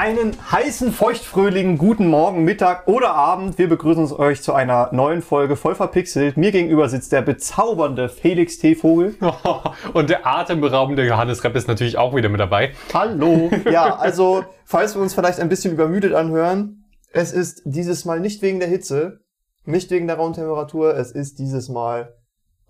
Einen 0.00 0.34
heißen, 0.50 0.92
feuchtfröhlichen 0.92 1.76
guten 1.76 2.06
Morgen, 2.06 2.42
Mittag 2.42 2.88
oder 2.88 3.10
Abend. 3.10 3.58
Wir 3.58 3.68
begrüßen 3.68 4.10
euch 4.12 4.40
zu 4.40 4.54
einer 4.54 4.88
neuen 4.94 5.20
Folge 5.20 5.56
voll 5.56 5.74
verpixelt. 5.74 6.38
Mir 6.38 6.52
gegenüber 6.52 6.88
sitzt 6.88 7.12
der 7.12 7.20
bezaubernde 7.20 8.08
Felix 8.08 8.56
T. 8.56 8.76
Vogel. 8.76 9.16
Und 9.92 10.08
der 10.08 10.26
atemberaubende 10.26 11.06
Johannes 11.06 11.44
Repp 11.44 11.54
ist 11.54 11.68
natürlich 11.68 11.98
auch 11.98 12.16
wieder 12.16 12.30
mit 12.30 12.40
dabei. 12.40 12.72
Hallo. 12.94 13.50
Ja, 13.70 13.96
also, 13.96 14.42
falls 14.64 14.94
wir 14.94 15.02
uns 15.02 15.12
vielleicht 15.12 15.38
ein 15.38 15.50
bisschen 15.50 15.74
übermüdet 15.74 16.14
anhören, 16.14 16.86
es 17.12 17.34
ist 17.34 17.60
dieses 17.66 18.06
Mal 18.06 18.20
nicht 18.20 18.40
wegen 18.40 18.58
der 18.58 18.70
Hitze, 18.70 19.20
nicht 19.66 19.90
wegen 19.90 20.06
der 20.06 20.16
Raumtemperatur, 20.16 20.96
es 20.96 21.12
ist 21.12 21.38
dieses 21.38 21.68
Mal, 21.68 22.14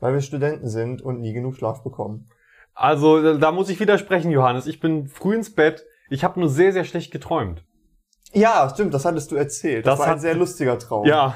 weil 0.00 0.14
wir 0.14 0.20
Studenten 0.20 0.68
sind 0.68 1.00
und 1.00 1.20
nie 1.20 1.32
genug 1.32 1.54
Schlaf 1.54 1.84
bekommen. 1.84 2.28
Also, 2.74 3.38
da 3.38 3.52
muss 3.52 3.68
ich 3.68 3.78
widersprechen, 3.78 4.32
Johannes. 4.32 4.66
Ich 4.66 4.80
bin 4.80 5.06
früh 5.06 5.36
ins 5.36 5.54
Bett. 5.54 5.86
Ich 6.10 6.22
habe 6.24 6.38
nur 6.38 6.48
sehr, 6.48 6.72
sehr 6.72 6.84
schlecht 6.84 7.10
geträumt. 7.12 7.64
Ja, 8.32 8.68
stimmt, 8.72 8.92
das 8.94 9.04
hattest 9.04 9.30
du 9.32 9.36
erzählt. 9.36 9.86
Das, 9.86 9.92
Das 9.94 9.98
war 10.00 10.06
ein 10.06 10.12
hat- 10.12 10.20
sehr 10.20 10.34
lustiger 10.34 10.78
Traum. 10.78 11.06
Ja, 11.06 11.34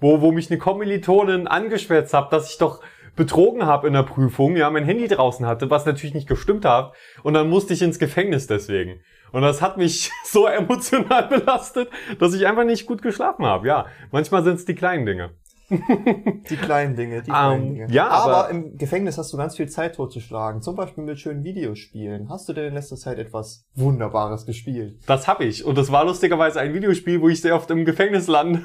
wo, 0.00 0.20
wo 0.20 0.32
mich 0.32 0.50
eine 0.50 0.58
Kommilitonin 0.58 1.46
angeschwärzt 1.46 2.14
hat, 2.14 2.32
dass 2.32 2.50
ich 2.50 2.58
doch 2.58 2.80
betrogen 3.16 3.66
habe 3.66 3.86
in 3.88 3.92
der 3.92 4.02
Prüfung, 4.04 4.56
ja, 4.56 4.70
mein 4.70 4.84
Handy 4.84 5.06
draußen 5.08 5.44
hatte, 5.46 5.68
was 5.70 5.84
natürlich 5.84 6.14
nicht 6.14 6.28
gestimmt 6.28 6.64
hat. 6.64 6.94
Und 7.22 7.34
dann 7.34 7.48
musste 7.50 7.74
ich 7.74 7.82
ins 7.82 7.98
Gefängnis 7.98 8.46
deswegen. 8.46 9.00
Und 9.32 9.42
das 9.42 9.60
hat 9.60 9.76
mich 9.76 10.10
so 10.24 10.46
emotional 10.46 11.24
belastet, 11.28 11.90
dass 12.18 12.32
ich 12.34 12.46
einfach 12.46 12.64
nicht 12.64 12.86
gut 12.86 13.02
geschlafen 13.02 13.44
habe. 13.44 13.66
Ja, 13.68 13.86
manchmal 14.10 14.42
sind 14.44 14.54
es 14.56 14.64
die 14.64 14.74
kleinen 14.74 15.04
Dinge. 15.06 15.30
Die 16.50 16.56
kleinen 16.56 16.96
Dinge, 16.96 17.22
die 17.22 17.30
kleinen 17.30 17.62
Ähm, 17.68 17.74
Dinge. 17.74 17.86
ja, 17.90 18.08
aber, 18.08 18.36
aber- 18.36 18.50
im 18.50 18.76
Gefängnis 18.78 19.18
hast 19.18 19.32
du 19.32 19.36
ganz 19.36 19.56
viel 19.56 19.68
Zeit 19.68 19.94
totzuschlagen. 19.96 20.60
Zum 20.62 20.76
Beispiel 20.76 21.04
mit 21.04 21.18
schönen 21.18 21.44
Videospielen. 21.44 22.28
Hast 22.28 22.48
du 22.48 22.52
denn 22.52 22.66
in 22.68 22.74
letzter 22.74 22.96
Zeit 22.96 23.18
etwas 23.18 23.64
Wunderbares 23.74 24.46
gespielt? 24.46 24.98
Das 25.06 25.26
habe 25.28 25.44
ich. 25.44 25.64
Und 25.64 25.78
das 25.78 25.90
war 25.90 26.04
lustigerweise 26.04 26.60
ein 26.60 26.74
Videospiel, 26.74 27.20
wo 27.20 27.28
ich 27.28 27.40
sehr 27.40 27.54
oft 27.56 27.70
im 27.70 27.84
Gefängnis 27.84 28.26
lande 28.28 28.62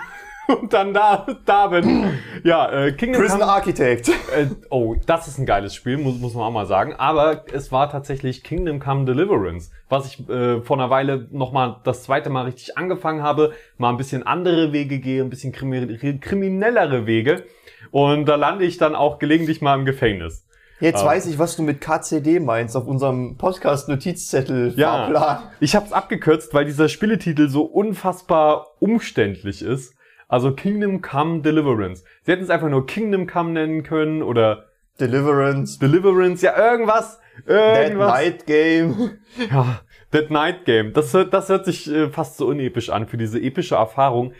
und 0.47 0.73
dann 0.73 0.93
da, 0.93 1.25
da 1.45 1.67
bin. 1.67 2.13
Ja, 2.43 2.71
äh, 2.71 2.91
Kingdom 2.91 3.21
Prison 3.21 3.39
Come 3.39 3.51
Architect. 3.51 4.09
Äh, 4.09 4.47
oh, 4.69 4.95
das 5.05 5.27
ist 5.27 5.37
ein 5.37 5.45
geiles 5.45 5.73
Spiel, 5.75 5.97
muss, 5.97 6.17
muss 6.19 6.33
man 6.33 6.43
auch 6.43 6.51
mal 6.51 6.65
sagen. 6.65 6.93
Aber 6.97 7.45
es 7.51 7.71
war 7.71 7.89
tatsächlich 7.89 8.43
Kingdom 8.43 8.79
Come 8.79 9.05
Deliverance, 9.05 9.71
was 9.89 10.07
ich 10.07 10.29
äh, 10.29 10.61
vor 10.61 10.77
einer 10.77 10.89
Weile 10.89 11.27
nochmal 11.31 11.77
das 11.83 12.03
zweite 12.03 12.29
Mal 12.29 12.45
richtig 12.45 12.77
angefangen 12.77 13.23
habe, 13.23 13.53
mal 13.77 13.89
ein 13.89 13.97
bisschen 13.97 14.23
andere 14.25 14.71
Wege 14.73 14.99
gehe, 14.99 15.23
ein 15.23 15.29
bisschen 15.29 15.51
krimi 15.51 16.17
kriminellere 16.19 17.05
Wege. 17.05 17.43
Und 17.91 18.25
da 18.25 18.35
lande 18.35 18.65
ich 18.65 18.77
dann 18.77 18.95
auch 18.95 19.19
gelegentlich 19.19 19.61
mal 19.61 19.75
im 19.77 19.85
Gefängnis. 19.85 20.43
Jetzt 20.79 21.01
Ah. 21.01 21.07
weiß 21.07 21.25
ich, 21.25 21.39
was 21.39 21.55
du 21.55 21.63
mit 21.63 21.81
KCD 21.81 22.39
meinst 22.39 22.75
auf 22.77 22.85
unserem 22.85 23.35
Podcast-Notizzettel. 23.37 24.73
Ja. 24.75 25.51
Ich 25.59 25.75
habe 25.75 25.87
es 25.87 25.91
abgekürzt, 25.93 26.53
weil 26.53 26.65
dieser 26.65 26.87
Spieletitel 26.87 27.49
so 27.49 27.63
unfassbar 27.63 28.67
umständlich 28.79 29.63
ist. 29.63 29.95
Also 30.27 30.51
Kingdom 30.53 31.01
Come 31.01 31.41
Deliverance. 31.41 32.03
Sie 32.23 32.31
hätten 32.31 32.43
es 32.43 32.49
einfach 32.49 32.69
nur 32.69 32.85
Kingdom 32.85 33.27
Come 33.27 33.51
nennen 33.51 33.83
können 33.83 34.21
oder 34.21 34.65
Deliverance. 34.99 35.79
Deliverance, 35.79 36.43
ja 36.43 36.57
irgendwas. 36.57 37.19
Dead 37.47 37.55
Irgendwas. 37.55 38.11
Night 38.11 38.45
Game. 38.45 39.11
Ja, 39.51 39.81
Dead 40.11 40.31
Night 40.31 40.65
Game. 40.65 40.93
Das 40.93 41.13
hört, 41.13 41.33
das 41.33 41.49
hört 41.49 41.65
sich 41.65 41.89
äh, 41.91 42.09
fast 42.09 42.37
so 42.37 42.47
unepisch 42.47 42.89
an 42.89 43.07
für 43.07 43.17
diese 43.17 43.39
epische 43.39 43.75
Erfahrung. 43.75 44.33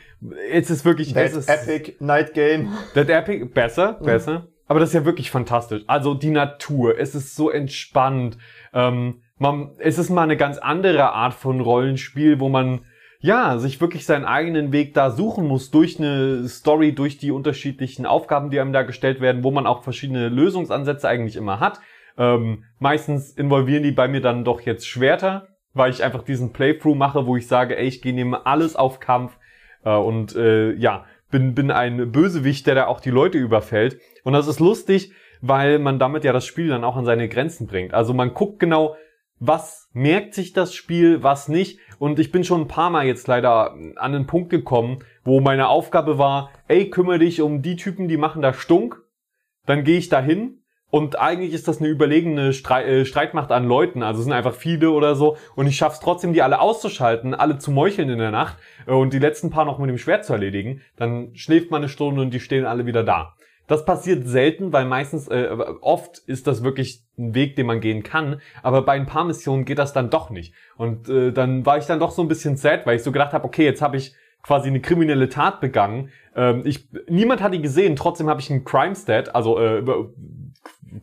Es 0.52 0.70
ist 0.72 0.84
wirklich, 0.84 1.14
Dead 1.14 1.24
es 1.24 1.36
ist 1.36 1.50
Epic 1.50 1.94
Night 2.00 2.34
Game. 2.34 2.74
Dead 2.96 3.08
Epic, 3.10 3.46
besser, 3.54 3.94
besser. 3.94 4.48
Aber 4.68 4.80
das 4.80 4.90
ist 4.90 4.96
ja 4.96 5.06
wirklich 5.06 5.32
fantastisch. 5.32 5.84
Also 5.88 6.14
die 6.14 6.32
Natur, 6.32 6.98
es 6.98 7.16
ist 7.16 7.36
so 7.36 7.50
entspannt. 7.50 8.38
Ähm, 8.74 9.22
man, 9.38 9.72
es 9.78 9.98
ist 9.98 10.10
mal 10.10 10.24
eine 10.24 10.38
ganz 10.38 10.58
andere 10.58 11.14
Art 11.14 11.34
von 11.34 11.62
Rollenspiel, 11.62 12.40
wo 12.40 12.50
man 12.50 12.82
ja 13.20 13.58
sich 13.58 13.82
wirklich 13.82 14.06
seinen 14.06 14.26
eigenen 14.26 14.72
Weg 14.72 14.94
da 14.94 15.10
suchen 15.10 15.48
muss 15.48 15.72
durch 15.72 16.00
eine 16.00 16.48
Story, 16.48 16.94
durch 16.94 17.18
die 17.18 17.32
unterschiedlichen 17.32 18.06
Aufgaben, 18.06 18.50
die 18.50 18.60
einem 18.60 18.74
da 18.74 18.84
gestellt 18.84 19.22
werden, 19.22 19.44
wo 19.44 19.52
man 19.52 19.68
auch 19.68 19.84
verschiedene 19.84 20.30
Lösungsansätze 20.30 21.08
eigentlich 21.08 21.36
immer 21.36 21.60
hat. 21.60 21.80
Ähm, 22.18 22.64
meistens 22.80 23.32
involvieren 23.32 23.84
die 23.84 23.92
bei 23.92 24.08
mir 24.08 24.22
dann 24.22 24.44
doch 24.44 24.62
jetzt 24.62 24.88
Schwerter, 24.88 25.50
weil 25.74 25.92
ich 25.92 26.04
einfach 26.04 26.24
diesen 26.24 26.54
Playthrough 26.54 26.96
mache, 26.96 27.26
wo 27.28 27.36
ich 27.38 27.48
sage, 27.48 27.78
ey, 27.78 27.88
ich 27.88 28.02
gehe 28.02 28.14
nehme 28.14 28.46
alles 28.46 28.76
auf 28.76 29.00
Kampf 29.00 29.38
äh, 29.84 29.96
und 29.96 30.36
äh, 30.36 30.74
ja, 30.74 31.06
bin, 31.30 31.54
bin 31.54 31.72
ein 31.72 32.12
Bösewicht, 32.12 32.66
der 32.68 32.76
da 32.76 32.88
auch 32.88 33.00
die 33.00 33.10
Leute 33.10 33.38
überfällt. 33.38 34.00
Und 34.24 34.34
das 34.34 34.48
ist 34.48 34.60
lustig, 34.60 35.12
weil 35.42 35.80
man 35.80 36.00
damit 36.00 36.24
ja 36.24 36.34
das 36.34 36.46
Spiel 36.46 36.70
dann 36.70 36.84
auch 36.84 36.96
an 36.96 37.06
seine 37.06 37.30
Grenzen 37.30 37.68
bringt. 37.68 37.94
Also 37.94 38.14
man 38.14 38.34
guckt 38.34 38.60
genau, 38.60 38.96
was 39.40 39.90
merkt 39.94 40.34
sich 40.34 40.54
das 40.54 40.74
Spiel, 40.74 41.24
was 41.24 41.48
nicht. 41.48 41.80
Und 42.00 42.20
ich 42.20 42.32
bin 42.32 42.44
schon 42.44 42.62
ein 42.62 42.68
paar 42.68 42.90
Mal 42.90 43.06
jetzt 43.06 43.28
leider 43.28 43.76
an 43.96 44.12
den 44.12 44.28
Punkt 44.28 44.50
gekommen, 44.50 45.00
wo 45.24 45.40
meine 45.40 45.68
Aufgabe 45.68 46.18
war, 46.18 46.52
ey, 46.68 46.90
kümmere 46.90 47.20
dich 47.20 47.42
um 47.42 47.62
die 47.62 47.76
Typen, 47.76 48.08
die 48.08 48.18
machen 48.18 48.42
da 48.42 48.54
Stunk. 48.54 49.02
Dann 49.66 49.84
gehe 49.84 49.98
ich 49.98 50.10
da 50.10 50.22
hin 50.22 50.62
und 50.90 51.20
eigentlich 51.20 51.54
ist 51.54 51.68
das 51.68 51.80
eine 51.80 51.90
überlegene 51.90 52.50
äh, 52.50 53.06
Streitmacht 53.06 53.52
an 53.52 53.68
Leuten, 53.68 54.04
also 54.04 54.20
es 54.20 54.24
sind 54.24 54.34
einfach 54.34 54.54
viele 54.54 54.92
oder 54.92 55.16
so. 55.16 55.38
Und 55.56 55.68
ich 55.68 55.76
schaff's 55.76 56.00
trotzdem, 56.00 56.32
die 56.32 56.42
alle 56.42 56.62
auszuschalten, 56.62 57.34
alle 57.34 57.58
zu 57.58 57.72
meucheln 57.72 58.10
in 58.10 58.20
der 58.20 58.32
Nacht 58.32 58.58
äh, 58.86 58.92
und 58.92 59.12
die 59.12 59.20
letzten 59.20 59.50
paar 59.50 59.66
noch 59.66 59.80
mit 59.80 59.90
dem 59.90 59.98
Schwert 59.98 60.24
zu 60.24 60.34
erledigen. 60.34 60.82
Dann 60.96 61.36
schläft 61.36 61.72
man 61.72 61.82
eine 61.82 61.90
Stunde 61.90 62.22
und 62.22 62.34
die 62.34 62.40
stehen 62.40 62.66
alle 62.66 62.86
wieder 62.86 63.04
da. 63.04 63.36
Das 63.68 63.86
passiert 63.86 64.28
selten, 64.28 64.72
weil 64.72 64.86
meistens, 64.86 65.28
äh, 65.28 65.50
oft 65.82 66.20
ist 66.20 66.48
das 66.48 66.64
wirklich 66.64 67.04
ein 67.18 67.36
Weg, 67.36 67.56
den 67.56 67.68
man 67.68 67.82
gehen 67.82 68.02
kann, 68.02 68.42
aber 68.64 68.82
bei 68.82 68.94
ein 68.94 69.06
paar 69.06 69.26
Missionen 69.26 69.66
geht 69.66 69.78
das 69.78 69.94
dann 69.94 70.10
doch 70.10 70.30
nicht. 70.30 70.54
Und 70.78 71.10
äh, 71.10 71.32
dann 71.32 71.66
war 71.66 71.78
ich 71.78 71.86
dann 71.86 72.00
doch 72.00 72.12
so 72.12 72.22
ein 72.22 72.28
bisschen 72.30 72.56
sad, 72.56 72.86
weil 72.86 72.96
ich 72.96 73.04
so 73.04 73.12
gedacht 73.12 73.34
habe, 73.34 73.46
okay, 73.46 73.66
jetzt 73.66 73.82
habe 73.82 73.98
ich 73.98 74.16
quasi 74.42 74.70
eine 74.70 74.80
kriminelle 74.80 75.28
Tat 75.28 75.60
begangen. 75.60 76.10
Ähm, 76.36 76.62
ich, 76.64 76.88
niemand 77.10 77.42
hat 77.42 77.54
die 77.54 77.62
gesehen, 77.62 77.98
trotzdem 77.98 78.30
habe 78.30 78.40
ich 78.40 78.50
einen 78.50 78.64
Crime 78.64 78.96
Stat, 78.96 79.36
also 79.36 79.60
äh, 79.60 79.84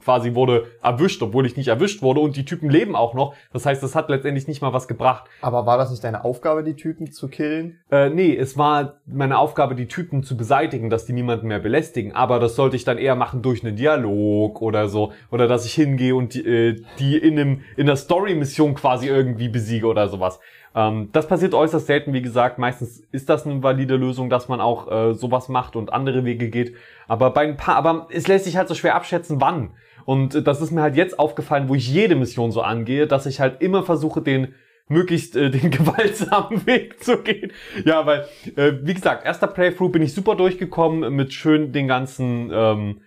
quasi 0.03 0.35
wurde 0.35 0.67
erwischt, 0.83 1.23
obwohl 1.23 1.47
ich 1.47 1.57
nicht 1.57 1.69
erwischt 1.69 2.03
wurde 2.03 2.21
und 2.21 2.37
die 2.37 2.45
Typen 2.45 2.71
leben 2.71 2.97
auch 2.97 3.15
noch. 3.15 3.35
Das 3.53 3.67
heißt, 3.67 3.83
das 3.83 3.95
hat 3.95 4.09
letztendlich 4.09 4.49
nicht 4.49 4.63
mal 4.63 4.73
was 4.73 4.89
gebracht. 4.89 5.25
Aber 5.41 5.67
war 5.67 5.79
das 5.79 5.91
nicht 5.91 6.05
deine 6.05 6.25
Aufgabe, 6.25 6.63
die 6.63 6.75
Typen 6.75 7.13
zu 7.13 7.29
killen? 7.29 7.79
Äh, 7.91 8.11
nee, 8.11 8.37
es 8.37 8.57
war 8.57 9.01
meine 9.07 9.39
Aufgabe, 9.39 9.75
die 9.75 9.89
Typen 9.89 10.23
zu 10.23 10.37
beseitigen, 10.37 10.91
dass 10.91 11.07
die 11.07 11.13
niemanden 11.13 11.49
mehr 11.49 11.61
belästigen. 11.61 12.13
Aber 12.13 12.39
das 12.39 12.57
sollte 12.57 12.77
ich 12.77 12.85
dann 12.85 12.99
eher 12.99 13.15
machen 13.15 13.43
durch 13.43 13.65
einen 13.65 13.77
Dialog 13.77 14.61
oder 14.63 14.89
so. 14.89 15.13
Oder 15.31 15.49
dass 15.49 15.67
ich 15.67 15.75
hingehe 15.75 16.15
und 16.15 16.35
die, 16.35 16.45
äh, 16.45 16.83
die 16.99 17.17
in, 17.17 17.39
einem, 17.39 17.61
in 17.77 17.87
der 17.87 17.97
Story-Mission 17.97 18.75
quasi 18.75 19.09
irgendwie 19.09 19.49
besiege 19.49 19.87
oder 19.87 20.09
sowas. 20.09 20.41
Ähm, 20.75 21.11
das 21.13 21.29
passiert 21.29 21.55
äußerst 21.55 21.87
selten, 21.87 22.13
wie 22.13 22.23
gesagt. 22.23 22.59
Meistens 22.59 23.01
ist 23.13 23.29
das 23.29 23.47
eine 23.47 23.63
valide 23.63 23.97
Lösung, 23.97 24.31
dass 24.31 24.49
man 24.49 24.61
auch 24.61 24.91
äh, 24.91 25.15
sowas 25.15 25.49
macht 25.49 25.77
und 25.77 25.93
andere 25.93 26.25
Wege 26.25 26.49
geht. 26.49 26.75
Aber 27.07 27.31
bei 27.31 27.43
ein 27.43 27.57
paar, 27.57 27.77
aber 27.77 28.09
es 28.11 28.27
lässt 28.27 28.45
sich 28.45 28.57
halt 28.57 28.69
so 28.69 28.75
schwer 28.75 28.95
abschätzen, 28.95 29.41
wann. 29.41 29.71
Und 30.05 30.35
äh, 30.35 30.43
das 30.43 30.61
ist 30.61 30.71
mir 30.71 30.83
halt 30.83 30.97
jetzt 30.97 31.19
aufgefallen, 31.19 31.69
wo 31.69 31.75
ich 31.75 31.89
jede 31.89 32.17
Mission 32.17 32.51
so 32.51 32.63
angehe, 32.63 33.07
dass 33.07 33.27
ich 33.27 33.41
halt 33.41 33.63
immer 33.63 33.83
versuche, 33.83 34.21
den 34.21 34.55
möglichst 34.89 35.37
äh, 35.37 35.51
den 35.51 35.71
gewaltsamen 35.71 36.67
Weg 36.67 37.03
zu 37.03 37.19
gehen. 37.19 37.53
Ja, 37.85 38.07
weil, 38.07 38.27
äh, 38.57 38.73
wie 38.83 38.95
gesagt, 38.95 39.25
erster 39.25 39.47
Playthrough 39.47 39.93
bin 39.93 40.03
ich 40.03 40.15
super 40.15 40.35
durchgekommen 40.35 41.15
mit 41.15 41.33
schön 41.33 41.73
den 41.73 41.89
ganzen, 41.89 42.51
ähm, 42.53 43.01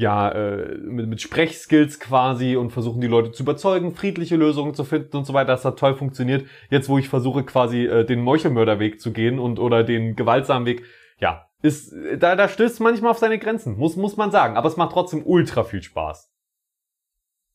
ja, 0.00 0.30
äh, 0.30 0.78
mit, 0.78 1.08
mit 1.08 1.20
Sprechskills 1.20 2.00
quasi 2.00 2.56
und 2.56 2.70
versuchen 2.72 3.00
die 3.02 3.06
Leute 3.06 3.32
zu 3.32 3.42
überzeugen, 3.42 3.94
friedliche 3.94 4.36
Lösungen 4.36 4.72
zu 4.74 4.84
finden 4.84 5.16
und 5.18 5.26
so 5.26 5.34
weiter. 5.34 5.48
Das 5.52 5.64
hat 5.64 5.78
toll 5.78 5.94
funktioniert. 5.94 6.46
Jetzt, 6.70 6.88
wo 6.88 6.96
ich 6.96 7.08
versuche 7.10 7.44
quasi 7.44 7.84
äh, 7.84 8.04
den 8.06 8.22
Meuchelmörderweg 8.22 9.00
zu 9.00 9.12
gehen 9.12 9.38
und 9.38 9.58
oder 9.58 9.84
den 9.84 10.16
gewaltsamen 10.16 10.64
Weg, 10.66 10.84
ja, 11.18 11.46
ist, 11.62 11.94
da, 12.18 12.34
da 12.34 12.48
stößt 12.48 12.80
manchmal 12.80 13.10
auf 13.10 13.18
seine 13.18 13.38
Grenzen, 13.38 13.76
muss, 13.76 13.96
muss 13.96 14.16
man 14.16 14.30
sagen. 14.30 14.56
Aber 14.56 14.68
es 14.68 14.78
macht 14.78 14.92
trotzdem 14.92 15.22
ultra 15.24 15.64
viel 15.64 15.82
Spaß. 15.82 16.30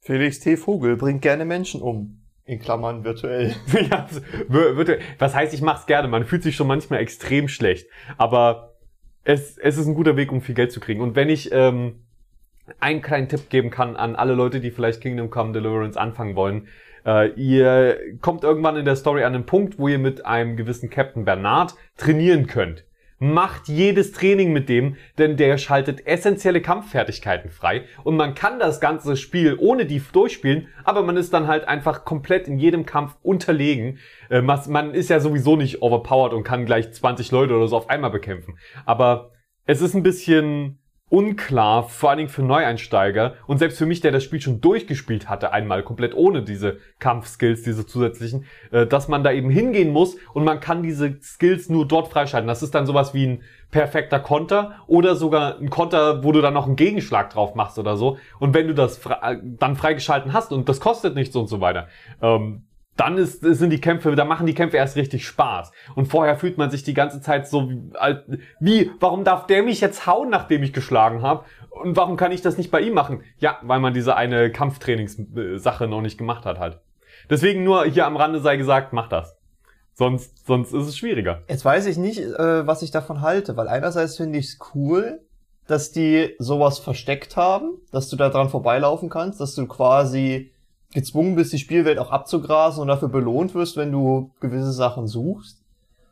Felix 0.01 0.39
T. 0.39 0.56
Vogel 0.56 0.97
bringt 0.97 1.24
gerne 1.24 1.45
Menschen 1.45 1.81
um. 1.81 2.21
In 2.44 2.59
Klammern 2.59 3.03
virtuell. 3.03 3.56
ja, 3.89 4.06
wir- 4.47 4.77
wird- 4.77 5.00
was 5.18 5.33
heißt, 5.33 5.51
ich 5.56 5.62
mach's 5.63 5.88
gerne. 5.88 6.07
Man 6.07 6.25
fühlt 6.25 6.44
sich 6.44 6.56
schon 6.56 6.68
manchmal 6.68 7.00
extrem 7.00 7.47
schlecht. 7.47 7.88
Aber 8.18 8.75
es, 9.24 9.57
es 9.57 9.80
ist 9.80 9.88
ein 9.88 9.95
guter 9.95 10.15
Weg, 10.15 10.31
um 10.31 10.42
viel 10.42 10.53
Geld 10.53 10.71
zu 10.71 10.80
kriegen. 10.80 11.01
Und 11.01 11.15
wenn 11.15 11.30
ich 11.30 11.51
ähm, 11.51 12.03
einen 12.79 13.01
kleinen 13.01 13.29
Tipp 13.29 13.50
geben 13.50 13.69
kann 13.69 13.95
an 13.95 14.15
alle 14.15 14.33
Leute, 14.33 14.59
die 14.59 14.71
vielleicht 14.71 15.01
Kingdom 15.01 15.29
Come 15.29 15.53
Deliverance 15.53 16.00
anfangen 16.00 16.35
wollen, 16.35 16.67
äh, 17.06 17.31
ihr 17.35 17.97
kommt 18.21 18.44
irgendwann 18.44 18.77
in 18.77 18.85
der 18.85 18.95
Story 18.95 19.23
an 19.23 19.35
einen 19.35 19.45
Punkt, 19.45 19.77
wo 19.77 19.88
ihr 19.88 20.00
mit 20.00 20.25
einem 20.25 20.57
gewissen 20.57 20.89
Captain 20.89 21.25
Bernard 21.25 21.75
trainieren 21.97 22.47
könnt. 22.47 22.85
Macht 23.17 23.69
jedes 23.69 24.12
Training 24.12 24.51
mit 24.51 24.67
dem, 24.67 24.97
denn 25.17 25.38
der 25.38 25.57
schaltet 25.57 26.06
essentielle 26.06 26.62
Kampffertigkeiten 26.62 27.50
frei 27.50 27.83
und 28.03 28.17
man 28.17 28.35
kann 28.35 28.59
das 28.59 28.81
ganze 28.81 29.15
Spiel 29.15 29.56
ohne 29.57 29.85
die 29.85 30.01
durchspielen, 30.11 30.68
aber 30.83 31.01
man 31.01 31.15
ist 31.15 31.33
dann 31.33 31.47
halt 31.47 31.65
einfach 31.65 32.03
komplett 32.03 32.50
in 32.50 32.59
jedem 32.59 32.85
Kampf 32.85 33.15
unterlegen. 33.21 34.00
Äh, 34.29 34.41
man 34.41 34.94
ist 34.94 35.09
ja 35.09 35.19
sowieso 35.19 35.56
nicht 35.56 35.81
overpowered 35.81 36.33
und 36.33 36.44
kann 36.44 36.65
gleich 36.65 36.91
20 36.91 37.31
Leute 37.31 37.56
oder 37.56 37.68
so 37.68 37.77
auf 37.77 37.89
einmal 37.89 38.11
bekämpfen. 38.11 38.57
Aber 38.85 39.31
es 39.65 39.81
ist 39.81 39.95
ein 39.95 40.03
bisschen 40.03 40.79
unklar, 41.10 41.84
vor 41.84 42.10
allen 42.10 42.18
Dingen 42.18 42.30
für 42.30 42.42
Neueinsteiger 42.42 43.36
und 43.46 43.60
selbst 43.60 43.78
für 43.78 43.86
mich, 43.86 44.02
der 44.02 44.12
das 44.12 44.24
Spiel 44.24 44.42
schon 44.42 44.60
durchgespielt 44.60 45.30
hatte, 45.30 45.54
einmal 45.54 45.84
komplett 45.84 46.16
ohne 46.16 46.42
diese 46.42 46.80
Kampfskills, 46.98 47.62
diese 47.62 47.86
zusätzlichen, 47.86 48.46
äh, 48.72 48.88
dass 48.88 49.07
man 49.07 49.24
da 49.24 49.31
eben 49.31 49.52
hingehen 49.52 49.92
muss 49.92 50.18
und 50.34 50.44
man 50.44 50.60
kann 50.60 50.81
diese 50.81 51.18
Skills 51.22 51.69
nur 51.69 51.88
dort 51.88 52.07
freischalten. 52.07 52.48
Das 52.48 52.63
ist 52.63 52.74
dann 52.74 52.88
sowas 52.88 53.13
wie 53.13 53.28
ein 53.28 53.44
perfekter 53.69 54.19
Konter 54.19 54.84
oder 54.88 55.16
sogar 55.16 55.60
ein 55.60 55.69
Konter, 55.69 56.24
wo 56.24 56.31
du 56.31 56.42
dann 56.42 56.56
noch 56.56 56.66
einen 56.66 56.75
Gegenschlag 56.75 57.30
drauf 57.30 57.54
machst 57.54 57.78
oder 57.78 57.98
so. 57.98 58.18
Und 58.40 58.56
wenn 58.56 58.68
du 58.68 58.74
das 58.74 58.98
fre 58.98 59.42
dann 59.44 59.75
freigeschalten 59.75 60.34
hast 60.34 60.52
und 60.52 60.69
das 60.69 60.80
kostet 60.80 61.13
nichts 61.13 61.36
und 61.36 61.48
so 61.48 61.62
weiter, 61.62 61.88
ähm, 62.22 62.66
dann 62.97 63.18
ist, 63.18 63.42
sind 63.42 63.69
die 63.71 63.81
Kämpfe, 63.81 64.15
da 64.15 64.25
machen 64.25 64.45
die 64.45 64.53
Kämpfe 64.53 64.77
erst 64.77 64.95
richtig 64.95 65.27
Spaß. 65.27 65.71
Und 65.95 66.07
vorher 66.07 66.38
fühlt 66.38 66.57
man 66.57 66.69
sich 66.69 66.83
die 66.83 66.94
ganze 66.94 67.21
Zeit 67.21 67.47
so 67.47 67.69
wie, 68.59 68.92
warum 69.00 69.24
darf 69.24 69.47
der 69.47 69.63
mich 69.63 69.81
jetzt 69.81 70.07
hauen, 70.07 70.30
nachdem 70.30 70.63
ich 70.63 70.74
geschlagen 70.74 71.21
habe? 71.21 71.44
Und 71.69 71.97
warum 71.97 72.15
kann 72.15 72.31
ich 72.31 72.42
das 72.42 72.57
nicht 72.57 72.71
bei 72.71 72.81
ihm 72.81 72.94
machen? 72.94 73.24
Ja, 73.38 73.59
weil 73.63 73.80
man 73.80 73.94
diese 73.94 74.15
eine 74.15 74.50
Kampftrainingssache 74.50 75.88
noch 75.88 76.01
nicht 76.01 76.18
gemacht 76.18 76.45
hat 76.45 76.59
halt. 76.59 76.80
Deswegen 77.30 77.63
nur 77.63 77.86
hier 77.86 78.06
am 78.06 78.15
Rande 78.15 78.39
sei 78.39 78.56
gesagt, 78.56 78.94
mach 78.94 79.09
das. 79.09 79.36
Sonst, 79.94 80.45
sonst 80.45 80.74
ist 80.74 80.88
es 80.88 80.97
schwieriger. 80.97 81.44
Jetzt 81.47 81.63
weiß 81.63 81.86
ich 81.86 81.97
nicht, 81.97 82.19
äh, 82.19 82.68
was 82.68 82.81
ich 82.81 82.92
davon 82.92 83.21
halte, 83.21 83.56
weil 83.56 83.68
einerseits 83.68 84.18
finde 84.18 84.39
ich 84.39 84.47
es 84.47 84.59
cool, 84.74 85.21
dass 85.68 85.92
die 85.92 86.36
sowas 86.38 86.80
versteckt 86.80 87.38
haben, 87.38 87.77
dass 87.92 88.09
du 88.09 88.15
da 88.15 88.30
dran 88.30 88.50
vorbeilaufen 88.50 89.09
kannst, 89.09 89.39
dass 89.39 89.56
du 89.56 89.68
quasi 89.68 90.51
gezwungen 90.95 91.36
bist, 91.36 91.53
die 91.53 91.59
Spielwelt 91.59 92.00
auch 92.00 92.09
abzugrasen 92.09 92.81
und 92.81 92.88
dafür 92.88 93.09
belohnt 93.09 93.53
wirst, 93.53 93.77
wenn 93.77 93.92
du 93.92 94.31
gewisse 94.39 94.71
Sachen 94.71 95.06
suchst. 95.06 95.62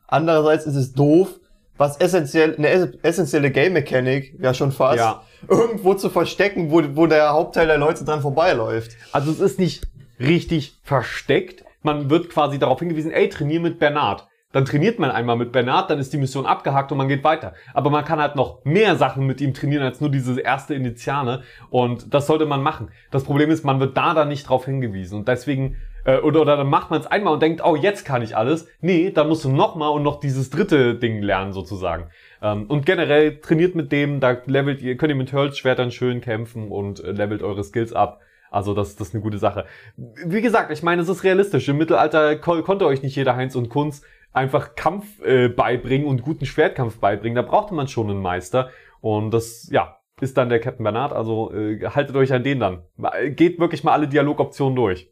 Andererseits 0.06 0.66
ist 0.66 0.76
es 0.76 0.92
doof, 0.92 1.40
was 1.76 1.96
essentiell, 1.96 2.54
eine 2.56 2.92
essentielle 3.02 3.50
Game 3.50 3.72
Mechanik, 3.72 4.38
ja 4.40 4.54
schon 4.54 4.70
fast, 4.70 4.98
ja. 4.98 5.22
irgendwo 5.48 5.94
zu 5.94 6.08
verstecken, 6.10 6.70
wo, 6.70 6.82
wo 6.94 7.06
der 7.06 7.32
Hauptteil 7.32 7.66
der 7.66 7.78
Leute 7.78 8.04
dran 8.04 8.20
vorbeiläuft. 8.20 8.92
Also 9.10 9.32
es 9.32 9.40
ist 9.40 9.58
nicht 9.58 9.88
richtig 10.20 10.78
versteckt. 10.84 11.64
Man 11.82 12.10
wird 12.10 12.30
quasi 12.30 12.58
darauf 12.58 12.78
hingewiesen, 12.78 13.10
ey, 13.10 13.28
trainier 13.28 13.60
mit 13.60 13.78
Bernard. 13.78 14.28
Dann 14.54 14.64
trainiert 14.64 15.00
man 15.00 15.10
einmal 15.10 15.34
mit 15.34 15.50
Bernard, 15.50 15.90
dann 15.90 15.98
ist 15.98 16.12
die 16.12 16.16
Mission 16.16 16.46
abgehakt 16.46 16.92
und 16.92 16.98
man 16.98 17.08
geht 17.08 17.24
weiter. 17.24 17.54
Aber 17.74 17.90
man 17.90 18.04
kann 18.04 18.20
halt 18.20 18.36
noch 18.36 18.64
mehr 18.64 18.94
Sachen 18.94 19.26
mit 19.26 19.40
ihm 19.40 19.52
trainieren 19.52 19.82
als 19.82 20.00
nur 20.00 20.10
diese 20.10 20.40
erste 20.40 20.76
Initiale. 20.76 21.42
Und 21.70 22.14
das 22.14 22.28
sollte 22.28 22.46
man 22.46 22.62
machen. 22.62 22.92
Das 23.10 23.24
Problem 23.24 23.50
ist, 23.50 23.64
man 23.64 23.80
wird 23.80 23.96
da 23.96 24.14
dann 24.14 24.28
nicht 24.28 24.48
drauf 24.48 24.66
hingewiesen. 24.66 25.18
Und 25.18 25.26
deswegen, 25.26 25.76
äh, 26.04 26.18
oder, 26.18 26.40
oder 26.40 26.56
dann 26.56 26.68
macht 26.68 26.88
man 26.88 27.00
es 27.00 27.08
einmal 27.08 27.34
und 27.34 27.42
denkt, 27.42 27.62
oh, 27.64 27.74
jetzt 27.74 28.04
kann 28.04 28.22
ich 28.22 28.36
alles. 28.36 28.68
Nee, 28.80 29.10
da 29.10 29.24
musst 29.24 29.44
du 29.44 29.48
nochmal 29.48 29.90
und 29.90 30.04
noch 30.04 30.20
dieses 30.20 30.50
dritte 30.50 30.94
Ding 30.94 31.20
lernen 31.20 31.52
sozusagen. 31.52 32.10
Ähm, 32.40 32.66
und 32.68 32.86
generell 32.86 33.40
trainiert 33.40 33.74
mit 33.74 33.90
dem, 33.90 34.20
da 34.20 34.36
levelt 34.46 34.80
ihr, 34.82 34.96
könnt 34.96 35.10
ihr 35.10 35.16
mit 35.16 35.32
Hurlschwertern 35.32 35.90
schön 35.90 36.20
kämpfen 36.20 36.70
und 36.70 37.02
äh, 37.02 37.10
levelt 37.10 37.42
eure 37.42 37.64
Skills 37.64 37.92
ab. 37.92 38.20
Also 38.52 38.72
das, 38.72 38.94
das 38.94 39.08
ist 39.08 39.14
eine 39.14 39.22
gute 39.24 39.38
Sache. 39.38 39.64
Wie 39.96 40.40
gesagt, 40.40 40.70
ich 40.70 40.84
meine, 40.84 41.02
es 41.02 41.08
ist 41.08 41.24
realistisch. 41.24 41.68
Im 41.68 41.76
Mittelalter 41.76 42.36
ko 42.36 42.62
konnte 42.62 42.86
euch 42.86 43.02
nicht 43.02 43.16
jeder 43.16 43.34
Heinz 43.34 43.56
und 43.56 43.68
Kunz 43.68 44.02
einfach 44.34 44.74
Kampf 44.74 45.22
äh, 45.22 45.48
beibringen 45.48 46.06
und 46.06 46.22
guten 46.22 46.44
Schwertkampf 46.44 46.98
beibringen. 46.98 47.36
Da 47.36 47.42
brauchte 47.42 47.72
man 47.72 47.88
schon 47.88 48.10
einen 48.10 48.20
Meister. 48.20 48.68
Und 49.00 49.30
das, 49.32 49.68
ja, 49.70 49.98
ist 50.20 50.36
dann 50.36 50.48
der 50.48 50.60
Captain 50.60 50.84
Bernard. 50.84 51.12
Also 51.12 51.52
äh, 51.52 51.80
haltet 51.86 52.16
euch 52.16 52.32
an 52.32 52.44
den 52.44 52.60
dann. 52.60 52.82
Geht 53.30 53.58
wirklich 53.58 53.84
mal 53.84 53.92
alle 53.92 54.08
Dialogoptionen 54.08 54.76
durch. 54.76 55.10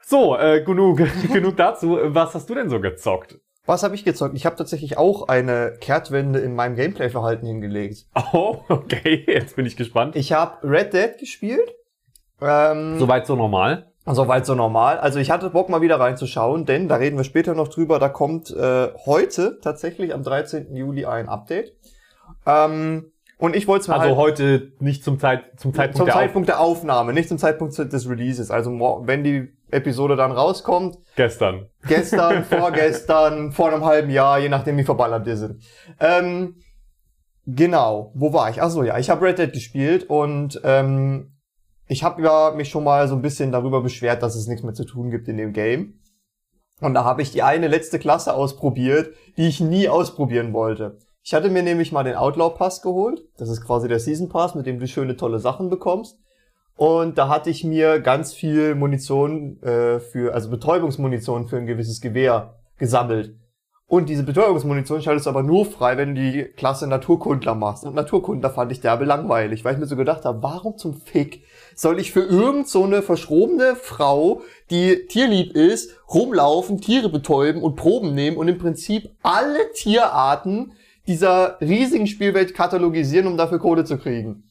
So, 0.00 0.36
äh, 0.36 0.62
genug, 0.62 1.00
genug 1.32 1.56
dazu. 1.56 1.98
Was 2.02 2.34
hast 2.34 2.48
du 2.48 2.54
denn 2.54 2.68
so 2.68 2.80
gezockt? 2.80 3.40
Was 3.64 3.84
habe 3.84 3.94
ich 3.94 4.04
gezockt? 4.04 4.34
Ich 4.34 4.44
habe 4.44 4.56
tatsächlich 4.56 4.98
auch 4.98 5.28
eine 5.28 5.76
Kehrtwende 5.80 6.40
in 6.40 6.54
meinem 6.54 6.74
Gameplay-Verhalten 6.74 7.46
hingelegt. 7.46 8.06
Oh, 8.32 8.62
okay. 8.68 9.24
Jetzt 9.26 9.56
bin 9.56 9.66
ich 9.66 9.76
gespannt. 9.76 10.16
Ich 10.16 10.32
habe 10.32 10.68
Red 10.68 10.92
Dead 10.92 11.18
gespielt. 11.18 11.72
Ähm, 12.40 12.98
Soweit 12.98 13.26
so 13.26 13.36
normal. 13.36 13.91
Soweit 14.04 14.46
so 14.46 14.54
normal. 14.54 14.98
Also 14.98 15.20
ich 15.20 15.30
hatte 15.30 15.50
Bock 15.50 15.68
mal 15.68 15.80
wieder 15.80 16.00
reinzuschauen, 16.00 16.66
denn 16.66 16.88
da 16.88 16.96
reden 16.96 17.16
wir 17.16 17.24
später 17.24 17.54
noch 17.54 17.68
drüber. 17.68 18.00
Da 18.00 18.08
kommt 18.08 18.50
äh, 18.50 18.88
heute 19.06 19.58
tatsächlich 19.62 20.12
am 20.12 20.24
13. 20.24 20.74
Juli 20.74 21.06
ein 21.06 21.28
Update. 21.28 21.76
Ähm, 22.44 23.12
und 23.38 23.56
ich 23.56 23.68
wollte 23.68 23.82
es 23.82 23.88
mal 23.88 23.98
Also 23.98 24.16
halt, 24.16 24.18
heute 24.18 24.72
nicht 24.80 25.04
zum, 25.04 25.18
Zeit, 25.18 25.44
zum 25.56 25.72
Zeitpunkt, 25.72 25.96
zum 25.96 26.06
der, 26.06 26.14
Zeitpunkt 26.14 26.50
Auf 26.50 26.56
der 26.56 26.60
Aufnahme, 26.60 27.12
nicht 27.12 27.28
zum 27.28 27.38
Zeitpunkt 27.38 27.76
des 27.76 28.08
Releases. 28.08 28.50
Also 28.50 28.70
wenn 29.04 29.22
die 29.22 29.52
Episode 29.70 30.16
dann 30.16 30.32
rauskommt. 30.32 30.98
Gestern. 31.16 31.66
Gestern, 31.86 32.44
vorgestern, 32.50 33.52
vor 33.52 33.72
einem 33.72 33.84
halben 33.84 34.10
Jahr, 34.10 34.38
je 34.38 34.48
nachdem 34.48 34.76
wie 34.78 34.84
verballert 34.84 35.26
wir 35.26 35.36
sind. 35.36 35.62
Ähm, 35.98 36.56
genau, 37.46 38.12
wo 38.14 38.32
war 38.32 38.50
ich? 38.50 38.62
Ach 38.62 38.70
so, 38.70 38.82
ja, 38.82 38.98
ich 38.98 39.10
habe 39.10 39.24
Red 39.24 39.38
Dead 39.38 39.52
gespielt 39.52 40.08
und 40.08 40.60
ähm, 40.62 41.31
ich 41.92 42.02
habe 42.02 42.22
ja 42.22 42.52
mich 42.56 42.70
schon 42.70 42.84
mal 42.84 43.06
so 43.06 43.14
ein 43.14 43.22
bisschen 43.22 43.52
darüber 43.52 43.82
beschwert, 43.82 44.22
dass 44.22 44.34
es 44.34 44.46
nichts 44.46 44.62
mehr 44.62 44.72
zu 44.72 44.84
tun 44.84 45.10
gibt 45.10 45.28
in 45.28 45.36
dem 45.36 45.52
Game. 45.52 46.00
Und 46.80 46.94
da 46.94 47.04
habe 47.04 47.22
ich 47.22 47.30
die 47.30 47.42
eine 47.42 47.68
letzte 47.68 47.98
Klasse 47.98 48.34
ausprobiert, 48.34 49.14
die 49.36 49.46
ich 49.46 49.60
nie 49.60 49.88
ausprobieren 49.88 50.52
wollte. 50.52 50.98
Ich 51.22 51.34
hatte 51.34 51.50
mir 51.50 51.62
nämlich 51.62 51.92
mal 51.92 52.02
den 52.02 52.16
Outlaw 52.16 52.56
Pass 52.56 52.82
geholt. 52.82 53.22
Das 53.36 53.48
ist 53.48 53.64
quasi 53.64 53.88
der 53.88 54.00
Season 54.00 54.28
Pass, 54.30 54.54
mit 54.54 54.66
dem 54.66 54.80
du 54.80 54.88
schöne 54.88 55.16
tolle 55.16 55.38
Sachen 55.38 55.68
bekommst. 55.68 56.18
Und 56.76 57.18
da 57.18 57.28
hatte 57.28 57.50
ich 57.50 57.62
mir 57.62 58.00
ganz 58.00 58.32
viel 58.32 58.74
Munition 58.74 59.62
äh, 59.62 60.00
für, 60.00 60.34
also 60.34 60.50
Betäubungsmunition 60.50 61.46
für 61.46 61.58
ein 61.58 61.66
gewisses 61.66 62.00
Gewehr 62.00 62.58
gesammelt. 62.78 63.36
Und 63.86 64.08
diese 64.08 64.22
Betäubungsmunition 64.22 65.02
schaltest 65.02 65.26
du 65.26 65.30
aber 65.30 65.42
nur 65.42 65.66
frei, 65.66 65.98
wenn 65.98 66.14
du 66.14 66.20
die 66.22 66.44
Klasse 66.44 66.86
Naturkundler 66.86 67.54
machst. 67.54 67.84
Und 67.84 67.94
Naturkundler 67.94 68.48
fand 68.48 68.72
ich 68.72 68.80
derbe 68.80 69.04
langweilig, 69.04 69.66
weil 69.66 69.74
ich 69.74 69.80
mir 69.80 69.86
so 69.86 69.96
gedacht 69.96 70.24
habe, 70.24 70.42
warum 70.42 70.78
zum 70.78 70.94
Fick 70.94 71.44
soll 71.74 71.98
ich 72.00 72.12
für 72.12 72.22
irgend 72.22 72.68
so 72.68 72.84
eine 72.84 73.02
verschrobene 73.02 73.76
Frau, 73.76 74.42
die 74.70 75.06
tierlieb 75.06 75.54
ist, 75.54 75.96
rumlaufen, 76.12 76.80
Tiere 76.80 77.08
betäuben 77.08 77.62
und 77.62 77.76
Proben 77.76 78.14
nehmen 78.14 78.36
und 78.36 78.48
im 78.48 78.58
Prinzip 78.58 79.10
alle 79.22 79.72
Tierarten 79.74 80.72
dieser 81.06 81.60
riesigen 81.60 82.06
Spielwelt 82.06 82.54
katalogisieren, 82.54 83.26
um 83.26 83.36
dafür 83.36 83.58
Kohle 83.58 83.84
zu 83.84 83.98
kriegen. 83.98 84.44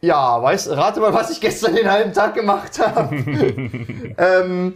Ja, 0.00 0.42
weißt, 0.42 0.70
rate 0.70 1.00
mal, 1.00 1.14
was 1.14 1.30
ich 1.30 1.40
gestern 1.40 1.74
den 1.74 1.90
halben 1.90 2.12
Tag 2.12 2.34
gemacht 2.34 2.78
habe. 2.78 3.16
ähm, 4.18 4.74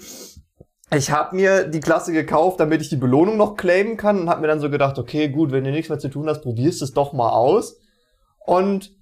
ich 0.90 1.10
habe 1.10 1.36
mir 1.36 1.64
die 1.64 1.80
Klasse 1.80 2.12
gekauft, 2.12 2.60
damit 2.60 2.80
ich 2.80 2.88
die 2.88 2.96
Belohnung 2.96 3.36
noch 3.36 3.56
claimen 3.56 3.98
kann 3.98 4.20
und 4.20 4.30
habe 4.30 4.40
mir 4.40 4.46
dann 4.46 4.60
so 4.60 4.70
gedacht, 4.70 4.98
okay, 4.98 5.28
gut, 5.28 5.52
wenn 5.52 5.64
du 5.64 5.70
nichts 5.70 5.90
mehr 5.90 5.98
zu 5.98 6.08
tun 6.08 6.28
hast, 6.28 6.40
probierst 6.40 6.80
es 6.80 6.94
doch 6.94 7.12
mal 7.12 7.28
aus. 7.28 7.78
Und 8.46 8.94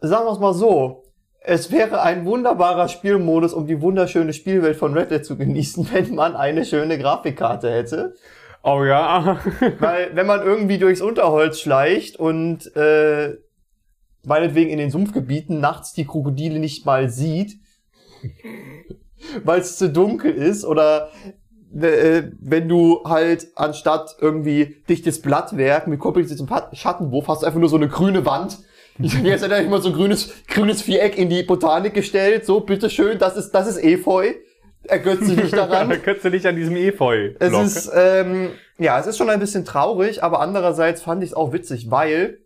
sagen 0.00 0.26
wir 0.26 0.32
es 0.32 0.38
mal 0.38 0.54
so, 0.54 1.04
es 1.40 1.70
wäre 1.70 2.02
ein 2.02 2.24
wunderbarer 2.24 2.88
Spielmodus, 2.88 3.54
um 3.54 3.66
die 3.66 3.80
wunderschöne 3.80 4.32
Spielwelt 4.32 4.76
von 4.76 4.94
Red 4.94 5.10
Dead 5.10 5.24
zu 5.24 5.36
genießen, 5.36 5.88
wenn 5.92 6.14
man 6.14 6.34
eine 6.36 6.64
schöne 6.64 6.98
Grafikkarte 6.98 7.70
hätte. 7.70 8.14
Oh 8.62 8.82
ja. 8.84 9.38
Weil 9.78 10.14
wenn 10.14 10.26
man 10.26 10.42
irgendwie 10.42 10.78
durchs 10.78 11.00
Unterholz 11.00 11.60
schleicht 11.60 12.16
und 12.16 12.74
äh, 12.74 13.36
meinetwegen 14.24 14.70
in 14.70 14.78
den 14.78 14.90
Sumpfgebieten 14.90 15.60
nachts 15.60 15.92
die 15.92 16.04
Krokodile 16.04 16.58
nicht 16.58 16.84
mal 16.84 17.08
sieht, 17.08 17.60
weil 19.44 19.60
es 19.60 19.78
zu 19.78 19.88
dunkel 19.88 20.32
ist 20.32 20.64
oder 20.64 21.10
äh, 21.74 22.24
wenn 22.40 22.68
du 22.68 23.04
halt 23.04 23.48
anstatt 23.54 24.16
irgendwie 24.20 24.82
dichtes 24.88 25.22
Blattwerk 25.22 25.86
mit 25.86 26.00
kompliziertem 26.00 26.48
Schattenwurf 26.72 27.28
hast 27.28 27.42
du 27.42 27.46
einfach 27.46 27.60
nur 27.60 27.68
so 27.68 27.76
eine 27.76 27.88
grüne 27.88 28.26
Wand. 28.26 28.58
Jetzt 28.98 29.44
hat 29.44 29.50
er 29.50 29.60
immer 29.60 29.80
so 29.80 29.88
ein 29.88 29.94
grünes, 29.94 30.32
grünes 30.48 30.82
Viereck 30.82 31.18
in 31.18 31.28
die 31.28 31.42
Botanik 31.42 31.94
gestellt. 31.94 32.44
So, 32.46 32.60
bitteschön, 32.60 33.18
das 33.18 33.36
ist, 33.36 33.50
das 33.50 33.66
ist 33.66 33.82
Efeu. 33.82 34.32
Ergötze 34.84 35.36
dich 35.36 35.50
daran. 35.52 35.90
Ergötze 35.90 36.30
dich 36.30 36.46
an 36.46 36.56
diesem 36.56 36.76
Efeu. 36.76 37.30
Es 37.38 37.52
ist, 37.52 37.90
ähm, 37.94 38.50
ja, 38.78 38.98
es 38.98 39.06
ist 39.06 39.18
schon 39.18 39.30
ein 39.30 39.40
bisschen 39.40 39.64
traurig, 39.64 40.22
aber 40.22 40.40
andererseits 40.40 41.02
fand 41.02 41.22
ich 41.22 41.30
es 41.30 41.34
auch 41.34 41.52
witzig, 41.52 41.90
weil 41.90 42.38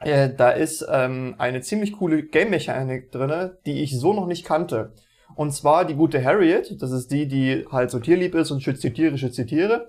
äh, 0.00 0.30
da 0.34 0.50
ist 0.50 0.86
ähm, 0.90 1.34
eine 1.38 1.60
ziemlich 1.60 1.92
coole 1.92 2.22
Game-Mechanik 2.22 3.10
drinne, 3.10 3.58
die 3.66 3.82
ich 3.82 3.98
so 3.98 4.12
noch 4.12 4.26
nicht 4.26 4.44
kannte. 4.44 4.92
Und 5.34 5.52
zwar 5.52 5.84
die 5.84 5.94
gute 5.94 6.24
Harriet, 6.24 6.80
das 6.82 6.90
ist 6.90 7.12
die, 7.12 7.28
die 7.28 7.64
halt 7.70 7.90
so 7.90 8.00
tierlieb 8.00 8.34
ist 8.34 8.50
und 8.50 8.62
schützt 8.62 8.82
die 8.82 8.92
Tiere, 8.92 9.18
schützt 9.18 9.38
die 9.38 9.46
Tiere. 9.46 9.88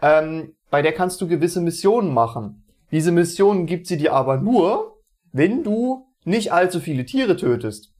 Ähm, 0.00 0.54
bei 0.70 0.82
der 0.82 0.92
kannst 0.92 1.20
du 1.20 1.28
gewisse 1.28 1.60
Missionen 1.60 2.12
machen. 2.12 2.64
Diese 2.90 3.12
Missionen 3.12 3.66
gibt 3.66 3.86
sie 3.86 3.96
dir 3.96 4.12
aber 4.12 4.36
nur, 4.36 4.93
wenn 5.34 5.64
du 5.64 6.06
nicht 6.24 6.52
allzu 6.52 6.80
viele 6.80 7.04
Tiere 7.04 7.36
tötest. 7.36 7.92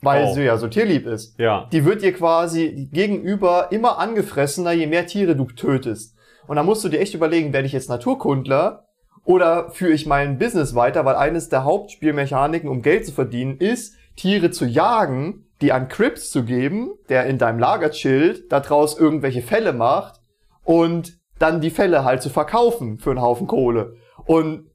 Weil 0.00 0.26
oh. 0.26 0.34
sie 0.34 0.42
ja 0.42 0.58
so 0.58 0.68
tierlieb 0.68 1.06
ist. 1.06 1.38
Ja. 1.40 1.68
Die 1.72 1.84
wird 1.84 2.02
dir 2.02 2.12
quasi 2.12 2.88
gegenüber 2.92 3.68
immer 3.72 3.98
angefressener, 3.98 4.72
je 4.72 4.86
mehr 4.86 5.06
Tiere 5.06 5.34
du 5.34 5.46
tötest. 5.46 6.14
Und 6.46 6.56
da 6.56 6.62
musst 6.62 6.84
du 6.84 6.90
dir 6.90 7.00
echt 7.00 7.14
überlegen, 7.14 7.54
werde 7.54 7.66
ich 7.66 7.72
jetzt 7.72 7.88
Naturkundler 7.88 8.84
oder 9.24 9.70
führe 9.70 9.92
ich 9.92 10.04
mein 10.04 10.38
Business 10.38 10.74
weiter, 10.74 11.06
weil 11.06 11.16
eines 11.16 11.48
der 11.48 11.64
Hauptspielmechaniken, 11.64 12.68
um 12.68 12.82
Geld 12.82 13.06
zu 13.06 13.12
verdienen, 13.12 13.56
ist, 13.56 13.96
Tiere 14.16 14.50
zu 14.50 14.66
jagen, 14.66 15.46
die 15.62 15.72
an 15.72 15.88
Crips 15.88 16.30
zu 16.30 16.44
geben, 16.44 16.90
der 17.08 17.24
in 17.24 17.38
deinem 17.38 17.58
Lager 17.58 17.90
chillt, 17.90 18.52
daraus 18.52 18.98
irgendwelche 18.98 19.40
Fälle 19.40 19.72
macht 19.72 20.20
und 20.64 21.18
dann 21.38 21.62
die 21.62 21.70
Fälle 21.70 22.04
halt 22.04 22.20
zu 22.20 22.28
verkaufen 22.28 22.98
für 22.98 23.10
einen 23.10 23.22
Haufen 23.22 23.46
Kohle. 23.46 23.96
Und 24.26 24.66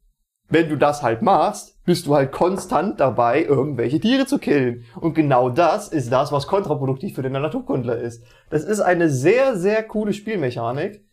wenn 0.49 0.69
du 0.69 0.77
das 0.77 1.03
halt 1.03 1.21
machst, 1.21 1.83
bist 1.85 2.07
du 2.07 2.15
halt 2.15 2.31
konstant 2.31 2.99
dabei, 2.99 3.43
irgendwelche 3.43 3.99
Tiere 3.99 4.25
zu 4.25 4.39
killen. 4.39 4.85
Und 4.99 5.13
genau 5.13 5.49
das 5.49 5.87
ist 5.87 6.11
das, 6.11 6.31
was 6.31 6.47
kontraproduktiv 6.47 7.15
für 7.15 7.21
den 7.21 7.33
Naturkundler 7.33 7.97
ist. 7.97 8.23
Das 8.49 8.63
ist 8.63 8.79
eine 8.79 9.09
sehr, 9.09 9.55
sehr 9.55 9.83
coole 9.83 10.13
Spielmechanik, 10.13 11.03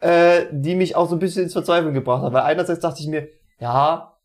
äh, 0.00 0.46
die 0.52 0.76
mich 0.76 0.96
auch 0.96 1.08
so 1.08 1.16
ein 1.16 1.20
bisschen 1.20 1.44
ins 1.44 1.52
Verzweifeln 1.52 1.94
gebracht 1.94 2.22
hat. 2.22 2.32
Weil 2.32 2.42
einerseits 2.42 2.80
dachte 2.80 3.00
ich 3.00 3.08
mir, 3.08 3.28
ja, 3.58 4.16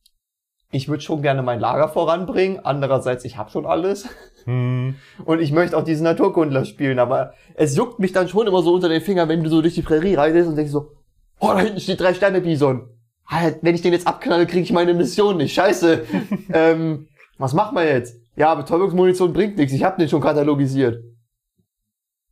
ich 0.72 0.90
würde 0.90 1.02
schon 1.02 1.22
gerne 1.22 1.42
mein 1.42 1.60
Lager 1.60 1.90
voranbringen. 1.90 2.60
Andererseits, 2.64 3.26
ich 3.26 3.38
habe 3.38 3.50
schon 3.50 3.66
alles. 3.66 4.08
Hm. 4.46 4.96
Und 5.26 5.40
ich 5.40 5.52
möchte 5.52 5.78
auch 5.78 5.84
diesen 5.84 6.04
Naturkundler 6.04 6.66
spielen. 6.66 7.00
Aber 7.00 7.34
es 7.56 7.76
juckt 7.76 8.00
mich 8.00 8.12
dann 8.12 8.28
schon 8.28 8.48
immer 8.48 8.62
so 8.62 8.74
unter 8.74 8.90
den 8.90 9.02
Fingern, 9.02 9.30
wenn 9.30 9.44
du 9.44 9.50
so 9.50 9.62
durch 9.62 9.76
die 9.76 9.82
Prärie 9.82 10.16
reitest 10.16 10.50
und 10.50 10.56
denkst 10.56 10.72
so, 10.72 10.92
oh, 11.40 11.48
da 11.48 11.60
hinten 11.60 11.80
steht 11.80 12.00
drei 12.00 12.14
Sterne 12.14 12.42
Bison. 12.42 12.90
Halt, 13.28 13.60
wenn 13.62 13.76
ich 13.76 13.82
den 13.82 13.94
jetzt 13.94 14.08
abknalle, 14.08 14.46
kriege 14.46 14.62
ich 14.62 14.72
meine 14.72 14.94
Mission 14.94 15.38
nicht. 15.38 15.54
Scheiße. 15.54 16.06
ähm, 16.54 17.08
was 17.38 17.54
machen 17.54 17.76
wir 17.76 17.86
jetzt? 17.86 18.18
Ja, 18.36 18.54
Betäubungsmunition 18.54 19.34
bringt 19.34 19.58
nichts. 19.58 19.74
Ich 19.74 19.84
habe 19.84 19.98
den 19.98 20.10
schon 20.10 20.22
katalogisiert. 20.22 21.04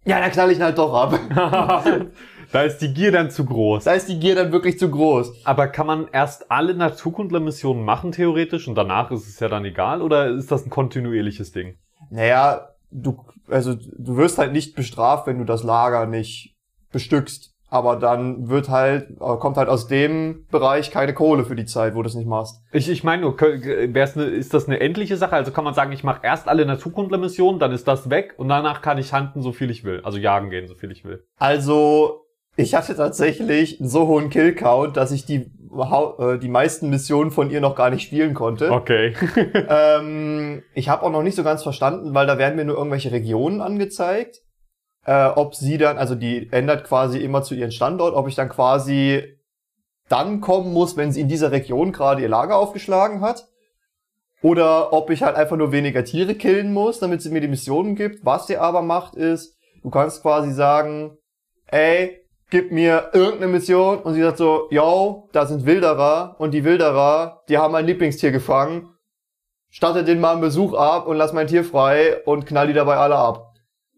Ja, 0.05 0.19
dann 0.19 0.31
knall 0.31 0.51
ich 0.51 0.57
ihn 0.57 0.63
halt 0.63 0.77
doch 0.77 0.93
ab. 0.93 1.17
da 2.51 2.61
ist 2.61 2.79
die 2.79 2.93
Gier 2.93 3.11
dann 3.11 3.31
zu 3.31 3.45
groß. 3.45 3.85
Da 3.85 3.93
ist 3.93 4.09
die 4.09 4.19
Gier 4.19 4.35
dann 4.35 4.51
wirklich 4.51 4.77
zu 4.77 4.91
groß. 4.91 5.45
Aber 5.45 5.67
kann 5.67 5.87
man 5.87 6.07
erst 6.11 6.51
alle 6.51 6.75
Naturkundler-Missionen 6.75 7.85
machen, 7.85 8.11
theoretisch, 8.11 8.67
und 8.67 8.75
danach 8.75 9.11
ist 9.11 9.27
es 9.27 9.39
ja 9.39 9.47
dann 9.47 9.63
egal? 9.63 10.01
Oder 10.01 10.27
ist 10.27 10.51
das 10.51 10.65
ein 10.65 10.69
kontinuierliches 10.69 11.53
Ding? 11.53 11.77
Naja, 12.09 12.69
du, 12.91 13.23
also, 13.47 13.75
du 13.75 14.17
wirst 14.17 14.37
halt 14.37 14.51
nicht 14.51 14.75
bestraft, 14.75 15.25
wenn 15.25 15.39
du 15.39 15.45
das 15.45 15.63
Lager 15.63 16.05
nicht 16.05 16.57
bestückst. 16.91 17.52
Aber 17.73 17.95
dann 17.95 18.49
wird 18.49 18.69
halt, 18.69 19.09
äh, 19.09 19.37
kommt 19.39 19.57
halt 19.57 19.67
aus 19.67 19.87
dem 19.87 20.45
Bereich 20.51 20.91
keine 20.91 21.15
Kohle 21.15 21.43
für 21.43 21.55
die 21.55 21.65
Zeit, 21.65 21.95
wo 21.95 22.03
du 22.03 22.07
es 22.07 22.13
nicht 22.13 22.27
machst. 22.27 22.61
Ich, 22.71 22.87
ich 22.87 23.03
meine 23.03 23.23
nur, 23.23 23.35
wär's 23.35 24.15
ne, 24.15 24.25
ist 24.25 24.53
das 24.53 24.67
eine 24.67 24.79
endliche 24.79 25.17
Sache? 25.17 25.33
Also 25.35 25.51
kann 25.51 25.63
man 25.63 25.73
sagen, 25.73 25.91
ich 25.91 26.03
mache 26.03 26.19
erst 26.21 26.47
alle 26.47 26.67
Naturkundler-Missionen, 26.67 27.57
dann 27.57 27.71
ist 27.71 27.87
das 27.87 28.11
weg 28.11 28.35
und 28.37 28.47
danach 28.47 28.83
kann 28.83 28.99
ich 28.99 29.11
hunten, 29.11 29.41
so 29.41 29.53
viel 29.53 29.71
ich 29.71 29.83
will. 29.83 30.01
Also 30.03 30.19
jagen 30.19 30.51
gehen, 30.51 30.67
so 30.67 30.75
viel 30.75 30.91
ich 30.91 31.03
will. 31.03 31.25
Also, 31.39 32.27
ich 32.55 32.75
hatte 32.75 32.95
tatsächlich 32.95 33.79
einen 33.79 33.89
so 33.89 34.05
hohen 34.05 34.29
Kill-Count, 34.29 34.95
dass 34.95 35.11
ich 35.11 35.25
die, 35.25 35.37
äh, 35.39 36.37
die 36.37 36.49
meisten 36.49 36.91
Missionen 36.91 37.31
von 37.31 37.49
ihr 37.49 37.59
noch 37.59 37.73
gar 37.73 37.89
nicht 37.89 38.03
spielen 38.03 38.35
konnte. 38.35 38.71
Okay. 38.71 39.15
Ähm, 39.67 40.61
ich 40.75 40.89
habe 40.89 41.01
auch 41.01 41.11
noch 41.11 41.23
nicht 41.23 41.35
so 41.35 41.43
ganz 41.43 41.63
verstanden, 41.63 42.13
weil 42.13 42.27
da 42.27 42.37
werden 42.37 42.55
mir 42.55 42.65
nur 42.65 42.77
irgendwelche 42.77 43.11
Regionen 43.11 43.61
angezeigt. 43.61 44.42
Äh, 45.05 45.25
ob 45.27 45.55
sie 45.55 45.77
dann, 45.77 45.97
also 45.97 46.15
die 46.15 46.51
ändert 46.51 46.85
quasi 46.85 47.19
immer 47.19 47.43
zu 47.43 47.55
ihren 47.55 47.71
Standort, 47.71 48.15
ob 48.15 48.27
ich 48.27 48.35
dann 48.35 48.49
quasi 48.49 49.37
dann 50.09 50.41
kommen 50.41 50.73
muss, 50.73 50.95
wenn 50.95 51.11
sie 51.11 51.21
in 51.21 51.27
dieser 51.27 51.51
Region 51.51 51.91
gerade 51.91 52.21
ihr 52.21 52.29
Lager 52.29 52.57
aufgeschlagen 52.57 53.21
hat. 53.21 53.47
Oder 54.41 54.91
ob 54.91 55.09
ich 55.09 55.23
halt 55.23 55.37
einfach 55.37 55.55
nur 55.55 55.71
weniger 55.71 56.03
Tiere 56.03 56.35
killen 56.35 56.73
muss, 56.73 56.99
damit 56.99 57.21
sie 57.21 57.29
mir 57.29 57.41
die 57.41 57.47
Missionen 57.47 57.95
gibt. 57.95 58.25
Was 58.25 58.47
sie 58.47 58.57
aber 58.57 58.81
macht, 58.81 59.15
ist, 59.15 59.57
du 59.81 59.89
kannst 59.89 60.21
quasi 60.21 60.51
sagen, 60.51 61.17
ey, 61.67 62.23
gib 62.49 62.71
mir 62.71 63.09
irgendeine 63.13 63.47
Mission 63.47 63.99
und 63.99 64.13
sie 64.13 64.21
sagt 64.21 64.37
so, 64.37 64.67
yo, 64.69 65.29
da 65.31 65.45
sind 65.45 65.65
Wilderer 65.65 66.35
und 66.39 66.51
die 66.51 66.65
Wilderer, 66.65 67.41
die 67.49 67.57
haben 67.57 67.71
mein 67.71 67.85
Lieblingstier 67.85 68.31
gefangen. 68.31 68.89
Statte 69.69 70.03
den 70.03 70.19
mal 70.19 70.33
einen 70.33 70.41
Besuch 70.41 70.73
ab 70.73 71.07
und 71.07 71.17
lass 71.17 71.33
mein 71.33 71.47
Tier 71.47 71.63
frei 71.63 72.21
und 72.25 72.45
knall 72.45 72.67
die 72.67 72.73
dabei 72.73 72.97
alle 72.97 73.15
ab. 73.15 73.52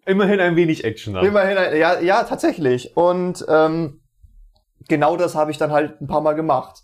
Immerhin 0.06 0.40
ein 0.40 0.56
wenig 0.56 0.84
Action 0.84 1.14
dann. 1.14 1.26
Immerhin, 1.26 1.58
ein- 1.58 1.78
ja, 1.78 2.00
ja, 2.00 2.24
tatsächlich. 2.24 2.96
Und 2.96 3.46
ähm, 3.50 4.02
genau 4.88 5.18
das 5.18 5.36
habe 5.36 5.52
ich 5.52 5.58
dann 5.58 5.72
halt 5.72 6.00
ein 6.02 6.08
paar 6.08 6.22
Mal 6.22 6.34
gemacht. 6.34 6.84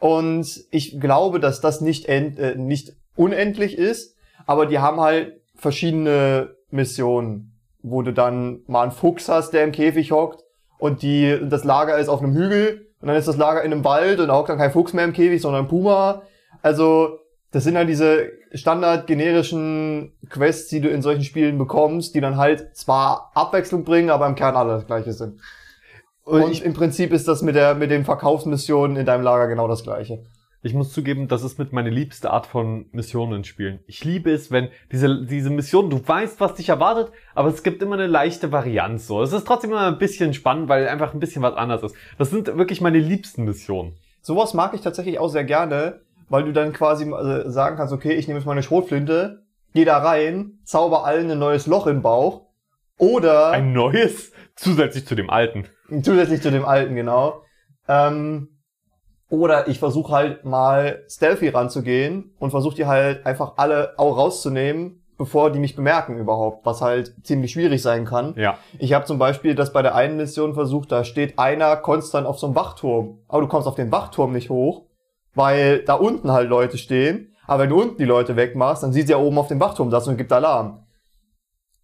Und 0.00 0.64
ich 0.70 1.00
glaube, 1.00 1.40
dass 1.40 1.60
das 1.60 1.80
nicht, 1.80 2.06
end, 2.06 2.38
äh, 2.38 2.54
nicht 2.56 2.92
unendlich 3.16 3.76
ist, 3.76 4.16
aber 4.46 4.66
die 4.66 4.78
haben 4.78 5.00
halt 5.00 5.40
verschiedene 5.56 6.54
Missionen, 6.70 7.52
wo 7.82 8.02
du 8.02 8.12
dann 8.12 8.60
mal 8.66 8.82
einen 8.82 8.92
Fuchs 8.92 9.28
hast, 9.28 9.50
der 9.52 9.64
im 9.64 9.72
Käfig 9.72 10.12
hockt 10.12 10.44
und 10.78 11.02
die, 11.02 11.38
das 11.48 11.64
Lager 11.64 11.98
ist 11.98 12.08
auf 12.08 12.22
einem 12.22 12.34
Hügel 12.34 12.86
und 13.00 13.08
dann 13.08 13.16
ist 13.16 13.26
das 13.28 13.36
Lager 13.36 13.62
in 13.62 13.72
einem 13.72 13.84
Wald 13.84 14.20
und 14.20 14.28
da 14.28 14.36
hockt 14.36 14.50
dann 14.50 14.58
kein 14.58 14.70
Fuchs 14.70 14.92
mehr 14.92 15.04
im 15.04 15.12
Käfig, 15.12 15.40
sondern 15.42 15.64
ein 15.64 15.68
Puma. 15.68 16.22
Also, 16.62 17.18
das 17.50 17.64
sind 17.64 17.76
halt 17.76 17.88
diese 17.88 18.30
standard 18.52 19.06
generischen 19.06 20.12
Quests, 20.28 20.68
die 20.68 20.80
du 20.80 20.88
in 20.88 21.02
solchen 21.02 21.24
Spielen 21.24 21.58
bekommst, 21.58 22.14
die 22.14 22.20
dann 22.20 22.36
halt 22.36 22.76
zwar 22.76 23.30
Abwechslung 23.34 23.84
bringen, 23.84 24.10
aber 24.10 24.26
im 24.26 24.34
Kern 24.34 24.56
alle 24.56 24.74
das 24.74 24.86
gleiche 24.86 25.12
sind. 25.12 25.40
Und, 26.24 26.50
ich, 26.50 26.62
im 26.62 26.74
Prinzip 26.74 27.12
ist 27.12 27.26
das 27.26 27.40
mit 27.40 27.54
der 27.54 27.74
mit 27.74 27.90
den 27.90 28.04
Verkaufsmissionen 28.04 28.96
in 28.96 29.06
deinem 29.06 29.22
Lager 29.22 29.48
genau 29.48 29.66
das 29.66 29.82
gleiche. 29.82 30.24
ich 30.62 30.74
muss 30.74 30.92
zugeben, 30.92 31.26
das 31.26 31.42
ist 31.42 31.58
mit 31.58 31.72
meine 31.72 31.88
liebste 31.88 32.30
Art 32.30 32.46
von 32.46 32.86
Missionen 32.92 33.44
spielen. 33.44 33.80
Ich 33.86 34.04
liebe 34.04 34.30
es, 34.30 34.50
wenn 34.50 34.68
diese, 34.92 35.24
diese 35.24 35.48
Mission, 35.48 35.88
du 35.88 36.06
weißt, 36.06 36.38
was 36.40 36.54
dich 36.54 36.68
erwartet, 36.68 37.12
aber 37.34 37.48
es 37.48 37.62
gibt 37.62 37.82
immer 37.82 37.94
eine 37.94 38.06
leichte 38.06 38.52
Varianz 38.52 39.06
so. 39.06 39.22
Es 39.22 39.32
ist 39.32 39.46
trotzdem 39.46 39.70
immer 39.70 39.86
ein 39.86 39.98
bisschen 39.98 40.34
spannend, 40.34 40.68
weil 40.68 40.86
einfach 40.86 41.14
ein 41.14 41.20
bisschen 41.20 41.42
was 41.42 41.54
anderes 41.54 41.82
ist. 41.82 41.96
Das 42.18 42.28
sind 42.28 42.46
wirklich 42.58 42.82
meine 42.82 42.98
liebsten 42.98 43.44
Missionen. 43.44 43.96
Sowas 44.20 44.52
mag 44.52 44.74
ich 44.74 44.82
tatsächlich 44.82 45.18
auch 45.18 45.28
sehr 45.28 45.44
gerne, 45.44 46.02
weil 46.28 46.44
du 46.44 46.52
dann 46.52 46.72
quasi 46.72 47.04
äh, 47.10 47.48
sagen 47.50 47.76
kannst, 47.76 47.92
okay, 47.92 48.12
ich 48.12 48.26
nehme 48.28 48.38
jetzt 48.38 48.46
meine 48.46 48.62
Schrotflinte, 48.62 49.42
geh 49.74 49.84
da 49.84 49.98
rein, 49.98 50.58
zauber 50.64 51.04
allen 51.04 51.30
ein 51.30 51.38
neues 51.38 51.66
Loch 51.66 51.86
im 51.86 52.02
Bauch 52.02 52.42
oder 52.98 53.50
Ein 53.50 53.72
neues, 53.72 54.32
zusätzlich 54.56 55.06
zu 55.06 55.14
dem 55.14 55.30
alten. 55.30 55.66
Zusätzlich 56.02 56.42
zu 56.42 56.50
dem 56.50 56.64
alten, 56.64 56.94
genau. 56.94 57.42
Ähm, 57.86 58.48
oder 59.30 59.68
ich 59.68 59.78
versuche 59.78 60.12
halt 60.12 60.44
mal 60.44 61.04
stealthy 61.08 61.48
ranzugehen 61.48 62.34
und 62.38 62.50
versuche 62.50 62.76
die 62.76 62.86
halt 62.86 63.26
einfach 63.26 63.54
alle 63.56 63.94
auch 63.98 64.16
rauszunehmen, 64.16 65.04
bevor 65.18 65.50
die 65.50 65.58
mich 65.58 65.76
bemerken 65.76 66.18
überhaupt, 66.18 66.64
was 66.64 66.80
halt 66.80 67.14
ziemlich 67.24 67.52
schwierig 67.52 67.82
sein 67.82 68.04
kann. 68.04 68.34
Ja. 68.36 68.58
Ich 68.78 68.94
habe 68.94 69.04
zum 69.04 69.18
Beispiel 69.18 69.54
das 69.54 69.72
bei 69.72 69.82
der 69.82 69.94
einen 69.94 70.16
Mission 70.16 70.54
versucht, 70.54 70.90
da 70.92 71.04
steht 71.04 71.38
einer 71.38 71.76
konstant 71.76 72.26
auf 72.26 72.38
so 72.38 72.46
einem 72.46 72.56
Wachturm, 72.56 73.18
aber 73.28 73.42
du 73.42 73.48
kommst 73.48 73.68
auf 73.68 73.74
den 73.74 73.92
Wachturm 73.92 74.32
nicht 74.32 74.48
hoch, 74.48 74.87
weil 75.38 75.84
da 75.84 75.94
unten 75.94 76.30
halt 76.32 76.50
Leute 76.50 76.76
stehen. 76.76 77.34
Aber 77.46 77.62
wenn 77.62 77.70
du 77.70 77.80
unten 77.80 77.96
die 77.96 78.04
Leute 78.04 78.36
wegmachst, 78.36 78.82
dann 78.82 78.92
sieht 78.92 79.06
sie 79.06 79.12
ja 79.12 79.18
oben 79.18 79.38
auf 79.38 79.48
dem 79.48 79.60
Wachturm 79.60 79.88
das 79.88 80.06
und 80.06 80.18
gibt 80.18 80.32
Alarm. 80.32 80.84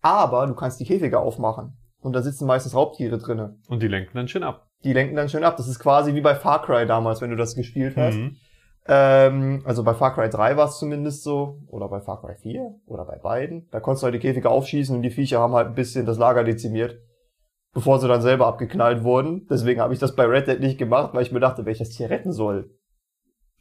Aber 0.02 0.46
du 0.46 0.54
kannst 0.54 0.78
die 0.80 0.84
Käfige 0.84 1.20
aufmachen. 1.20 1.78
Und 2.02 2.12
da 2.12 2.20
sitzen 2.20 2.46
meistens 2.46 2.74
Raubtiere 2.74 3.16
drinne. 3.16 3.56
Und 3.68 3.82
die 3.82 3.88
lenken 3.88 4.14
dann 4.14 4.28
schön 4.28 4.42
ab. 4.42 4.66
Die 4.82 4.92
lenken 4.92 5.16
dann 5.16 5.30
schön 5.30 5.42
ab. 5.42 5.56
Das 5.56 5.68
ist 5.68 5.78
quasi 5.78 6.14
wie 6.14 6.20
bei 6.20 6.34
Far 6.34 6.60
Cry 6.60 6.84
damals, 6.84 7.22
wenn 7.22 7.30
du 7.30 7.36
das 7.36 7.54
gespielt 7.54 7.96
hast. 7.96 8.16
Mhm. 8.16 8.36
Ähm, 8.86 9.62
also 9.64 9.82
bei 9.82 9.94
Far 9.94 10.14
Cry 10.14 10.28
3 10.28 10.58
war 10.58 10.66
es 10.66 10.78
zumindest 10.78 11.22
so. 11.22 11.62
Oder 11.68 11.88
bei 11.88 12.00
Far 12.00 12.20
Cry 12.20 12.34
4. 12.36 12.74
Oder 12.84 13.06
bei 13.06 13.16
beiden. 13.16 13.68
Da 13.70 13.80
konntest 13.80 14.02
du 14.02 14.06
halt 14.06 14.14
die 14.14 14.18
Käfige 14.18 14.50
aufschießen 14.50 14.94
und 14.94 15.00
die 15.00 15.10
Viecher 15.10 15.40
haben 15.40 15.54
halt 15.54 15.68
ein 15.68 15.74
bisschen 15.74 16.04
das 16.04 16.18
Lager 16.18 16.44
dezimiert. 16.44 16.98
Bevor 17.72 17.98
sie 17.98 18.08
dann 18.08 18.20
selber 18.20 18.46
abgeknallt 18.46 19.02
wurden. 19.02 19.46
Deswegen 19.48 19.80
habe 19.80 19.94
ich 19.94 20.00
das 20.00 20.14
bei 20.14 20.26
Red 20.26 20.48
Dead 20.48 20.60
nicht 20.60 20.78
gemacht, 20.78 21.14
weil 21.14 21.22
ich 21.22 21.32
mir 21.32 21.40
dachte, 21.40 21.64
wenn 21.64 21.72
ich 21.72 21.78
das 21.78 21.88
Tier 21.90 22.10
retten 22.10 22.32
soll. 22.32 22.70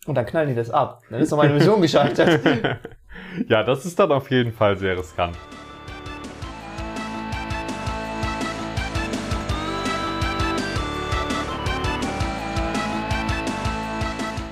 Und 0.06 0.16
dann 0.16 0.26
knallen 0.26 0.50
die 0.50 0.56
das 0.56 0.70
ab. 0.70 1.02
Dann 1.10 1.22
ist 1.22 1.32
doch 1.32 1.38
meine 1.38 1.54
Mission 1.54 1.82
gescheitert. 1.82 2.42
ja, 3.48 3.64
das 3.64 3.86
ist 3.86 3.98
dann 3.98 4.12
auf 4.12 4.30
jeden 4.30 4.52
Fall 4.52 4.78
sehr 4.78 4.98
riskant. 4.98 5.38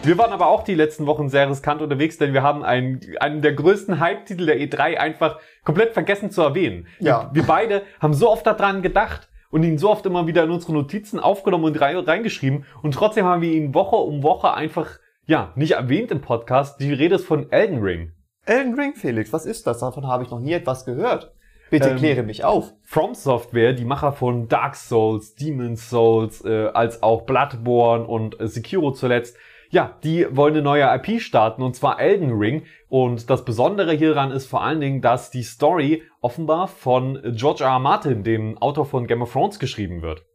Wir 0.04 0.18
waren 0.18 0.32
aber 0.32 0.48
auch 0.48 0.64
die 0.64 0.74
letzten 0.74 1.06
Wochen 1.06 1.30
sehr 1.30 1.50
riskant 1.50 1.82
unterwegs, 1.82 2.18
denn 2.18 2.34
wir 2.34 2.42
haben 2.42 2.64
einen, 2.64 3.02
einen 3.20 3.42
der 3.42 3.54
größten 3.54 4.00
Hype-Titel 4.00 4.46
der 4.46 4.58
E3 4.58 4.98
einfach 4.98 5.38
komplett 5.64 5.94
vergessen 5.94 6.32
zu 6.32 6.42
erwähnen. 6.42 6.88
Ja. 7.00 7.30
Wir 7.34 7.44
beide 7.44 7.84
haben 8.00 8.14
so 8.14 8.32
oft 8.32 8.48
daran 8.48 8.82
gedacht 8.82 9.30
und 9.52 9.64
ihn 9.64 9.78
so 9.78 9.92
oft 9.92 10.06
immer 10.06 10.26
wieder 10.26 10.44
in 10.46 10.50
unsere 10.50 10.74
Notizen 10.74 11.20
aufgenommen 11.20 11.66
und 11.66 11.80
rein, 11.80 11.98
reingeschrieben 11.98 12.66
und 12.82 12.94
trotzdem 12.96 13.26
haben 13.26 13.42
wir 13.42 13.52
ihn 13.52 13.76
Woche 13.76 13.98
um 13.98 14.24
Woche 14.24 14.54
einfach, 14.54 14.88
ja, 15.26 15.54
nicht 15.56 15.72
erwähnt 15.72 16.12
im 16.12 16.22
Podcast. 16.22 16.80
Die 16.80 16.94
Rede 16.94 17.16
ist 17.16 17.26
von 17.26 17.52
Elden 17.52 17.82
Ring. 17.82 18.14
Elden 18.46 18.74
Ring, 18.74 18.96
Felix, 18.96 19.32
was 19.32 19.46
ist 19.46 19.68
das? 19.68 19.80
Davon 19.80 20.08
habe 20.08 20.24
ich 20.24 20.32
noch 20.32 20.40
nie 20.40 20.54
etwas 20.54 20.86
gehört. 20.86 21.34
Bitte 21.70 21.92
Ähm, 21.92 21.98
kläre 21.98 22.24
mich 22.24 22.44
auf. 22.44 22.74
From 22.84 23.14
Software, 23.14 23.74
die 23.74 23.86
Macher 23.86 24.12
von 24.12 24.48
Dark 24.48 24.76
Souls, 24.76 25.36
Demon's 25.36 25.90
Souls, 25.90 26.44
äh, 26.44 26.68
als 26.74 27.02
auch 27.02 27.22
Bloodborne 27.22 28.06
und 28.06 28.40
äh, 28.40 28.48
Sekiro 28.48 28.92
zuletzt, 28.92 29.38
ja, 29.70 29.98
die 30.04 30.28
wollen 30.30 30.54
eine 30.56 30.64
neue 30.64 30.84
IP 30.96 31.22
starten 31.22 31.62
und 31.62 31.78
zwar 31.78 32.00
Elden 32.00 32.38
Ring. 32.38 32.64
Und 32.90 33.30
das 33.30 33.46
Besondere 33.46 33.94
hieran 33.94 34.32
ist 34.32 34.48
vor 34.48 34.62
allen 34.62 34.82
Dingen, 34.82 35.02
dass 35.02 35.32
die 35.32 35.44
Story 35.44 36.04
offenbar 36.20 36.68
von 36.68 37.22
George 37.36 37.64
R. 37.64 37.70
R. 37.70 37.80
Martin, 37.80 38.24
dem 38.24 38.58
Autor 38.58 38.86
von 38.86 39.08
Game 39.08 39.22
of 39.22 39.32
Thrones, 39.32 39.60
geschrieben 39.60 40.02
wird. 40.02 40.26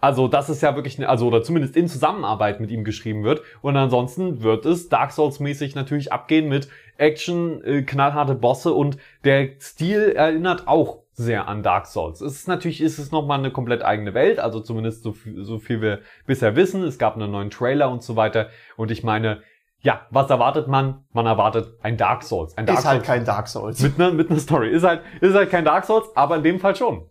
Also 0.00 0.28
das 0.28 0.48
ist 0.50 0.62
ja 0.62 0.74
wirklich, 0.76 0.98
ne- 0.98 1.08
also 1.08 1.26
oder 1.26 1.42
zumindest 1.42 1.74
in 1.76 1.88
Zusammenarbeit 1.88 2.60
mit 2.60 2.70
ihm 2.70 2.84
geschrieben 2.84 3.24
wird. 3.24 3.42
Und 3.62 3.76
ansonsten 3.76 4.42
wird 4.42 4.66
es 4.66 4.88
Dark 4.88 5.12
Souls 5.12 5.40
mäßig 5.40 5.74
natürlich 5.74 6.12
abgehen 6.12 6.48
mit 6.48 6.68
Action, 6.98 7.62
äh, 7.64 7.82
knallharte 7.82 8.34
Bosse 8.34 8.72
und 8.72 8.98
der 9.24 9.48
Stil 9.60 10.12
erinnert 10.14 10.66
auch 10.68 10.98
sehr 11.12 11.48
an 11.48 11.62
Dark 11.62 11.86
Souls. 11.86 12.20
Es 12.20 12.34
ist 12.34 12.48
natürlich, 12.48 12.80
ist 12.82 12.98
es 12.98 13.10
nochmal 13.10 13.38
eine 13.38 13.50
komplett 13.50 13.82
eigene 13.82 14.12
Welt, 14.12 14.38
also 14.38 14.60
zumindest 14.60 15.02
so 15.02 15.12
viel, 15.12 15.44
so 15.44 15.58
viel 15.58 15.80
wir 15.80 16.00
bisher 16.26 16.56
wissen. 16.56 16.82
Es 16.82 16.98
gab 16.98 17.14
einen 17.16 17.30
neuen 17.30 17.48
Trailer 17.50 17.90
und 17.90 18.02
so 18.02 18.16
weiter. 18.16 18.48
Und 18.76 18.90
ich 18.90 19.02
meine, 19.02 19.40
ja, 19.80 20.02
was 20.10 20.28
erwartet 20.28 20.68
man? 20.68 21.04
Man 21.12 21.24
erwartet 21.26 21.74
ein 21.82 21.96
Dark 21.96 22.22
Souls. 22.22 22.56
Ein 22.58 22.66
Dark 22.66 22.78
Ist 22.80 22.84
halt 22.84 22.96
Souls 22.98 23.06
kein 23.06 23.24
Dark 23.24 23.48
Souls. 23.48 23.80
mit 23.80 23.98
einer 23.98 24.10
mit 24.12 24.30
einer 24.30 24.38
Story. 24.40 24.68
Ist 24.70 24.84
halt, 24.84 25.00
ist 25.22 25.34
halt 25.34 25.50
kein 25.50 25.64
Dark 25.64 25.84
Souls, 25.86 26.06
aber 26.14 26.36
in 26.36 26.42
dem 26.42 26.60
Fall 26.60 26.76
schon. 26.76 27.08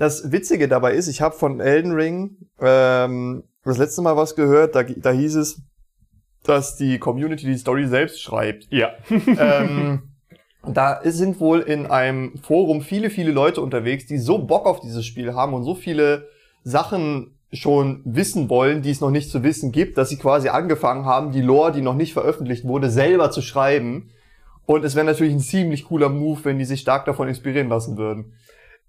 Das 0.00 0.32
Witzige 0.32 0.66
dabei 0.66 0.94
ist, 0.94 1.08
ich 1.08 1.20
habe 1.20 1.34
von 1.36 1.60
Elden 1.60 1.92
Ring 1.92 2.38
ähm, 2.58 3.44
das 3.64 3.76
letzte 3.76 4.00
Mal 4.00 4.16
was 4.16 4.34
gehört, 4.34 4.74
da, 4.74 4.82
da 4.82 5.10
hieß 5.10 5.34
es, 5.34 5.60
dass 6.42 6.78
die 6.78 6.98
Community 6.98 7.44
die 7.44 7.58
Story 7.58 7.86
selbst 7.86 8.22
schreibt. 8.22 8.66
Ja. 8.70 8.92
ähm, 9.10 10.14
da 10.66 11.02
sind 11.04 11.38
wohl 11.38 11.60
in 11.60 11.84
einem 11.84 12.38
Forum 12.38 12.80
viele, 12.80 13.10
viele 13.10 13.30
Leute 13.30 13.60
unterwegs, 13.60 14.06
die 14.06 14.16
so 14.16 14.38
Bock 14.38 14.64
auf 14.64 14.80
dieses 14.80 15.04
Spiel 15.04 15.34
haben 15.34 15.52
und 15.52 15.64
so 15.64 15.74
viele 15.74 16.28
Sachen 16.64 17.38
schon 17.52 18.00
wissen 18.06 18.48
wollen, 18.48 18.80
die 18.80 18.92
es 18.92 19.02
noch 19.02 19.10
nicht 19.10 19.28
zu 19.28 19.42
wissen 19.42 19.70
gibt, 19.70 19.98
dass 19.98 20.08
sie 20.08 20.16
quasi 20.16 20.48
angefangen 20.48 21.04
haben, 21.04 21.30
die 21.30 21.42
Lore, 21.42 21.72
die 21.72 21.82
noch 21.82 21.94
nicht 21.94 22.14
veröffentlicht 22.14 22.64
wurde, 22.64 22.88
selber 22.88 23.30
zu 23.30 23.42
schreiben. 23.42 24.08
Und 24.64 24.82
es 24.82 24.94
wäre 24.94 25.04
natürlich 25.04 25.34
ein 25.34 25.40
ziemlich 25.40 25.84
cooler 25.84 26.08
Move, 26.08 26.42
wenn 26.44 26.58
die 26.58 26.64
sich 26.64 26.80
stark 26.80 27.04
davon 27.04 27.28
inspirieren 27.28 27.68
lassen 27.68 27.98
würden. 27.98 28.32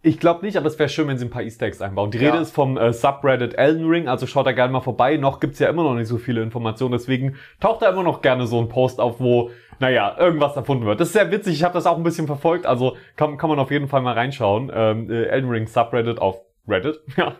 Ich 0.03 0.19
glaube 0.19 0.43
nicht, 0.43 0.57
aber 0.57 0.65
es 0.65 0.79
wäre 0.79 0.89
schön, 0.89 1.07
wenn 1.07 1.19
sie 1.19 1.25
ein 1.25 1.29
paar 1.29 1.43
Easter 1.43 1.67
Eggs 1.67 1.79
einbauen. 1.79 2.09
Die 2.09 2.17
Ja. 2.17 2.31
Rede 2.31 2.41
ist 2.41 2.51
vom 2.55 2.75
äh, 2.75 2.91
Subreddit 2.91 3.53
Elden 3.53 3.87
Ring, 3.87 4.07
also 4.07 4.25
schaut 4.25 4.47
da 4.47 4.51
gerne 4.51 4.73
mal 4.73 4.81
vorbei. 4.81 5.17
Noch 5.17 5.39
gibt's 5.39 5.59
ja 5.59 5.69
immer 5.69 5.83
noch 5.83 5.93
nicht 5.93 6.07
so 6.07 6.17
viele 6.17 6.41
Informationen, 6.41 6.93
deswegen 6.93 7.35
taucht 7.59 7.83
da 7.83 7.89
immer 7.89 8.01
noch 8.01 8.21
gerne 8.23 8.47
so 8.47 8.59
ein 8.59 8.67
Post 8.67 8.99
auf, 8.99 9.19
wo, 9.19 9.51
naja, 9.79 10.15
irgendwas 10.17 10.55
erfunden 10.55 10.85
wird. 10.85 10.99
Das 10.99 11.09
ist 11.09 11.13
sehr 11.13 11.29
witzig, 11.31 11.53
ich 11.53 11.63
habe 11.63 11.75
das 11.75 11.85
auch 11.85 11.97
ein 11.97 12.03
bisschen 12.03 12.25
verfolgt, 12.25 12.65
also 12.65 12.97
kann, 13.15 13.37
kann 13.37 13.49
man 13.49 13.59
auf 13.59 13.69
jeden 13.69 13.87
Fall 13.87 14.01
mal 14.01 14.13
reinschauen. 14.13 14.71
Ähm, 14.73 15.09
äh, 15.11 15.25
Elden 15.25 15.51
Ring 15.51 15.67
Subreddit 15.67 16.17
auf 16.19 16.41
Reddit, 16.67 16.99
ja. 17.17 17.35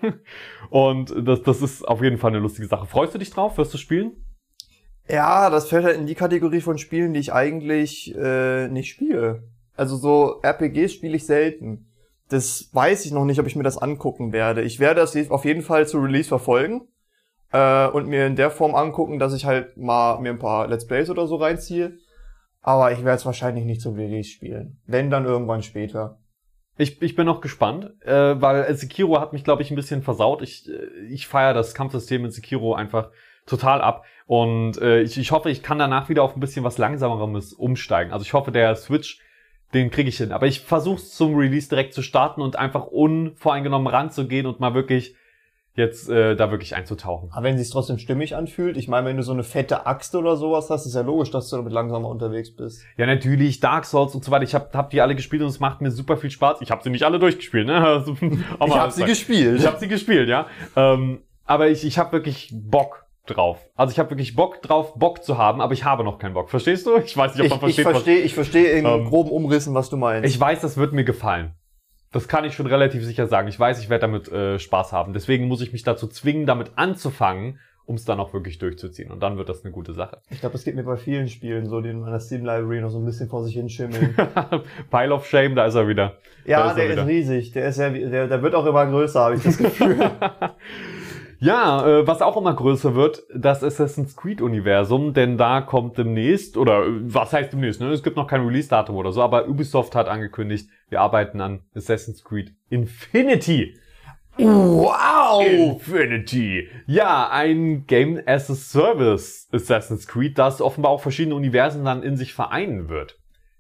Und 0.70 1.14
das, 1.18 1.42
das 1.42 1.64
ist 1.64 1.88
auf 1.88 2.04
jeden 2.04 2.20
Fall 2.20 2.30
eine 2.30 2.40
lustige 2.40 2.68
Sache. 2.68 2.86
Freust 2.86 3.16
du 3.16 3.18
dich 3.18 3.32
drauf? 3.32 3.58
Wirst 3.58 3.74
du 3.74 3.80
spielen? 3.80 4.12
Ja, 5.10 5.50
das 5.50 5.68
fällt 5.68 5.84
halt 5.84 5.98
in 5.98 6.06
die 6.06 6.16
Kategorie 6.16 6.62
von 6.62 6.78
Spielen, 6.78 7.14
die 7.14 7.20
ich 7.20 7.34
eigentlich 7.34 8.16
äh, 8.16 8.68
nicht 8.68 8.90
spiele. 8.90 9.44
Also 9.76 9.96
so 9.96 10.40
RPGs 10.44 10.94
spiele 10.94 11.16
ich 11.16 11.26
selten. 11.26 11.91
Das 12.32 12.70
weiß 12.72 13.06
ich 13.06 13.12
noch 13.12 13.26
nicht, 13.26 13.40
ob 13.42 13.48
ich 13.48 13.58
mir 13.58 13.64
das 13.64 13.78
angucken 13.78 14.32
werde. 14.32 14.62
Ich 14.62 14.80
werde 14.80 15.02
das 15.02 15.16
auf 15.30 15.44
jeden 15.44 15.62
Fall 15.62 15.86
zu 15.86 16.00
Release 16.00 16.30
verfolgen 16.30 16.88
äh, 17.52 17.88
und 17.88 18.08
mir 18.08 18.26
in 18.26 18.38
der 18.38 18.52
Form 18.52 18.74
angucken, 18.74 19.20
dass 19.20 19.34
ich 19.34 19.46
halt 19.46 19.76
mal 19.76 20.18
mir 20.20 20.30
ein 20.30 20.40
paar 20.40 20.68
Let's 20.68 20.88
Plays 20.88 21.10
oder 21.10 21.28
so 21.28 21.36
reinziehe. 21.36 21.98
Aber 22.62 22.94
ich 22.94 23.00
werde 23.00 23.18
es 23.18 23.26
wahrscheinlich 23.26 23.66
nicht 23.66 23.82
zum 23.82 23.96
Release 23.96 24.30
spielen. 24.30 24.80
Wenn, 24.86 25.10
dann 25.10 25.26
irgendwann 25.26 25.62
später. 25.62 26.20
Ich, 26.78 27.02
ich 27.02 27.16
bin 27.16 27.26
noch 27.26 27.42
gespannt, 27.42 27.92
äh, 28.06 28.42
weil 28.42 28.74
Sekiro 28.76 29.20
hat 29.20 29.34
mich, 29.34 29.44
glaube 29.44 29.62
ich, 29.62 29.70
ein 29.70 29.76
bisschen 29.76 30.02
versaut. 30.02 30.42
Ich, 30.42 30.70
äh, 30.70 31.06
ich 31.10 31.28
feiere 31.28 31.54
das 31.54 31.74
Kampfsystem 31.74 32.24
in 32.24 32.32
Sekiro 32.32 32.76
einfach 32.76 33.12
total 33.46 33.82
ab. 33.82 34.06
Und 34.26 34.80
äh, 34.80 35.02
ich, 35.02 35.18
ich 35.18 35.32
hoffe, 35.32 35.50
ich 35.50 35.64
kann 35.64 35.80
danach 35.80 36.08
wieder 36.08 36.24
auf 36.24 36.38
ein 36.38 36.40
bisschen 36.40 36.64
was 36.64 36.78
Langsameres 36.78 37.52
umsteigen. 37.52 38.14
Also 38.14 38.24
ich 38.24 38.34
hoffe, 38.34 38.54
der 38.54 38.76
Switch, 38.76 39.20
den 39.74 39.92
kriege 39.92 40.10
ich 40.10 40.18
hin. 40.18 40.32
Aber 40.32 40.48
ich 40.48 40.62
versuche 40.62 40.98
es 40.98 41.16
zum 41.16 41.36
Release 41.36 41.70
direkt 41.70 41.94
zu 41.94 42.02
starten 42.02 42.42
und 42.42 42.58
einfach 42.58 42.88
unvoreingenommen 42.88 43.88
ranzugehen 43.88 44.46
und 44.46 44.60
mal 44.60 44.74
wirklich 44.74 45.16
jetzt 45.76 46.10
äh, 46.10 46.36
da 46.36 46.52
wirklich 46.52 46.76
einzutauchen. 46.76 47.30
Aber 47.32 47.44
wenn 47.44 47.56
es 47.56 47.62
sich 47.62 47.72
trotzdem 47.72 47.98
stimmig 47.98 48.36
anfühlt, 48.36 48.76
ich 48.76 48.88
meine, 48.90 49.08
wenn 49.08 49.18
du 49.18 49.24
so 49.24 49.32
eine 49.32 49.44
fette 49.44 49.86
Axt 49.86 50.16
oder 50.16 50.36
sowas 50.36 50.70
hast, 50.70 50.86
ist 50.86 50.96
ja 50.96 51.02
logisch, 51.02 51.32
dass 51.32 51.50
du 51.50 51.56
damit 51.56 51.72
langsamer 51.72 52.10
unterwegs 52.10 52.54
bist. 52.54 52.84
Ja, 52.98 53.06
natürlich, 53.06 53.62
Dark 53.62 53.86
Souls 53.86 54.14
und 54.14 54.26
so 54.26 54.32
weiter. 54.32 54.44
Ich 54.44 54.54
habe 54.54 54.70
hab 54.74 54.90
die 54.90 55.00
alle 55.00 55.16
gespielt 55.16 55.42
und 55.42 55.48
es 55.48 55.62
macht 55.62 55.80
mir 55.82 55.92
super 55.92 56.18
viel 56.18 56.30
Spaß. 56.30 56.62
Ich 56.62 56.72
habe 56.72 56.84
sie 56.84 56.90
nicht 56.90 57.04
alle 57.04 57.20
durchgespielt, 57.20 57.68
ne? 57.68 57.82
Also, 57.82 58.16
Ich 58.22 58.76
habe 58.76 58.92
sie 58.92 59.06
gespielt. 59.06 59.60
Ich 59.60 59.66
habe 59.66 59.80
sie 59.80 59.88
gespielt, 59.88 60.28
ja. 60.28 60.48
Ähm, 60.76 61.22
aber 61.46 61.70
ich, 61.70 61.86
ich 61.86 61.98
habe 61.98 62.12
wirklich 62.12 62.50
Bock 62.54 63.06
drauf. 63.34 63.60
Also 63.76 63.92
ich 63.92 64.00
habe 64.00 64.10
wirklich 64.12 64.36
Bock 64.36 64.62
drauf, 64.62 64.94
Bock 64.96 65.24
zu 65.24 65.38
haben, 65.38 65.62
aber 65.62 65.74
ich 65.74 65.84
habe 65.84 66.04
noch 66.04 66.20
keinen 66.20 66.34
Bock. 66.34 66.50
Verstehst 66.50 66.86
du? 66.86 66.98
Ich 66.98 67.16
weiß 67.18 67.36
nicht, 67.36 67.42
ob 67.42 67.46
ich, 67.58 67.62
man 67.62 67.70
ich 67.70 67.76
versteht. 67.76 67.86
was- 67.86 67.92
verstehe, 68.04 68.18
ich 68.24 68.34
verstehe 68.36 68.72
in 68.74 68.86
Ähm, 68.86 69.06
groben 69.06 69.30
Umrissen, 69.32 69.74
was 69.74 69.90
du 69.90 69.98
meinst. 69.98 70.30
ich 70.30 70.40
weiß, 70.40 70.62
das 70.62 70.78
wird 70.78 70.94
mir 70.94 71.04
gefallen. 71.04 71.54
Das 72.12 72.28
kann 72.28 72.44
ich 72.44 72.54
schon 72.54 72.66
relativ 72.68 73.06
sicher 73.06 73.28
sagen. 73.28 73.48
Ich 73.48 73.58
weiß, 73.60 73.80
ich 73.80 73.90
werde 73.90 74.02
damit 74.02 74.28
äh, 74.30 74.60
Spaß 74.60 74.92
haben. 74.92 75.14
Deswegen 75.14 75.48
muss 75.48 75.62
ich 75.62 75.72
mich 75.72 75.84
dazu 75.84 76.08
zwingen, 76.08 76.46
damit 76.46 76.72
anzufangen, 76.76 77.60
um 77.86 77.96
es 77.96 78.04
dann 78.06 78.20
auch 78.20 78.34
wirklich 78.34 78.60
durchzuziehen. 78.60 79.12
Und 79.12 79.22
dann 79.24 79.38
wird 79.38 79.48
das 79.48 79.64
eine 79.64 79.72
gute 79.72 79.94
Sache. 79.94 80.22
Ich 80.30 80.40
glaube, 80.42 80.54
das 80.54 80.64
geht 80.66 80.76
mir 80.76 80.84
bei 80.84 80.98
vielen 80.98 81.30
Spielen 81.30 81.66
so, 81.68 81.80
die 81.80 81.90
in 81.90 82.02
meiner 82.02 82.20
Steam 82.20 82.42
Library 82.46 82.82
noch 82.82 82.90
so 82.90 83.00
ein 83.00 83.06
bisschen 83.06 83.30
vor 83.30 83.44
sich 83.46 83.54
hinschimmeln. 83.54 84.14
Pile 84.92 85.14
of 85.14 85.26
Shame, 85.26 85.56
da 85.56 85.66
ist 85.66 85.76
er 85.76 85.88
wieder. 85.88 86.18
Ja, 86.46 86.66
ist 86.72 86.72
er 86.72 86.76
der 86.76 86.92
wieder. 86.92 87.02
ist 87.04 87.08
riesig. 87.08 87.52
Der 87.54 87.68
ist 87.70 87.78
ja, 87.80 87.90
der, 87.90 88.28
der 88.28 88.42
wird 88.44 88.56
auch 88.56 88.66
immer 88.66 88.86
größer, 88.86 89.20
habe 89.22 89.36
ich 89.36 89.44
das 89.44 89.58
Gefühl. 89.58 89.98
Ja, 91.44 91.84
äh, 91.88 92.06
was 92.06 92.22
auch 92.22 92.38
immer 92.38 92.54
größer 92.54 92.94
wird, 92.94 93.24
das 93.36 93.64
Assassin's 93.64 94.16
Creed-Universum, 94.16 95.16
denn 95.16 95.40
da 95.40 95.62
kommt 95.62 95.98
demnächst, 95.98 96.56
oder 96.56 96.86
äh, 96.86 97.00
was 97.02 97.34
heißt 97.34 97.52
demnächst, 97.52 97.82
ne? 97.82 97.90
Es 97.90 98.04
gibt 98.04 98.16
noch 98.16 98.28
kein 98.28 98.46
Release-Datum 98.46 98.96
oder 98.96 99.12
so, 99.12 99.24
aber 99.24 99.48
Ubisoft 99.48 99.96
hat 99.96 100.08
angekündigt, 100.08 100.70
wir 100.90 101.02
arbeiten 101.02 101.42
an 101.42 101.64
Assassin's 101.74 102.24
Creed 102.24 102.54
Infinity. 102.70 103.76
wow! 104.38 105.44
Infinity! 105.44 106.70
Ja, 106.86 107.32
ein 107.32 107.88
Game 107.88 108.22
as 108.24 108.52
a 108.52 108.54
Service 108.54 109.50
Assassin's 109.52 110.06
Creed, 110.06 110.38
das 110.38 110.62
offenbar 110.62 110.92
auch 110.92 111.02
verschiedene 111.02 111.34
Universen 111.34 111.84
dann 111.84 112.04
in 112.04 112.18
sich 112.18 112.36
vereinen 112.36 112.88
wird. 112.88 113.18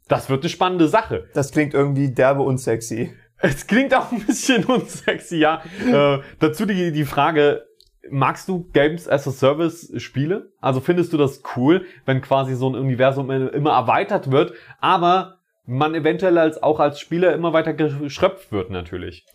Das 0.08 0.30
wird 0.30 0.44
eine 0.44 0.50
spannende 0.50 0.88
Sache. 0.88 1.30
Das 1.34 1.52
klingt 1.52 1.74
irgendwie 1.74 2.12
derbe 2.12 2.44
und 2.44 2.60
sexy. 2.60 3.12
Es 3.44 3.66
klingt 3.66 3.96
auch 3.96 4.12
ein 4.12 4.24
bisschen 4.24 4.66
unsexy, 4.66 5.38
ja. 5.38 5.64
äh, 5.84 6.20
dazu 6.40 6.68
die, 6.68 6.92
die 6.92 7.06
Frage, 7.06 7.66
magst 8.10 8.48
du 8.48 8.70
Games 8.74 9.08
as 9.08 9.28
a 9.28 9.32
Service 9.32 9.92
Spiele? 9.98 10.52
Also 10.60 10.80
findest 10.80 11.14
du 11.14 11.18
das 11.18 11.42
cool, 11.56 11.86
wenn 12.06 12.22
quasi 12.22 12.56
so 12.56 12.70
ein 12.70 12.76
Universum 12.76 13.30
immer 13.30 13.72
erweitert 13.72 14.32
wird, 14.32 14.54
aber 14.80 15.40
man 15.66 15.96
eventuell 15.96 16.38
als, 16.38 16.62
auch 16.62 16.80
als 16.80 17.00
Spieler 17.00 17.34
immer 17.34 17.54
weiter 17.54 17.74
geschröpft 17.74 18.52
wird 18.52 18.72
natürlich. 18.72 19.26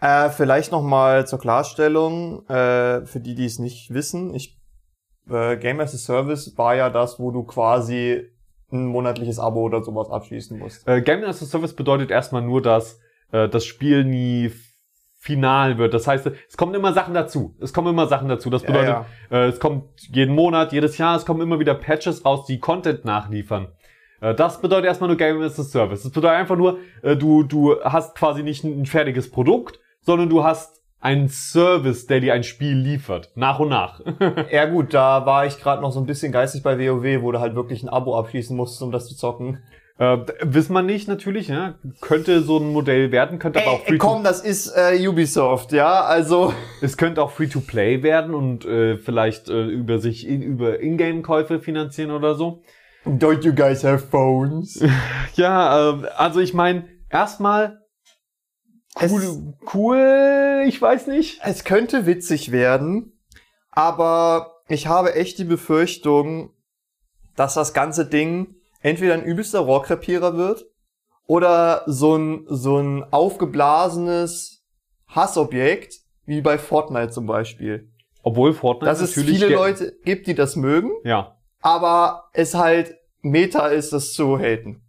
Äh, 0.00 0.30
vielleicht 0.30 0.70
noch 0.70 0.82
mal 0.82 1.26
zur 1.26 1.40
Klarstellung, 1.40 2.46
äh, 2.46 3.04
für 3.04 3.20
die, 3.20 3.34
die 3.34 3.46
es 3.46 3.58
nicht 3.58 3.92
wissen. 3.92 4.34
Ich, 4.34 4.60
äh, 5.28 5.56
Game 5.56 5.80
as 5.80 5.94
a 5.94 5.98
Service 5.98 6.56
war 6.56 6.76
ja 6.76 6.90
das, 6.90 7.18
wo 7.18 7.30
du 7.30 7.42
quasi 7.42 8.28
ein 8.70 8.86
monatliches 8.86 9.38
Abo 9.38 9.62
oder 9.62 9.82
sowas 9.82 10.08
abschließen 10.08 10.58
musst. 10.58 10.86
Äh, 10.86 11.02
Game 11.02 11.24
as 11.24 11.42
a 11.42 11.46
Service 11.46 11.74
bedeutet 11.74 12.10
erstmal 12.10 12.42
nur, 12.42 12.62
dass 12.62 13.00
äh, 13.32 13.48
das 13.48 13.64
Spiel 13.64 14.04
nie 14.04 14.52
final 15.22 15.78
wird. 15.78 15.94
Das 15.94 16.08
heißt, 16.08 16.28
es 16.48 16.56
kommen 16.56 16.74
immer 16.74 16.92
Sachen 16.92 17.14
dazu. 17.14 17.54
Es 17.60 17.72
kommen 17.72 17.88
immer 17.88 18.08
Sachen 18.08 18.28
dazu. 18.28 18.50
Das 18.50 18.62
Ja, 18.62 18.66
bedeutet, 18.66 18.88
ja. 18.88 19.06
Äh, 19.30 19.46
es 19.46 19.60
kommt 19.60 19.84
jeden 20.12 20.34
Monat, 20.34 20.72
jedes 20.72 20.98
Jahr, 20.98 21.16
es 21.16 21.24
kommen 21.24 21.40
immer 21.40 21.60
wieder 21.60 21.74
Patches 21.74 22.24
raus, 22.24 22.44
die 22.46 22.58
Content 22.58 23.04
nachliefern. 23.04 23.68
Äh, 24.20 24.34
das 24.34 24.60
bedeutet 24.60 24.86
erstmal 24.86 25.06
nur 25.06 25.16
Game 25.16 25.40
as 25.40 25.60
a 25.60 25.62
Service. 25.62 26.02
Das 26.02 26.10
bedeutet 26.10 26.38
einfach 26.38 26.56
nur, 26.56 26.78
äh, 27.02 27.14
du, 27.14 27.44
du 27.44 27.76
hast 27.84 28.16
quasi 28.16 28.42
nicht 28.42 28.64
ein, 28.64 28.80
ein 28.80 28.86
fertiges 28.86 29.30
Produkt, 29.30 29.78
sondern 30.00 30.28
du 30.28 30.42
hast 30.42 30.82
einen 30.98 31.28
Service, 31.28 32.08
der 32.08 32.18
dir 32.18 32.34
ein 32.34 32.42
Spiel 32.42 32.76
liefert. 32.76 33.30
Nach 33.36 33.60
und 33.60 33.68
nach. 33.68 34.00
Ja 34.50 34.64
gut, 34.64 34.92
da 34.92 35.24
war 35.24 35.46
ich 35.46 35.60
gerade 35.60 35.82
noch 35.82 35.92
so 35.92 36.00
ein 36.00 36.06
bisschen 36.06 36.32
geistig 36.32 36.64
bei 36.64 36.76
WoW, 36.76 37.22
wo 37.22 37.30
du 37.30 37.38
halt 37.38 37.54
wirklich 37.54 37.84
ein 37.84 37.88
Abo 37.88 38.18
abschließen 38.18 38.56
musst, 38.56 38.82
um 38.82 38.90
das 38.90 39.06
zu 39.06 39.14
zocken. 39.14 39.62
Äh, 40.02 40.26
wissen 40.42 40.72
man 40.72 40.86
nicht 40.86 41.06
natürlich, 41.06 41.46
ja. 41.48 41.74
Könnte 42.00 42.42
so 42.42 42.58
ein 42.58 42.72
Modell 42.72 43.12
werden, 43.12 43.38
könnte 43.38 43.60
aber 43.60 43.70
auch 43.70 43.84
free 43.84 43.98
komm, 43.98 44.24
das 44.24 44.40
ist 44.40 44.72
äh, 44.76 45.06
Ubisoft, 45.06 45.70
ja, 45.72 46.02
also... 46.02 46.52
es 46.80 46.96
könnte 46.96 47.22
auch 47.22 47.30
free 47.30 47.46
to 47.46 47.60
play 47.60 48.02
werden 48.02 48.34
und 48.34 48.64
äh, 48.64 48.98
vielleicht 48.98 49.48
äh, 49.48 49.64
über 49.64 50.00
sich 50.00 50.26
in, 50.26 50.42
über 50.42 50.80
Ingame-Käufe 50.80 51.60
finanzieren 51.60 52.10
oder 52.10 52.34
so. 52.34 52.62
Don't 53.06 53.44
you 53.44 53.54
guys 53.54 53.84
have 53.84 53.98
phones? 53.98 54.82
Ja, 55.34 55.90
ähm, 55.90 56.06
also 56.16 56.40
ich 56.40 56.52
meine, 56.52 56.88
erstmal 57.08 57.80
cool, 59.00 59.54
cool, 59.72 60.64
ich 60.66 60.82
weiß 60.82 61.06
nicht. 61.06 61.40
Es 61.44 61.64
könnte 61.64 62.06
witzig 62.06 62.50
werden, 62.50 63.18
aber 63.70 64.62
ich 64.68 64.88
habe 64.88 65.14
echt 65.14 65.38
die 65.38 65.44
Befürchtung, 65.44 66.50
dass 67.36 67.54
das 67.54 67.72
ganze 67.72 68.04
Ding 68.04 68.56
entweder 68.82 69.14
ein 69.14 69.24
übelster 69.24 69.60
Rohrkrepierer 69.60 70.36
wird 70.36 70.66
oder 71.26 71.82
so 71.86 72.16
ein, 72.16 72.44
so 72.48 72.78
ein 72.78 73.04
aufgeblasenes 73.12 74.62
Hassobjekt, 75.08 75.94
wie 76.26 76.40
bei 76.40 76.58
Fortnite 76.58 77.10
zum 77.10 77.26
Beispiel. 77.26 77.88
Obwohl 78.22 78.52
Fortnite 78.52 78.90
Dass 78.90 79.00
es 79.00 79.14
viele 79.14 79.48
Leute 79.48 79.96
gibt, 80.04 80.26
die 80.26 80.34
das 80.34 80.56
mögen, 80.56 80.90
Ja. 81.04 81.36
aber 81.60 82.24
es 82.32 82.54
halt 82.54 82.94
Meta 83.20 83.66
ist, 83.68 83.92
das 83.92 84.12
zu 84.12 84.38
haten. 84.38 84.82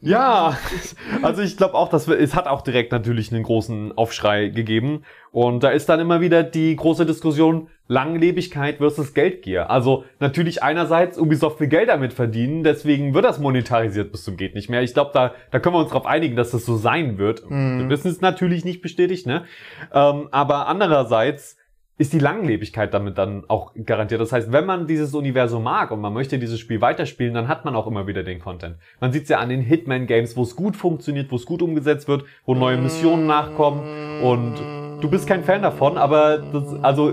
Ja, 0.00 0.56
also 1.22 1.42
ich 1.42 1.56
glaube 1.56 1.74
auch, 1.74 1.88
dass 1.88 2.08
wir, 2.08 2.18
es 2.18 2.34
hat 2.34 2.46
auch 2.46 2.62
direkt 2.62 2.92
natürlich 2.92 3.32
einen 3.32 3.42
großen 3.42 3.96
Aufschrei 3.96 4.48
gegeben. 4.48 5.02
Und 5.32 5.62
da 5.62 5.70
ist 5.70 5.88
dann 5.88 6.00
immer 6.00 6.20
wieder 6.20 6.42
die 6.42 6.74
große 6.76 7.04
Diskussion 7.04 7.68
Langlebigkeit 7.88 8.78
versus 8.78 9.14
Geldgier. 9.14 9.70
Also 9.70 10.04
natürlich 10.18 10.62
einerseits 10.62 11.18
Ubisoft 11.18 11.60
will 11.60 11.68
Geld 11.68 11.88
damit 11.88 12.12
verdienen, 12.12 12.64
deswegen 12.64 13.14
wird 13.14 13.24
das 13.24 13.38
monetarisiert 13.38 14.10
bis 14.10 14.24
zum 14.24 14.36
geht 14.36 14.54
nicht 14.54 14.68
mehr. 14.68 14.82
Ich 14.82 14.94
glaube, 14.94 15.10
da, 15.14 15.34
da 15.50 15.60
können 15.60 15.76
wir 15.76 15.80
uns 15.80 15.90
darauf 15.90 16.06
einigen, 16.06 16.36
dass 16.36 16.50
das 16.50 16.64
so 16.64 16.76
sein 16.76 17.18
wird. 17.18 17.48
Mhm. 17.48 17.80
Wir 17.80 17.88
wissen 17.88 18.10
es 18.10 18.20
natürlich 18.20 18.64
nicht 18.64 18.82
bestätigt, 18.82 19.26
ne? 19.26 19.44
Ähm, 19.92 20.28
aber 20.32 20.66
andererseits 20.66 21.56
ist 21.98 22.12
die 22.12 22.18
Langlebigkeit 22.18 22.92
damit 22.92 23.16
dann 23.16 23.44
auch 23.48 23.72
garantiert. 23.84 24.20
Das 24.20 24.32
heißt, 24.32 24.52
wenn 24.52 24.66
man 24.66 24.86
dieses 24.86 25.14
Universum 25.14 25.62
mag 25.62 25.90
und 25.90 26.00
man 26.00 26.12
möchte 26.12 26.38
dieses 26.38 26.60
Spiel 26.60 26.80
weiterspielen, 26.80 27.32
dann 27.32 27.48
hat 27.48 27.64
man 27.64 27.74
auch 27.74 27.86
immer 27.86 28.06
wieder 28.06 28.22
den 28.22 28.38
Content. 28.38 28.76
Man 29.00 29.12
sieht 29.12 29.24
es 29.24 29.28
ja 29.30 29.38
an 29.38 29.48
den 29.48 29.62
Hitman-Games, 29.62 30.36
wo 30.36 30.42
es 30.42 30.56
gut 30.56 30.76
funktioniert, 30.76 31.30
wo 31.30 31.36
es 31.36 31.46
gut 31.46 31.62
umgesetzt 31.62 32.06
wird, 32.06 32.24
wo 32.44 32.54
neue 32.54 32.76
Missionen 32.76 33.26
nachkommen 33.26 34.20
und 34.22 34.54
du 35.00 35.10
bist 35.10 35.26
kein 35.26 35.42
Fan 35.44 35.62
davon, 35.62 35.96
aber 35.96 36.38
das, 36.38 36.74
also 36.82 37.12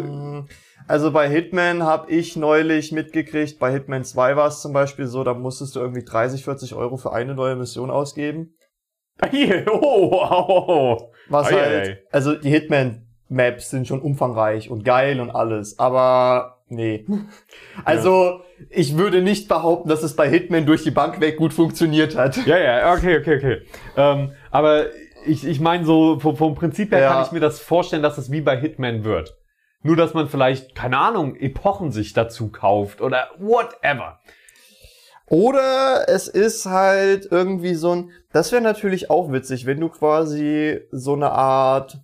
Also 0.86 1.12
bei 1.12 1.30
Hitman 1.30 1.84
habe 1.84 2.12
ich 2.12 2.36
neulich 2.36 2.92
mitgekriegt, 2.92 3.60
bei 3.60 3.72
Hitman 3.72 4.04
2 4.04 4.36
war 4.36 4.48
es 4.48 4.62
zum 4.62 4.74
Beispiel 4.74 5.08
so, 5.08 5.24
da 5.24 5.34
musstest 5.34 5.76
du 5.76 5.80
irgendwie 5.80 6.04
30, 6.04 6.44
40 6.44 6.76
Euro 6.76 6.98
für 6.98 7.14
eine 7.14 7.36
neue 7.36 7.56
Mission 7.56 7.90
ausgeben. 7.90 8.56
hier, 9.32 9.66
oh, 9.72 10.26
oh, 10.30 10.66
oh. 10.68 11.14
Was 11.30 11.52
halt, 11.52 12.00
also 12.12 12.36
die 12.36 12.50
Hitman-Maps 13.34 13.70
sind 13.70 13.88
schon 13.88 14.02
umfangreich 14.02 14.70
und 14.70 14.86
geil 14.86 15.20
und 15.20 15.30
alles, 15.32 15.80
aber 15.80 16.60
nee. 16.70 17.06
Also 17.86 18.42
ich 18.70 18.98
würde 18.98 19.22
nicht 19.22 19.48
behaupten, 19.48 19.90
dass 19.90 20.04
es 20.04 20.16
bei 20.16 20.30
Hitman 20.30 20.66
durch 20.66 20.84
die 20.84 20.92
Bank 20.92 21.20
weg 21.20 21.38
gut 21.38 21.54
funktioniert 21.54 22.16
hat. 22.16 22.46
Ja, 22.46 22.58
ja, 22.58 22.94
okay, 22.94 23.18
okay, 23.20 23.38
okay. 23.38 23.62
Ähm, 23.98 24.32
aber 24.52 24.86
ich, 25.26 25.46
ich 25.46 25.60
meine 25.60 25.86
so, 25.86 26.20
vom, 26.20 26.36
vom 26.38 26.56
Prinzip 26.56 26.92
her 26.92 27.02
Ja. 27.02 27.14
kann 27.14 27.26
ich 27.26 27.32
mir 27.32 27.40
das 27.40 27.60
vorstellen, 27.60 28.04
dass 28.04 28.18
es 28.18 28.32
wie 28.32 28.42
bei 28.42 28.58
Hitman 28.58 29.04
wird. 29.04 29.36
Nur, 29.82 29.96
dass 29.98 30.14
man 30.14 30.30
vielleicht, 30.30 30.76
keine 30.76 30.98
Ahnung, 30.98 31.36
Epochen 31.36 31.92
sich 31.92 32.14
dazu 32.14 32.50
kauft 32.50 33.02
oder 33.02 33.30
whatever. 33.38 34.20
Oder 35.28 36.06
es 36.08 36.28
ist 36.28 36.66
halt 36.66 37.28
irgendwie 37.32 37.74
so 37.76 37.92
ein, 37.92 38.12
das 38.32 38.52
wäre 38.52 38.62
natürlich 38.62 39.10
auch 39.10 39.32
witzig, 39.32 39.66
wenn 39.66 39.80
du 39.80 39.90
quasi 39.90 40.80
so 40.92 41.14
eine 41.14 41.32
Art, 41.32 41.98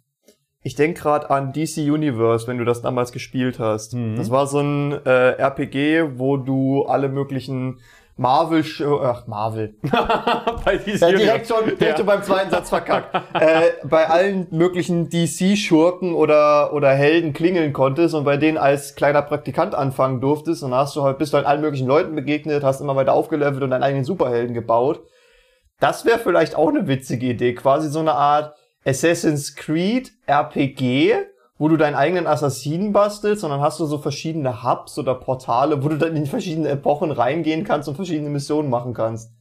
ich 0.61 0.75
denk 0.75 0.97
gerade 0.97 1.29
an 1.29 1.53
DC 1.53 1.77
Universe, 1.77 2.47
wenn 2.47 2.57
du 2.57 2.65
das 2.65 2.81
damals 2.81 3.11
gespielt 3.11 3.59
hast. 3.59 3.93
Mhm. 3.93 4.15
Das 4.17 4.29
war 4.29 4.45
so 4.47 4.59
ein 4.59 4.91
äh, 5.05 5.31
RPG, 5.37 6.17
wo 6.17 6.37
du 6.37 6.83
alle 6.83 7.09
möglichen 7.09 7.79
Marvel, 8.17 8.65
ach 9.01 9.27
Marvel, 9.27 9.75
bei 10.65 10.75
diesem 10.75 11.09
ja, 11.11 11.17
direkt 11.17 11.47
schon, 11.47 11.63
direkt 11.63 11.81
Ja. 11.81 11.95
schon 11.95 12.05
beim 12.05 12.21
zweiten 12.21 12.49
Satz 12.51 12.67
verkackt. 12.67 13.15
äh, 13.33 13.71
bei 13.85 14.09
allen 14.09 14.47
möglichen 14.51 15.09
DC-Schurken 15.09 16.13
oder, 16.13 16.73
oder 16.73 16.89
Helden 16.89 17.31
klingeln 17.31 17.71
konntest 17.71 18.13
und 18.15 18.25
bei 18.25 18.35
denen 18.35 18.57
als 18.57 18.95
kleiner 18.95 19.21
Praktikant 19.21 19.73
anfangen 19.73 20.19
durftest 20.19 20.63
und 20.63 20.73
hast 20.75 20.97
du 20.97 21.03
halt, 21.03 21.17
bist 21.17 21.31
du 21.31 21.37
halt 21.37 21.47
allen 21.47 21.61
möglichen 21.61 21.87
Leuten 21.87 22.13
begegnet, 22.13 22.61
hast 22.61 22.81
immer 22.81 22.97
weiter 22.97 23.13
aufgelevelt 23.13 23.63
und 23.63 23.69
deinen 23.69 23.83
eigenen 23.83 24.03
Superhelden 24.03 24.53
gebaut. 24.53 24.99
Das 25.79 26.03
wäre 26.03 26.19
vielleicht 26.19 26.55
auch 26.55 26.67
eine 26.67 26.89
witzige 26.89 27.27
Idee, 27.27 27.53
quasi 27.55 27.87
so 27.87 27.99
eine 27.99 28.15
Art 28.15 28.53
Assassin's 28.89 29.55
Creed 29.55 30.11
RPG, 30.25 31.15
wo 31.57 31.67
du 31.67 31.77
deinen 31.77 31.95
eigenen 31.95 32.25
Assassinen 32.25 32.91
bastelst 32.91 33.43
und 33.43 33.51
dann 33.51 33.61
hast 33.61 33.79
du 33.79 33.85
so 33.85 33.99
verschiedene 33.99 34.63
Hubs 34.63 34.97
oder 34.97 35.13
Portale, 35.13 35.83
wo 35.83 35.89
du 35.89 35.97
dann 35.97 36.15
in 36.15 36.25
verschiedene 36.25 36.69
Epochen 36.69 37.11
reingehen 37.11 37.63
kannst 37.63 37.87
und 37.87 37.95
verschiedene 37.95 38.29
Missionen 38.29 38.69
machen 38.69 38.93
kannst. 38.93 39.31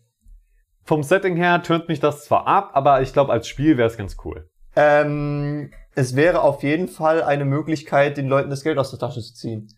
Vom 0.85 1.03
Setting 1.03 1.37
her 1.37 1.63
tönt 1.63 1.89
mich 1.89 2.01
das 2.01 2.25
zwar 2.25 2.47
ab, 2.47 2.71
aber 2.75 3.03
ich 3.03 3.13
glaube, 3.13 3.33
als 3.33 3.49
Spiel 3.49 3.77
wäre 3.77 3.89
es 3.89 3.97
ganz 3.97 4.17
cool. 4.25 4.49
Ähm, 4.77 5.71
es 5.95 6.15
wäre 6.15 6.43
auf 6.43 6.63
jeden 6.63 6.89
Fall 6.89 7.23
eine 7.23 7.45
Möglichkeit, 7.45 8.17
den 8.17 8.29
Leuten 8.29 8.51
das 8.51 8.63
Geld 8.63 8.79
aus 8.79 8.91
der 8.91 8.99
Tasche 8.99 9.21
zu 9.21 9.35
ziehen. 9.35 9.69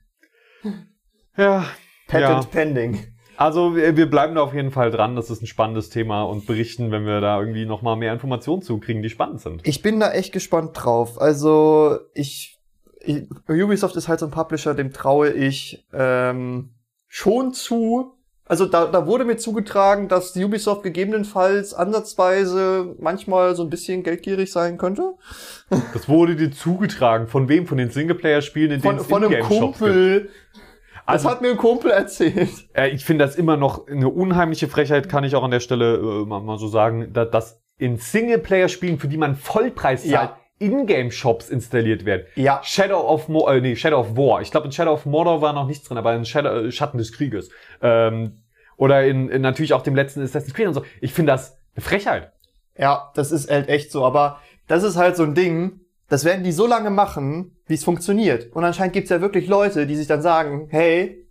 Ja. 1.36 1.64
Patent 2.08 2.44
Ja. 2.44 2.50
pending. 2.50 2.98
Also 3.40 3.74
wir 3.74 3.96
wir 3.96 4.10
bleiben 4.10 4.34
da 4.34 4.42
auf 4.42 4.52
jeden 4.52 4.70
Fall 4.70 4.90
dran. 4.90 5.16
Das 5.16 5.30
ist 5.30 5.40
ein 5.40 5.46
spannendes 5.46 5.88
Thema 5.88 6.24
und 6.24 6.44
berichten, 6.44 6.90
wenn 6.90 7.06
wir 7.06 7.22
da 7.22 7.40
irgendwie 7.40 7.64
nochmal 7.64 7.96
mehr 7.96 8.12
Informationen 8.12 8.60
zu 8.60 8.78
kriegen, 8.78 9.00
die 9.00 9.08
spannend 9.08 9.40
sind. 9.40 9.66
Ich 9.66 9.80
bin 9.80 9.98
da 9.98 10.12
echt 10.12 10.34
gespannt 10.34 10.72
drauf. 10.74 11.18
Also 11.18 12.00
ich, 12.12 12.60
ich 13.00 13.28
Ubisoft 13.48 13.96
ist 13.96 14.08
halt 14.08 14.20
so 14.20 14.26
ein 14.26 14.30
Publisher, 14.30 14.74
dem 14.74 14.92
traue 14.92 15.30
ich 15.30 15.86
ähm, 15.94 16.74
schon 17.08 17.54
zu. 17.54 18.12
Also 18.44 18.66
da, 18.66 18.84
da 18.84 19.06
wurde 19.06 19.24
mir 19.24 19.38
zugetragen, 19.38 20.08
dass 20.08 20.36
Ubisoft 20.36 20.82
gegebenenfalls 20.82 21.72
ansatzweise 21.72 22.94
manchmal 22.98 23.56
so 23.56 23.62
ein 23.62 23.70
bisschen 23.70 24.02
geldgierig 24.02 24.52
sein 24.52 24.76
könnte. 24.76 25.14
Das 25.94 26.10
wurde 26.10 26.36
dir 26.36 26.50
zugetragen. 26.50 27.26
Von 27.26 27.48
wem? 27.48 27.66
Von 27.66 27.78
den 27.78 27.88
Singleplayer-Spielen, 27.88 28.72
in 28.72 28.82
denen 28.82 28.98
Von, 28.98 29.00
es 29.00 29.06
von 29.06 29.24
einem 29.24 29.32
Ingame-Shops 29.32 29.78
gibt? 29.78 30.30
Kumpel. 31.10 31.22
Das 31.22 31.26
Also- 31.26 31.30
hat 31.30 31.42
mir 31.42 31.50
ein 31.50 31.56
Kumpel 31.56 31.90
erzählt. 31.90 32.50
Äh, 32.74 32.88
ich 32.90 33.04
finde 33.04 33.24
das 33.24 33.36
immer 33.36 33.56
noch 33.56 33.86
eine 33.88 34.08
unheimliche 34.08 34.68
Frechheit, 34.68 35.08
kann 35.08 35.24
ich 35.24 35.34
auch 35.36 35.42
an 35.44 35.50
der 35.50 35.60
Stelle 35.60 35.96
äh, 35.96 36.26
mal, 36.26 36.40
mal 36.40 36.58
so 36.58 36.68
sagen, 36.68 37.12
da, 37.12 37.24
dass 37.24 37.60
in 37.78 37.96
Singleplayer-Spielen, 37.96 38.98
für 38.98 39.08
die 39.08 39.16
man 39.16 39.36
Vollpreis 39.36 40.02
zahlt, 40.02 40.12
Ja. 40.30 40.36
Ingame-Shops 40.58 41.48
installiert 41.48 42.04
werden. 42.04 42.26
Ja. 42.34 42.60
Shadow 42.62 43.00
of 43.00 43.28
Mordor, 43.28 43.54
äh, 43.54 43.60
nee, 43.62 43.76
Shadow 43.76 44.00
of 44.00 44.16
War. 44.16 44.42
Ich 44.42 44.50
glaube, 44.50 44.66
in 44.66 44.72
Shadow 44.72 44.92
of 44.92 45.06
Mordor 45.06 45.40
war 45.40 45.52
noch 45.54 45.66
nichts 45.66 45.88
drin, 45.88 45.96
aber 45.98 46.14
in 46.14 46.24
Shadow, 46.26 46.66
äh, 46.66 46.70
Schatten 46.72 46.98
des 46.98 47.12
Krieges. 47.12 47.50
Ähm, 47.80 48.42
oder 48.76 49.04
in, 49.04 49.28
in 49.30 49.40
natürlich 49.42 49.72
auch 49.72 49.82
dem 49.82 49.94
letzten 49.94 50.22
Assassin's 50.22 50.52
Creed 50.54 50.68
und 50.68 50.74
so. 50.74 50.84
Ich 51.00 51.12
finde 51.14 51.32
das 51.32 51.58
eine 51.74 51.82
Frechheit. 51.82 52.32
Ja, 52.76 53.10
das 53.14 53.32
ist 53.32 53.50
halt 53.50 53.68
echt 53.68 53.90
so. 53.90 54.04
Aber 54.04 54.40
das 54.68 54.82
ist 54.82 54.96
halt 54.96 55.16
so 55.16 55.22
ein 55.22 55.34
Ding, 55.34 55.79
das 56.10 56.24
werden 56.24 56.44
die 56.44 56.52
so 56.52 56.66
lange 56.66 56.90
machen, 56.90 57.56
wie 57.66 57.74
es 57.74 57.84
funktioniert. 57.84 58.52
Und 58.52 58.64
anscheinend 58.64 58.92
gibt's 58.92 59.10
ja 59.10 59.20
wirklich 59.22 59.46
Leute, 59.46 59.86
die 59.86 59.96
sich 59.96 60.08
dann 60.08 60.20
sagen, 60.20 60.66
hey, 60.70 61.26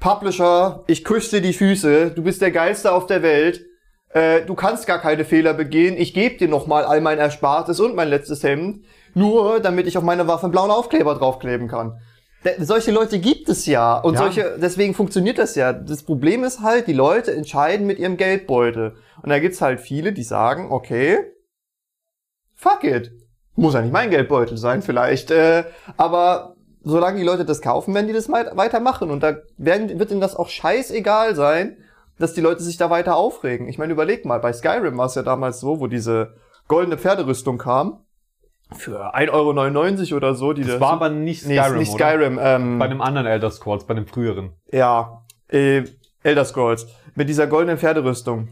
Publisher, 0.00 0.84
ich 0.88 1.04
küsse 1.04 1.36
dir 1.36 1.42
die 1.42 1.52
Füße, 1.52 2.10
du 2.10 2.22
bist 2.22 2.40
der 2.42 2.50
Geilste 2.50 2.92
auf 2.92 3.06
der 3.06 3.22
Welt, 3.22 3.64
äh, 4.10 4.42
du 4.42 4.54
kannst 4.54 4.86
gar 4.86 5.00
keine 5.00 5.24
Fehler 5.24 5.54
begehen, 5.54 5.96
ich 5.96 6.14
gebe 6.14 6.36
dir 6.36 6.48
nochmal 6.48 6.84
all 6.84 7.00
mein 7.00 7.18
Erspartes 7.18 7.80
und 7.80 7.94
mein 7.94 8.08
letztes 8.08 8.42
Hemd, 8.42 8.84
nur 9.14 9.60
damit 9.60 9.86
ich 9.86 9.96
auf 9.98 10.04
meine 10.04 10.26
Waffe 10.28 10.44
einen 10.44 10.52
blauen 10.52 10.70
Aufkleber 10.70 11.14
draufkleben 11.14 11.68
kann. 11.68 12.00
D 12.44 12.54
solche 12.64 12.92
Leute 12.92 13.18
gibt 13.18 13.48
es 13.48 13.66
ja 13.66 13.98
und 13.98 14.14
Ja. 14.14 14.20
solche 14.20 14.58
deswegen 14.58 14.94
funktioniert 14.94 15.38
das 15.38 15.54
ja. 15.56 15.72
Das 15.72 16.02
Problem 16.04 16.44
ist 16.44 16.60
halt, 16.60 16.86
die 16.86 16.92
Leute 16.92 17.34
entscheiden 17.34 17.86
mit 17.86 17.98
ihrem 17.98 18.16
Geldbeutel 18.16 18.96
und 19.22 19.28
da 19.30 19.38
gibt's 19.40 19.60
halt 19.60 19.80
viele, 19.80 20.12
die 20.12 20.22
sagen, 20.22 20.70
okay, 20.70 21.18
fuck 22.54 22.84
it, 22.84 23.10
muss 23.56 23.74
ja 23.74 23.80
nicht 23.82 23.92
mein 23.92 24.10
Geldbeutel 24.10 24.56
sein 24.56 24.82
vielleicht, 24.82 25.30
äh, 25.30 25.64
aber 25.96 26.54
solange 26.84 27.18
die 27.18 27.24
Leute 27.24 27.44
das 27.44 27.60
kaufen, 27.60 27.94
werden 27.94 28.06
die 28.06 28.12
das 28.12 28.30
weit- 28.30 28.56
weitermachen 28.56 29.10
und 29.10 29.22
da 29.22 29.36
werden, 29.58 29.98
wird 29.98 30.10
ihnen 30.12 30.20
das 30.20 30.36
auch 30.36 30.48
scheißegal 30.48 31.34
sein, 31.34 31.76
dass 32.18 32.32
die 32.34 32.40
Leute 32.40 32.62
sich 32.62 32.76
da 32.76 32.88
weiter 32.90 33.16
aufregen. 33.16 33.68
Ich 33.68 33.76
meine, 33.78 33.92
überleg 33.92 34.24
mal, 34.24 34.38
bei 34.38 34.52
Skyrim 34.52 34.96
war 34.96 35.06
es 35.06 35.14
ja 35.16 35.22
damals 35.22 35.60
so, 35.60 35.80
wo 35.80 35.86
diese 35.86 36.34
goldene 36.68 36.96
Pferderüstung 36.96 37.58
kam 37.58 38.00
für 38.72 39.14
1,99 39.14 40.10
Euro 40.12 40.16
oder 40.16 40.34
so, 40.34 40.52
die 40.52 40.64
Das 40.64 40.80
war 40.80 40.92
aber 40.92 41.08
nicht 41.10 41.46
nee, 41.46 41.56
Skyrim, 41.58 41.80
ist 41.80 41.88
nicht? 41.88 41.92
Skyrim, 42.00 42.38
ähm, 42.42 42.78
Bei 42.78 42.86
einem 42.86 43.00
anderen 43.00 43.26
Elder 43.26 43.50
Scrolls, 43.50 43.84
bei 43.84 43.94
einem 43.94 44.06
früheren. 44.06 44.52
ja, 44.72 45.22
äh, 45.48 45.84
Elder 46.22 46.44
Scrolls, 46.44 46.86
mit 47.14 47.28
dieser 47.28 47.46
goldenen 47.46 47.78
Pferderüstung. 47.78 48.48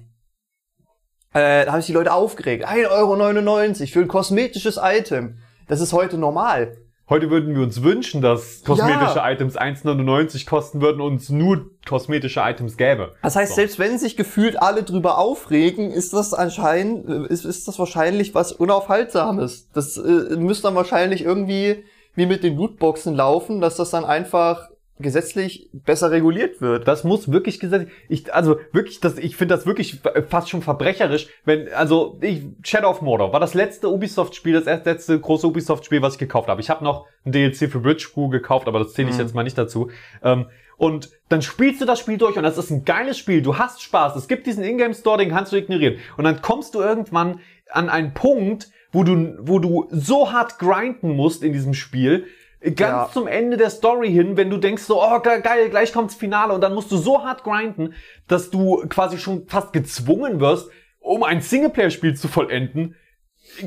Äh, 1.35 1.65
da 1.65 1.73
habe 1.73 1.81
ich 1.81 1.87
die 1.87 1.93
Leute 1.93 2.13
aufgeregt. 2.13 2.67
1,99 2.67 2.91
Euro 2.91 3.87
für 3.93 4.01
ein 4.01 4.09
kosmetisches 4.09 4.79
Item. 4.83 5.39
Das 5.69 5.81
ist 5.81 5.93
heute 5.93 6.17
normal. 6.17 6.77
Heute 7.11 7.29
würden 7.29 7.55
wir 7.55 7.63
uns 7.63 7.83
wünschen, 7.83 8.23
dass 8.23 8.63
kosmetische 8.65 9.17
Ja. 9.17 9.31
Items 9.31 9.59
1,99 9.59 10.47
kosten 10.49 10.81
würden 10.81 11.03
und 11.03 11.21
es 11.21 11.29
nur 11.29 11.67
kosmetische 11.87 12.41
Items 12.41 12.79
gäbe. 12.79 13.13
Das 13.23 13.37
heißt, 13.37 13.51
So. 13.51 13.57
selbst 13.57 13.79
wenn 13.79 13.99
sich 13.99 14.17
gefühlt 14.17 14.63
alle 14.63 14.85
drüber 14.85 15.19
aufregen, 15.19 15.91
ist 15.91 16.15
das 16.15 16.33
anscheinend, 16.33 17.07
ist, 17.31 17.45
ist 17.45 17.69
das 17.69 17.79
wahrscheinlich 17.79 18.35
was 18.35 18.53
Unaufhaltsames. 18.53 19.69
Das 19.75 19.99
äh, 19.99 20.37
müsste 20.37 20.63
dann 20.69 20.77
wahrscheinlich 20.77 21.23
irgendwie 21.25 21.85
wie 22.15 22.27
mit 22.27 22.43
den 22.43 22.57
Lootboxen 22.57 23.15
laufen, 23.15 23.61
dass 23.61 23.77
das 23.77 23.91
dann 23.91 24.05
einfach 24.07 24.71
gesetzlich 24.99 25.69
besser 25.73 26.11
reguliert 26.11 26.61
wird. 26.61 26.87
Das 26.87 27.03
muss 27.03 27.31
wirklich 27.33 27.59
gesetzt. 27.59 27.89
Ich, 28.09 28.33
also 28.33 28.59
wirklich, 28.73 29.01
das, 29.01 29.19
ich 29.19 29.37
finde 29.37 29.55
das 29.57 29.67
wirklich 29.67 30.01
fast 30.29 30.49
schon 30.51 30.63
verbrecherisch, 30.63 31.27
wenn, 31.45 31.69
also 31.73 32.19
ich, 32.21 32.43
Shadow 32.63 32.91
of 32.91 33.03
Mordor 33.03 33.33
war 33.33 33.41
das 33.41 33.55
letzte 33.55 33.89
Ubisoft-Spiel, 33.89 34.53
das 34.53 34.67
erst 34.67 34.87
letzte 34.87 35.19
große 35.19 35.47
Ubisoft-Spiel, 35.47 36.01
was 36.01 36.15
ich 36.15 36.19
gekauft 36.21 36.49
habe. 36.49 36.61
Ich 36.61 36.71
habe 36.71 36.85
noch 36.85 37.07
ein 37.25 37.33
DLC 37.33 37.71
für 37.71 37.81
Bridge 37.81 38.09
Crew 38.13 38.29
gekauft, 38.29 38.69
aber 38.69 38.79
das 38.79 38.93
zähle 38.93 39.09
ich 39.09 39.15
Mhm. 39.17 39.21
jetzt 39.23 39.35
mal 39.35 39.43
nicht 39.43 39.59
dazu. 39.59 39.91
Ähm, 40.23 40.47
und 40.77 41.11
dann 41.29 41.43
spielst 41.43 41.81
du 41.81 41.85
das 41.87 42.01
Spiel 42.01 42.19
durch 42.19 42.37
und 42.37 42.43
das 42.45 42.59
ist 42.59 42.71
ein 42.71 42.85
geiles 42.85 43.19
Spiel. 43.19 43.43
Du 43.43 43.59
hast 43.59 43.83
Spaß. 43.83 44.17
Es 44.17 44.29
gibt 44.29 44.47
diesen 44.47 44.65
Ingame 44.65 44.95
Store, 44.95 45.19
den 45.19 45.31
kannst 45.31 45.53
du 45.53 45.57
ignorieren. 45.57 45.97
Und 46.17 46.25
dann 46.25 46.41
kommst 46.43 46.75
du 46.75 46.81
irgendwann 46.81 47.41
an 47.71 47.89
einen 47.89 48.13
Punkt, 48.15 48.71
wo 48.93 49.03
du, 49.03 49.37
wo 49.41 49.59
du 49.59 49.89
so 49.91 50.33
hart 50.33 50.59
grinden 50.59 51.17
musst 51.17 51.43
in 51.43 51.53
diesem 51.53 51.75
Spiel, 51.75 52.27
Ganz 52.65 52.79
Ja. 52.79 53.11
zum 53.13 53.27
Ende 53.27 53.57
der 53.57 53.69
Story 53.71 54.11
hin, 54.11 54.37
wenn 54.37 54.49
du 54.51 54.57
denkst 54.57 54.85
so, 54.85 55.03
oh 55.03 55.21
ge- 55.21 55.41
geil, 55.43 55.69
gleich 55.69 55.93
kommt's 55.93 56.15
Finale 56.15 56.53
und 56.55 56.61
dann 56.63 56.75
musst 56.75 56.91
du 56.91 56.97
so 56.97 57.23
hart 57.23 57.45
grinden, 57.45 57.95
dass 58.27 58.51
du 58.51 58.87
quasi 58.89 59.19
schon 59.19 59.47
fast 59.49 59.73
gezwungen 59.75 60.41
wirst, 60.41 60.71
um 61.01 61.23
ein 61.25 61.43
Singleplayer-Spiel 61.43 62.15
zu 62.17 62.29
vollenden, 62.29 62.97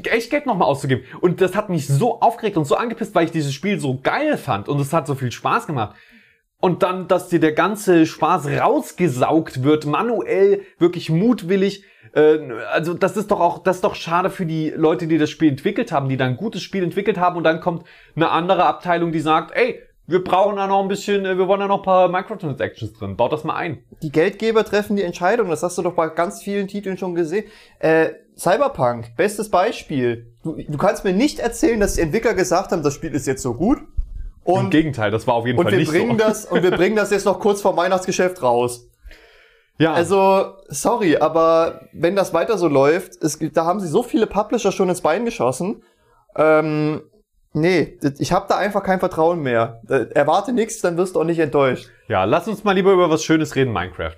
echt 0.06 0.32
Geld 0.32 0.48
nochmal 0.48 0.68
auszugeben. 0.68 1.04
Und 1.22 1.40
das 1.42 1.56
hat 1.56 1.70
mich 1.70 1.86
so 1.88 2.20
aufgeregt 2.22 2.58
und 2.58 2.66
so 2.66 2.76
angepisst, 2.76 3.14
weil 3.14 3.26
ich 3.26 3.32
dieses 3.32 3.54
Spiel 3.54 3.80
so 3.80 4.00
geil 4.02 4.36
fand 4.38 4.68
und 4.68 4.80
es 4.80 4.92
hat 4.92 5.06
so 5.06 5.14
viel 5.14 5.32
Spaß 5.32 5.68
gemacht. 5.68 5.96
Und 6.60 6.82
dann, 6.82 7.08
dass 7.08 7.30
dir 7.30 7.40
der 7.40 7.54
ganze 7.54 8.06
Spaß 8.06 8.48
rausgesaugt 8.48 9.64
wird, 9.64 9.86
manuell, 9.86 10.62
wirklich 10.80 11.10
mutwillig. 11.10 11.84
Äh, 12.14 12.40
also 12.72 12.94
das 12.96 13.16
ist 13.16 13.30
doch 13.30 13.40
auch, 13.40 13.60
das 13.60 13.78
ist 13.78 13.84
doch 13.84 13.96
schade 13.96 14.30
für 14.30 14.46
die 14.46 14.72
Leute, 14.76 15.08
die 15.08 15.20
das 15.20 15.30
Spiel 15.30 15.50
entwickelt 15.50 15.92
haben, 15.92 16.10
die 16.10 16.18
dann 16.18 16.32
ein 16.32 16.38
gutes 16.38 16.64
Spiel 16.64 16.84
entwickelt 16.84 17.18
haben 17.18 17.38
und 17.38 17.44
dann 17.44 17.62
kommt 17.62 17.86
eine 18.16 18.32
andere 18.32 18.66
Abteilung, 18.66 19.12
die 19.12 19.20
sagt, 19.20 19.56
ey, 19.56 19.82
wir 20.08 20.24
brauchen 20.24 20.56
da 20.56 20.68
noch 20.68 20.82
ein 20.82 20.88
bisschen, 20.88 21.26
äh, 21.26 21.38
wir 21.38 21.48
wollen 21.48 21.60
da 21.60 21.68
noch 21.68 21.80
ein 21.80 21.84
paar 21.84 22.08
Microtransactions 22.08 22.94
drin, 22.94 23.18
baut 23.18 23.34
das 23.34 23.44
mal 23.44 23.56
ein. 23.56 23.84
Die 24.02 24.12
Geldgeber 24.12 24.64
treffen 24.64 24.96
die 24.96 25.04
Entscheidung, 25.04 25.50
das 25.50 25.62
hast 25.62 25.78
du 25.78 25.82
doch 25.82 25.94
bei 25.94 26.08
ganz 26.08 26.42
vielen 26.42 26.68
Titeln 26.68 26.98
schon 26.98 27.14
gesehen. 27.14 27.46
Äh, 27.80 28.12
Cyberpunk, 28.38 29.16
bestes 29.16 29.50
Beispiel. 29.50 30.28
Du, 30.44 30.56
du 30.56 30.78
kannst 30.78 31.04
mir 31.04 31.14
nicht 31.14 31.40
erzählen, 31.40 31.80
dass 31.80 31.96
die 31.96 32.02
Entwickler 32.02 32.34
gesagt 32.34 32.72
haben, 32.72 32.84
das 32.84 32.94
Spiel 32.94 33.14
ist 33.14 33.28
jetzt 33.28 33.42
so 33.42 33.54
gut. 33.54 33.80
Im 34.48 34.54
Und, 34.54 34.70
Gegenteil, 34.72 35.12
das 35.12 35.28
war 35.28 35.34
auf 35.36 35.46
jeden 35.46 35.60
und 35.60 35.66
Fall 35.66 35.74
wir 35.74 35.80
nicht 35.80 35.92
bringen 35.92 36.12
so. 36.18 36.26
das, 36.26 36.46
und 36.46 36.64
wir 36.64 36.72
bringen 36.72 36.96
das 36.96 37.12
jetzt 37.12 37.26
noch 37.26 37.40
kurz 37.40 37.62
vor 37.62 37.76
Weihnachtsgeschäft 37.78 38.42
raus. 38.42 38.88
ja, 39.78 39.94
Also, 39.94 40.54
sorry, 40.70 41.18
aber 41.18 41.82
wenn 41.94 42.16
das 42.16 42.34
weiter 42.34 42.58
so 42.58 42.68
läuft, 42.68 43.22
es, 43.22 43.38
da 43.54 43.66
haben 43.66 43.80
sie 43.80 43.88
so 43.90 44.04
viele 44.04 44.26
Publisher 44.26 44.72
schon 44.72 44.90
ins 44.90 45.02
Bein 45.02 45.26
geschossen. 45.26 45.84
Ähm, 46.36 47.02
nee, 47.54 47.98
ich 48.20 48.32
habe 48.32 48.46
da 48.48 48.58
einfach 48.58 48.84
kein 48.84 49.00
Vertrauen 49.00 49.42
mehr. 49.42 49.82
Äh, 49.90 50.06
Erwarte 50.14 50.54
nichts, 50.54 50.80
dann 50.82 50.96
wirst 50.98 51.16
du 51.16 51.20
auch 51.22 51.26
nicht 51.26 51.40
enttäuscht. 51.40 51.90
ja, 52.08 52.24
lass 52.24 52.48
uns 52.48 52.64
mal 52.64 52.72
lieber 52.74 52.94
über 52.94 53.10
was 53.10 53.24
Schönes 53.24 53.56
reden, 53.56 53.74
Minecraft. 53.74 54.16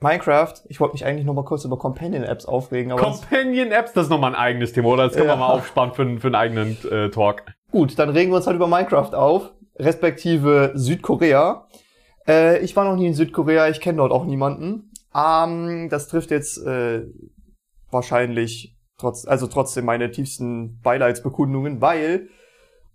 Minecraft, 0.00 0.54
ich 0.68 0.80
wollte 0.80 0.94
mich 0.94 1.04
eigentlich 1.06 1.24
noch 1.24 1.32
mal 1.34 1.44
kurz 1.44 1.64
über 1.64 1.78
Companion-Apps 1.78 2.44
aufregen, 2.46 2.92
aber 2.92 3.02
das, 3.02 3.20
Companion 3.20 3.70
Apps, 3.72 3.92
das 3.92 4.04
ist 4.04 4.10
nochmal 4.10 4.32
ein 4.34 4.40
eigenes 4.40 4.72
Thema, 4.72 4.88
oder? 4.88 5.04
Das 5.04 5.12
können 5.14 5.28
Ja. 5.28 5.34
wir 5.34 5.38
mal 5.38 5.46
aufsparen 5.46 5.92
für, 5.94 6.02
einen- 6.02 6.18
für 6.20 6.26
einen 6.26 6.34
eigenen 6.34 6.76
äh, 6.90 7.08
Talk. 7.10 7.42
Gut, 7.74 7.98
dann 7.98 8.10
regen 8.10 8.30
wir 8.30 8.36
uns 8.36 8.46
halt 8.46 8.54
über 8.54 8.68
Minecraft 8.68 9.14
auf, 9.14 9.52
respektive 9.74 10.70
Südkorea. 10.76 11.66
Äh, 12.24 12.60
ich 12.60 12.76
war 12.76 12.84
noch 12.84 12.94
nie 12.94 13.08
in 13.08 13.14
Südkorea, 13.14 13.68
ich 13.68 13.80
kenne 13.80 13.98
dort 13.98 14.12
auch 14.12 14.24
niemanden. 14.24 14.92
Ähm, 15.12 15.88
das 15.90 16.06
trifft 16.06 16.30
jetzt 16.30 16.56
äh, 16.58 17.02
wahrscheinlich 17.90 18.78
trotz, 18.96 19.26
also 19.26 19.48
trotzdem 19.48 19.86
meine 19.86 20.12
tiefsten 20.12 20.80
Beileidsbekundungen, 20.82 21.80
weil 21.80 22.28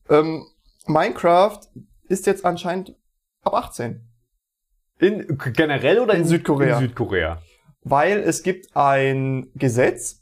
ähm, 0.07 0.47
Minecraft 0.87 1.59
ist 2.07 2.25
jetzt 2.25 2.45
anscheinend 2.45 2.95
ab 3.43 3.55
18. 3.55 4.07
In, 4.99 5.37
generell 5.53 5.99
oder 5.99 6.13
In 6.13 6.23
Südkorea. 6.23 6.79
In 6.79 6.87
Südkorea. 6.87 7.41
Weil 7.81 8.19
es 8.19 8.43
gibt 8.43 8.77
ein 8.77 9.51
Gesetz, 9.55 10.18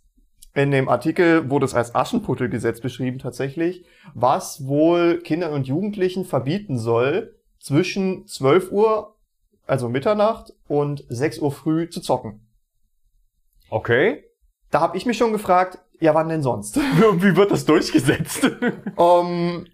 in 0.58 0.72
dem 0.72 0.90
Artikel 0.90 1.50
wurde 1.50 1.66
es 1.66 1.76
als 1.76 1.94
Aschenputtelgesetz 1.94 2.82
beschrieben 2.82 3.20
tatsächlich, 3.20 3.86
was 4.16 4.66
wohl 4.66 5.20
Kindern 5.22 5.54
und 5.54 5.68
Jugendlichen 5.68 6.26
verbieten 6.26 6.80
soll, 6.80 7.36
zwischen 7.60 8.28
12 8.28 8.72
Uhr, 8.72 9.16
also 9.68 9.88
Mitternacht, 9.88 10.54
und 10.68 11.06
6 11.10 11.40
Uhr 11.40 11.52
früh 11.52 11.90
zu 11.90 12.02
zocken. 12.02 12.48
Okay. 13.70 14.24
Da 14.72 14.80
habe 14.80 14.98
ich 14.98 15.06
mich 15.06 15.18
schon 15.18 15.32
gefragt, 15.32 15.80
ja 16.00 16.16
wann 16.16 16.30
denn 16.30 16.42
sonst? 16.42 16.78
Wie 16.78 17.36
wird 17.36 17.52
das 17.52 17.66
durchgesetzt? 17.66 18.50
Ähm, 18.98 19.68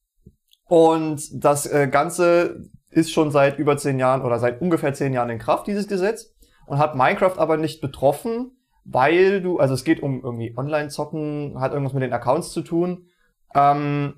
und 0.66 1.44
das 1.44 1.66
äh, 1.66 1.88
Ganze 1.88 2.70
ist 2.88 3.12
schon 3.12 3.30
seit 3.30 3.58
über 3.58 3.76
zehn 3.76 3.98
Jahren 3.98 4.22
oder 4.22 4.38
seit 4.38 4.60
ungefähr 4.60 4.94
zehn 4.94 5.12
Jahren 5.12 5.30
in 5.30 5.38
Kraft, 5.38 5.66
dieses 5.66 5.88
Gesetz. 5.88 6.32
Und 6.64 6.78
hat 6.78 6.94
Minecraft 6.94 7.38
aber 7.38 7.56
nicht 7.56 7.80
betroffen, 7.80 8.52
weil 8.84 9.40
du, 9.42 9.58
also 9.58 9.74
es 9.74 9.84
geht 9.84 10.02
um 10.02 10.22
irgendwie 10.22 10.54
Online-Zocken, 10.56 11.60
hat 11.60 11.72
irgendwas 11.72 11.92
mit 11.94 12.02
den 12.02 12.12
Accounts 12.12 12.50
zu 12.52 12.62
tun. 12.62 13.06
Ähm, 13.54 14.14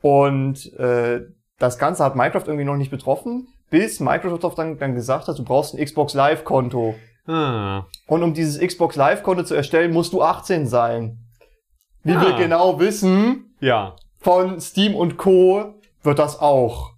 und 0.00 0.72
äh, 0.74 1.22
das 1.58 1.78
Ganze 1.78 2.04
hat 2.04 2.16
Minecraft 2.16 2.44
irgendwie 2.46 2.64
noch 2.64 2.76
nicht 2.76 2.90
betroffen, 2.90 3.48
bis 3.70 4.00
Microsoft 4.00 4.58
dann, 4.58 4.78
dann 4.78 4.94
gesagt 4.94 5.28
hat, 5.28 5.38
du 5.38 5.44
brauchst 5.44 5.74
ein 5.74 5.84
Xbox 5.84 6.14
Live-Konto. 6.14 6.94
ah. 7.26 7.86
Und 8.06 8.22
um 8.22 8.34
dieses 8.34 8.60
Xbox 8.60 8.96
Live-Konto 8.96 9.44
zu 9.44 9.54
erstellen, 9.54 9.92
musst 9.92 10.12
du 10.12 10.22
18 10.22 10.66
sein. 10.66 11.18
Wie 12.02 12.12
Ah. 12.14 12.20
wir 12.22 12.32
genau 12.36 12.78
wissen, 12.80 13.54
Ja. 13.60 13.96
von 14.18 14.60
Steam 14.60 14.94
und 14.94 15.16
Co. 15.16 15.74
wird 16.02 16.18
das 16.18 16.38
auch 16.38 16.92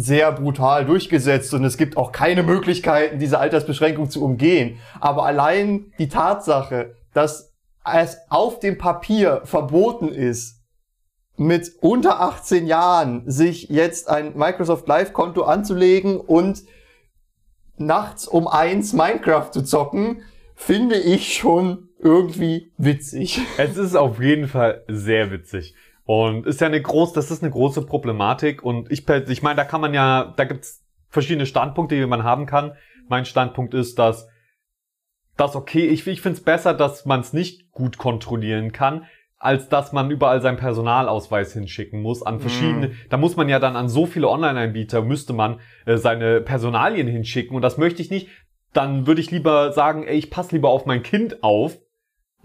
sehr 0.00 0.30
brutal 0.30 0.84
durchgesetzt 0.84 1.52
und 1.54 1.64
es 1.64 1.76
gibt 1.76 1.96
auch 1.96 2.12
keine 2.12 2.44
Möglichkeiten, 2.44 3.18
diese 3.18 3.40
Altersbeschränkung 3.40 4.08
zu 4.08 4.22
umgehen. 4.22 4.78
Aber 5.00 5.26
allein 5.26 5.92
die 5.98 6.06
Tatsache, 6.06 6.94
dass 7.14 7.52
es 7.84 8.16
auf 8.28 8.60
dem 8.60 8.78
Papier 8.78 9.40
verboten 9.42 10.08
ist, 10.08 10.62
mit 11.36 11.72
unter 11.80 12.20
18 12.20 12.68
Jahren 12.68 13.28
sich 13.28 13.70
jetzt 13.70 14.08
ein 14.08 14.36
Microsoft 14.36 14.86
Live-Konto 14.86 15.42
anzulegen 15.42 16.20
und 16.20 16.62
nachts 17.76 18.28
um 18.28 18.46
eins 18.46 18.92
Minecraft 18.92 19.50
zu 19.50 19.62
zocken, 19.62 20.22
finde 20.54 20.96
ich 20.96 21.34
schon 21.34 21.88
irgendwie 21.98 22.72
witzig. 22.78 23.40
Es 23.56 23.76
ist 23.76 23.96
auf 23.96 24.22
jeden 24.22 24.46
Fall 24.46 24.84
sehr 24.86 25.32
witzig. 25.32 25.74
Und 26.10 26.46
ist 26.46 26.62
ja 26.62 26.68
eine 26.68 26.80
groß, 26.80 27.12
das 27.12 27.30
ist 27.30 27.42
eine 27.42 27.52
große 27.52 27.84
Problematik. 27.84 28.64
Und 28.64 28.90
ich, 28.90 29.06
ich 29.06 29.42
meine, 29.42 29.56
da 29.56 29.64
kann 29.64 29.82
man 29.82 29.92
ja, 29.92 30.32
da 30.38 30.44
gibt's 30.44 30.82
verschiedene 31.10 31.44
Standpunkte, 31.44 31.96
die 31.96 32.06
man 32.06 32.24
haben 32.24 32.46
kann. 32.46 32.72
Mein 33.08 33.26
Standpunkt 33.26 33.74
ist, 33.74 33.98
dass 33.98 34.26
das 35.36 35.54
okay, 35.54 35.86
ich, 35.86 36.06
ich 36.06 36.22
finde 36.22 36.38
es 36.38 36.42
besser, 36.42 36.72
dass 36.72 37.04
man 37.04 37.20
es 37.20 37.34
nicht 37.34 37.70
gut 37.72 37.98
kontrollieren 37.98 38.72
kann, 38.72 39.04
als 39.36 39.68
dass 39.68 39.92
man 39.92 40.10
überall 40.10 40.40
seinen 40.40 40.56
Personalausweis 40.56 41.52
hinschicken 41.52 42.00
muss 42.00 42.22
an 42.22 42.40
verschiedene. 42.40 42.92
Da 43.10 43.18
muss 43.18 43.36
man 43.36 43.50
ja 43.50 43.58
dann 43.58 43.76
an 43.76 43.90
so 43.90 44.06
viele 44.06 44.30
Online-Anbieter 44.30 45.02
müsste 45.02 45.34
man 45.34 45.60
äh, 45.84 45.98
seine 45.98 46.40
Personalien 46.40 47.06
hinschicken 47.06 47.54
und 47.54 47.60
das 47.60 47.76
möchte 47.76 48.00
ich 48.00 48.08
nicht. 48.08 48.28
Dann 48.72 49.06
würde 49.06 49.20
ich 49.20 49.30
lieber 49.30 49.72
sagen, 49.72 50.04
ey, 50.04 50.16
ich 50.16 50.30
passe 50.30 50.54
lieber 50.54 50.70
auf 50.70 50.86
mein 50.86 51.02
Kind 51.02 51.42
auf 51.42 51.76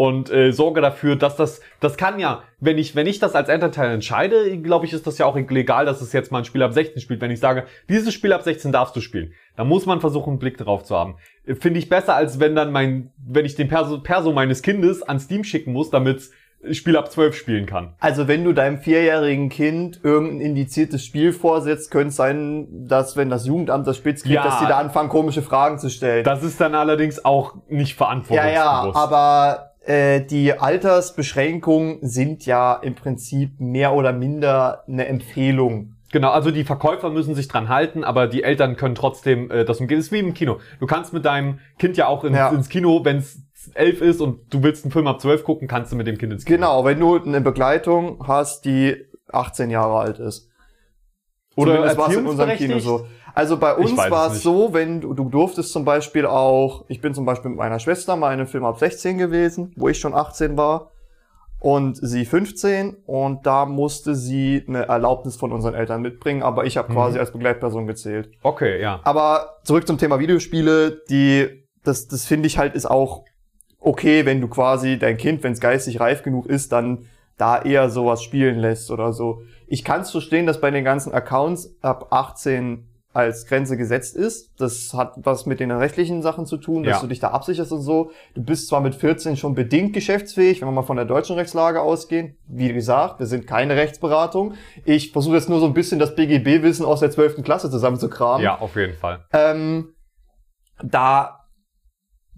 und 0.04 0.30
äh, 0.30 0.52
sorge 0.52 0.82
dafür, 0.82 1.16
dass 1.16 1.38
das, 1.38 1.62
das 1.80 1.96
kann 1.96 2.20
ja, 2.20 2.44
wenn 2.60 2.78
ich, 2.78 2.94
wenn 2.94 3.08
ich 3.08 3.20
das 3.20 3.36
als 3.36 3.48
Entertainer 3.48 3.94
entscheide, 3.94 4.58
glaube 4.62 4.86
ich, 4.86 4.92
ist 4.92 5.08
das 5.08 5.18
ja 5.18 5.26
auch 5.26 5.38
legal, 5.38 5.86
dass 5.86 6.02
es 6.02 6.12
jetzt 6.12 6.30
mal 6.30 6.40
ein 6.40 6.46
Spiel 6.46 6.62
ab 6.62 6.74
16 6.74 7.02
spielt. 7.02 7.22
Wenn 7.22 7.32
ich 7.32 7.40
sage, 7.40 7.68
dieses 7.88 8.14
Spiel 8.14 8.34
ab 8.34 8.42
16 8.42 8.74
darfst 8.74 8.98
du 8.98 9.00
spielen, 9.00 9.32
dann 9.56 9.70
muss 9.70 9.86
man 9.86 10.02
versuchen, 10.02 10.32
einen 10.32 10.40
Blick 10.40 10.58
drauf 10.58 10.84
zu 10.84 10.98
haben. 10.98 11.16
Äh, 11.46 11.56
Finde 11.56 11.80
ich 11.80 11.88
besser, 11.88 12.16
als 12.16 12.42
wenn 12.42 12.54
dann 12.54 12.74
mein, 12.74 13.14
wenn 13.26 13.46
ich 13.46 13.56
den 13.56 13.70
Perso, 13.70 14.00
Perso 14.00 14.34
meines 14.34 14.62
Kindes 14.62 15.04
an 15.04 15.22
Steam 15.22 15.46
schicken 15.46 15.72
muss, 15.72 15.90
damit 15.90 16.30
Spiel 16.72 16.96
ab 16.98 17.12
12 17.12 17.36
spielen 17.36 17.66
kann. 17.66 17.94
Also 18.00 18.28
wenn 18.28 18.44
du 18.44 18.54
deinem 18.54 18.80
vierjährigen 18.80 19.50
Kind 19.50 20.00
irgendein 20.04 20.42
indiziertes 20.42 21.04
Spiel 21.06 21.34
vorsetzt, 21.34 21.92
könnte 21.92 22.10
es 22.10 22.16
sein, 22.16 22.68
dass 22.88 23.18
wenn 23.18 23.30
das 23.30 23.46
Jugendamt 23.46 23.86
das 23.86 23.98
spitz 23.98 24.24
kriegt, 24.24 24.36
Ja. 24.36 24.44
dass 24.44 24.60
die 24.60 24.66
da 24.68 24.78
anfangen, 24.78 25.10
komische 25.10 25.42
Fragen 25.42 25.78
zu 25.78 25.90
stellen. 25.90 26.24
Das 26.24 26.44
ist 26.44 26.62
dann 26.62 26.74
allerdings 26.76 27.24
auch 27.26 27.56
nicht 27.68 27.92
ja, 27.92 27.98
verantwortungsbewusst. 27.98 28.56
ja, 28.56 28.94
aber 28.96 29.72
äh, 29.72 29.73
die 29.88 30.54
Altersbeschränkungen 30.54 31.98
sind 32.02 32.46
ja 32.46 32.76
im 32.76 32.96
Prinzip 32.96 33.60
mehr 33.60 33.94
oder 33.94 34.14
minder 34.14 34.84
eine 34.88 35.08
Empfehlung. 35.08 35.96
Genau, 36.14 36.30
also 36.30 36.52
die 36.52 36.64
Verkäufer 36.64 37.10
müssen 37.10 37.34
sich 37.34 37.48
dran 37.48 37.70
halten, 37.70 38.04
aber 38.04 38.28
die 38.28 38.44
Eltern 38.44 38.76
können 38.76 38.94
trotzdem 38.94 39.50
äh, 39.50 39.66
das 39.66 39.80
umgehen. 39.80 39.98
Das 39.98 40.06
ist 40.06 40.12
wie 40.12 40.20
im 40.20 40.36
Kino. 40.36 40.60
Du 40.80 40.86
kannst 40.86 41.12
mit 41.12 41.26
deinem 41.26 41.60
Kind 41.80 41.98
ja 41.98 42.08
auch 42.08 42.24
ins, 42.24 42.38
Ja. 42.38 42.50
ins 42.50 42.70
Kino, 42.70 43.04
wenn 43.04 43.18
es 43.18 43.42
elf 43.74 44.00
ist 44.00 44.22
und 44.22 44.54
du 44.54 44.62
willst 44.62 44.86
einen 44.86 44.92
Film 44.92 45.08
ab 45.08 45.20
zwölf 45.20 45.44
gucken, 45.44 45.68
kannst 45.68 45.92
du 45.92 45.96
mit 45.96 46.06
dem 46.06 46.18
Kind 46.20 46.32
ins 46.32 46.46
Kino. 46.46 46.58
Genau, 46.58 46.86
wenn 46.86 47.00
du 47.00 47.18
eine 47.20 47.42
Begleitung 47.42 48.24
hast, 48.28 48.64
die 48.66 48.96
18 49.32 49.72
Jahre 49.72 49.98
alt 49.98 50.20
ist. 50.20 50.50
Oder 51.56 51.74
Zumindest 51.74 51.98
war's 51.98 52.16
in 52.16 52.28
unserem? 52.28 52.58
Kino 52.58 52.80
so. 52.80 53.08
Also 53.36 53.58
bei 53.58 53.74
uns 53.76 53.98
war 53.98 54.32
es 54.32 54.44
so, 54.44 54.74
wenn 54.74 55.02
du, 55.02 55.14
du 55.14 55.30
durftest 55.30 55.72
zum 55.72 55.86
Beispiel 55.86 56.26
auch, 56.26 56.86
ich 56.88 57.02
bin 57.02 57.14
zum 57.14 57.26
Beispiel 57.26 57.50
mit 57.50 57.58
meiner 57.58 57.80
Schwester 57.80 58.16
mal 58.16 58.34
in 58.34 58.40
einem 58.40 58.48
Film 58.48 58.64
ab 58.66 58.78
16 58.80 59.18
gewesen, 59.18 59.72
wo 59.76 59.90
ich 59.90 60.00
schon 60.00 60.14
18 60.14 60.56
war 60.56 60.92
und 61.60 61.96
sie 61.98 62.26
15 62.26 62.98
und 63.06 63.46
da 63.46 63.66
musste 63.66 64.16
sie 64.16 64.64
eine 64.68 64.84
Erlaubnis 64.88 65.36
von 65.36 65.52
unseren 65.52 65.74
Eltern 65.74 66.02
mitbringen, 66.02 66.44
aber 66.44 66.66
ich 66.66 66.78
habe 66.78 66.90
Mhm. 66.92 66.96
quasi 66.96 67.20
als 67.20 67.32
Begleitperson 67.32 67.88
gezählt. 67.88 68.30
Okay, 68.44 68.82
ja. 68.82 69.00
Aber 69.04 69.58
zurück 69.64 69.88
zum 69.88 69.98
Thema 69.98 70.20
Videospiele, 70.20 71.02
die, 71.10 71.64
das, 71.84 72.08
das 72.08 72.26
finde 72.26 72.48
ich 72.48 72.58
halt 72.58 72.76
ist 72.76 72.86
auch 72.86 73.24
okay, 73.80 74.26
wenn 74.26 74.42
du 74.42 74.48
quasi 74.48 75.00
dein 75.00 75.18
Kind, 75.18 75.44
wenn 75.44 75.54
es 75.54 75.60
geistig 75.60 76.00
reif 76.00 76.22
genug 76.24 76.46
ist, 76.46 76.72
dann 76.72 77.06
da 77.38 77.62
eher 77.62 77.90
sowas 77.90 78.22
spielen 78.22 78.60
lässt 78.60 78.92
oder 78.92 79.12
so. 79.12 79.42
Ich 79.68 79.84
kann 79.84 80.02
es 80.02 80.12
verstehen, 80.12 80.46
dass 80.46 80.62
bei 80.62 80.70
den 80.70 80.84
ganzen 80.86 81.12
Accounts 81.14 81.76
ab 81.82 82.08
18 82.12 82.88
als 83.14 83.46
Grenze 83.46 83.78
gesetzt 83.78 84.16
ist. 84.16 84.60
Das 84.60 84.94
hat 84.94 85.14
was 85.18 85.46
mit 85.46 85.60
den 85.60 85.70
rechtlichen 85.72 86.22
Sachen 86.22 86.46
zu 86.46 86.58
tun, 86.58 86.84
dass 86.84 86.98
Ja. 86.98 87.02
du 87.02 87.08
dich 87.08 87.20
da 87.20 87.30
absicherst 87.30 87.72
und 87.72 87.82
so. 87.82 88.12
Du 88.34 88.44
bist 88.44 88.68
zwar 88.68 88.82
mit 88.82 88.96
14 88.96 89.38
schon 89.38 89.54
bedingt 89.54 89.94
geschäftsfähig, 89.94 90.60
wenn 90.62 90.68
wir 90.68 90.72
mal 90.74 90.82
von 90.84 90.98
der 90.98 91.06
deutschen 91.06 91.36
Rechtslage 91.36 91.80
ausgehen. 91.82 92.38
Wie 92.48 92.74
gesagt, 92.74 93.20
wir 93.20 93.28
sind 93.28 93.46
keine 93.46 93.76
Rechtsberatung. 93.76 94.56
Ich 94.84 95.12
versuche 95.12 95.36
jetzt 95.36 95.48
nur 95.50 95.60
so 95.60 95.66
ein 95.68 95.74
bisschen 95.74 96.00
das 96.00 96.16
BGB-Wissen 96.16 96.86
aus 96.86 97.00
der 97.02 97.12
12. 97.12 97.44
Klasse 97.44 97.70
zusammenzukramen. 97.70 98.44
Ja, 98.44 98.60
auf 98.60 98.76
jeden 98.76 98.96
Fall. 98.96 99.26
Ähm, 99.32 99.94
da 100.84 101.40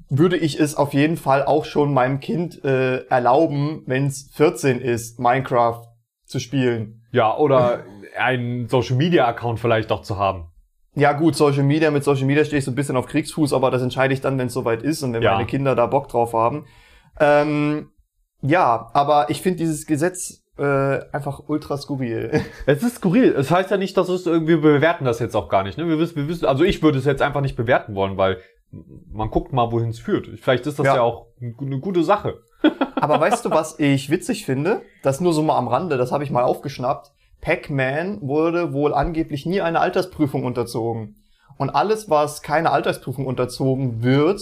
würde 0.09 0.37
ich 0.37 0.59
es 0.59 0.75
auf 0.75 0.93
jeden 0.93 1.17
Fall 1.17 1.43
auch 1.45 1.65
schon 1.65 1.93
meinem 1.93 2.19
Kind 2.19 2.63
äh, 2.63 3.05
erlauben, 3.07 3.81
wenn 3.87 4.07
es 4.07 4.29
14 4.33 4.79
ist, 4.79 5.19
Minecraft 5.19 5.81
zu 6.25 6.39
spielen. 6.39 7.01
Ja, 7.11 7.35
oder 7.37 7.83
einen 8.17 8.67
Social 8.67 8.97
Media 8.97 9.25
Account 9.25 9.59
vielleicht 9.59 9.91
auch 9.91 10.01
zu 10.01 10.17
haben. 10.17 10.51
Ja 10.95 11.11
gut, 11.13 11.35
Social 11.35 11.63
Media, 11.63 11.91
mit 11.91 12.03
Social 12.03 12.25
Media 12.25 12.45
stehe 12.45 12.59
ich 12.59 12.65
so 12.65 12.71
ein 12.71 12.75
bisschen 12.75 12.95
auf 12.97 13.05
Kriegsfuß, 13.07 13.51
aber 13.53 13.69
das 13.71 13.81
entscheide 13.81 14.13
ich 14.13 14.21
dann, 14.21 14.37
wenn 14.37 14.47
es 14.47 14.53
soweit 14.53 14.81
ist 14.81 15.03
und 15.03 15.13
wenn 15.13 15.21
Ja. 15.21 15.33
meine 15.33 15.45
Kinder 15.45 15.75
da 15.75 15.87
Bock 15.87 16.07
drauf 16.07 16.33
haben. 16.33 16.65
Ähm, 17.19 17.89
ja, 18.41 18.89
aber 18.93 19.29
ich 19.29 19.41
finde 19.41 19.57
dieses 19.59 19.85
Gesetz 19.85 20.43
äh, 20.57 20.99
einfach 21.11 21.41
ultra 21.47 21.77
skurril. 21.77 22.41
Es 22.65 22.81
ist 22.81 22.95
skurril. 22.97 23.33
Es 23.37 23.51
heißt 23.51 23.71
ja 23.71 23.77
nicht, 23.77 23.97
dass 23.97 24.07
es 24.07 24.25
irgendwie 24.25 24.61
wir 24.63 24.73
bewerten 24.73 25.03
das 25.03 25.19
jetzt 25.19 25.35
auch 25.35 25.49
gar 25.49 25.63
nicht. 25.63 25.77
Ne? 25.77 25.87
Wir 25.87 25.99
wissen, 25.99 26.15
wir 26.15 26.27
wissen, 26.29 26.45
also 26.45 26.63
ich 26.63 26.81
würde 26.81 26.97
es 26.99 27.05
jetzt 27.05 27.21
einfach 27.21 27.41
nicht 27.41 27.57
bewerten 27.57 27.93
wollen, 27.95 28.15
weil 28.17 28.37
man 29.11 29.29
guckt 29.29 29.51
mal, 29.53 29.71
wohin 29.71 29.89
es 29.89 29.99
führt. 29.99 30.27
Vielleicht 30.39 30.65
ist 30.65 30.79
das 30.79 30.85
ja, 30.85 30.95
Ja. 30.95 31.01
auch 31.01 31.27
eine 31.41 31.79
gute 31.79 32.03
Sache. 32.03 32.39
Aber 32.95 33.19
weißt 33.19 33.43
du, 33.45 33.49
was 33.51 33.79
ich 33.79 34.09
witzig 34.09 34.45
finde? 34.45 34.81
Das 35.03 35.19
nur 35.19 35.33
so 35.33 35.43
mal 35.43 35.57
am 35.57 35.67
Rande, 35.67 35.97
das 35.97 36.11
habe 36.13 36.23
ich 36.23 36.31
mal 36.31 36.43
aufgeschnappt. 36.43 37.11
Pac-Man 37.45 38.21
wurde 38.21 38.73
wohl 38.73 38.93
angeblich 38.93 39.45
nie 39.45 39.61
einer 39.61 39.79
Altersprüfung 39.79 40.45
unterzogen. 40.45 41.15
Und 41.57 41.69
alles, 41.69 42.09
was 42.09 42.41
keine 42.41 42.71
Altersprüfung 42.71 43.27
unterzogen 43.27 44.01
wird, 44.03 44.41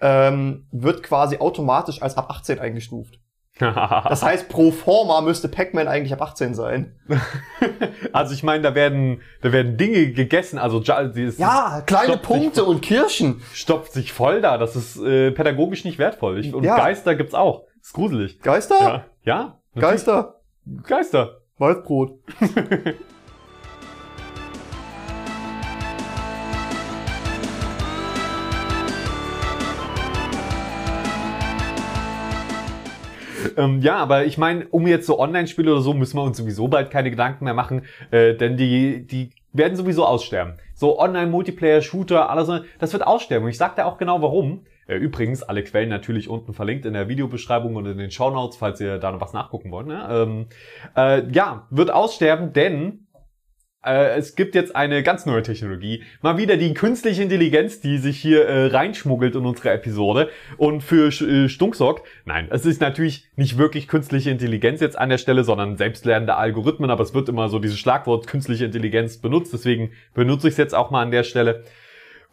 ähm, 0.00 0.66
wird 0.72 1.02
quasi 1.02 1.36
automatisch 1.38 2.00
als 2.02 2.16
ab 2.16 2.30
18 2.30 2.58
eingestuft. 2.60 3.20
Das 3.60 4.22
heißt, 4.24 4.48
pro 4.48 4.70
forma 4.72 5.20
müsste 5.20 5.48
Pac-Man 5.48 5.86
eigentlich 5.86 6.12
ab 6.14 6.22
18 6.22 6.54
sein. 6.54 6.96
also 8.12 8.32
ich 8.34 8.42
meine, 8.42 8.62
da 8.64 8.74
werden, 8.74 9.20
da 9.42 9.52
werden 9.52 9.76
Dinge 9.76 10.10
gegessen. 10.12 10.58
Also 10.58 10.80
Ja- 10.80 11.12
sie 11.12 11.24
ist- 11.24 11.38
Ja, 11.38 11.82
kleine 11.86 12.14
stopft 12.14 12.24
sich- 12.26 12.26
Punkte 12.40 12.64
und 12.64 12.80
Kirschen. 12.82 13.42
stopft 13.52 13.92
sich 13.92 14.12
voll 14.12 14.40
da. 14.40 14.56
Das 14.58 14.74
ist 14.76 14.96
äh, 14.96 15.30
pädagogisch 15.30 15.84
nicht 15.84 15.98
wertvoll. 15.98 16.40
Ich, 16.40 16.52
und 16.54 16.64
Ja. 16.64 16.76
Geister 16.78 17.14
gibt's 17.14 17.34
auch. 17.34 17.64
Ist 17.80 17.92
gruselig. 17.92 18.40
Geister? 18.40 18.80
Ja, 18.80 19.04
ja. 19.22 19.60
Geister. 19.78 20.40
Geister. 20.84 21.42
Weißbrot. 21.58 22.18
Ähm, 33.56 33.82
ja, 33.82 33.96
aber 33.96 34.24
ich 34.24 34.38
meine, 34.38 34.66
um 34.70 34.86
jetzt 34.86 35.06
so 35.06 35.18
Online-Spiele 35.20 35.70
oder 35.70 35.80
so, 35.80 35.94
müssen 35.94 36.16
wir 36.16 36.22
uns 36.22 36.38
sowieso 36.38 36.66
bald 36.66 36.90
keine 36.90 37.10
Gedanken 37.10 37.44
mehr 37.44 37.54
machen, 37.54 37.82
äh, 38.10 38.34
denn 38.34 38.56
die, 38.56 39.06
die 39.06 39.30
werden 39.52 39.76
sowieso 39.76 40.04
aussterben. 40.04 40.54
So 40.74 40.98
Online-Multiplayer, 40.98 41.80
Shooter, 41.82 42.30
alles, 42.30 42.64
das 42.78 42.92
wird 42.92 43.06
aussterben. 43.06 43.44
Und 43.44 43.50
ich 43.50 43.58
sag 43.58 43.76
dir 43.76 43.86
auch 43.86 43.98
genau 43.98 44.20
warum. 44.22 44.66
Äh, 44.86 44.96
übrigens, 44.96 45.42
alle 45.42 45.62
Quellen 45.62 45.88
natürlich 45.88 46.28
unten 46.28 46.54
verlinkt 46.54 46.86
in 46.86 46.94
der 46.94 47.08
Videobeschreibung 47.08 47.76
und 47.76 47.86
in 47.86 47.98
den 47.98 48.10
Shownotes, 48.10 48.56
falls 48.56 48.80
ihr 48.80 48.98
da 48.98 49.12
noch 49.12 49.20
was 49.20 49.32
nachgucken 49.32 49.70
wollt. 49.70 49.86
Ne? 49.86 50.06
Ähm, 50.10 50.46
äh, 50.96 51.30
ja, 51.32 51.66
wird 51.70 51.90
aussterben, 51.90 52.52
denn 52.52 53.04
äh, 53.84 54.16
es 54.16 54.34
gibt 54.34 54.54
jetzt 54.54 54.74
eine 54.74 55.02
ganz 55.02 55.26
neue 55.26 55.42
Technologie. 55.42 56.02
Mal 56.22 56.38
wieder 56.38 56.56
die 56.56 56.74
künstliche 56.74 57.22
Intelligenz, 57.22 57.80
die 57.80 57.98
sich 57.98 58.20
hier 58.20 58.46
äh, 58.46 58.66
reinschmuggelt 58.66 59.34
in 59.34 59.44
unsere 59.44 59.70
Episode 59.70 60.30
und 60.56 60.82
für 60.82 61.08
äh, 61.08 61.48
Stunk 61.48 61.76
sorgt. 61.76 62.06
Nein, 62.24 62.48
es 62.50 62.64
ist 62.64 62.80
natürlich 62.80 63.28
nicht 63.36 63.58
wirklich 63.58 63.88
künstliche 63.88 64.30
Intelligenz 64.30 64.80
jetzt 64.80 64.98
an 64.98 65.10
der 65.10 65.18
Stelle, 65.18 65.44
sondern 65.44 65.76
selbstlernende 65.76 66.36
Algorithmen, 66.36 66.90
aber 66.90 67.02
es 67.02 67.14
wird 67.14 67.28
immer 67.28 67.48
so 67.48 67.58
dieses 67.58 67.78
Schlagwort 67.78 68.26
künstliche 68.26 68.64
Intelligenz 68.64 69.18
benutzt, 69.18 69.52
deswegen 69.52 69.92
benutze 70.14 70.48
ich 70.48 70.52
es 70.52 70.58
jetzt 70.58 70.74
auch 70.74 70.90
mal 70.90 71.02
an 71.02 71.10
der 71.10 71.24
Stelle. 71.24 71.64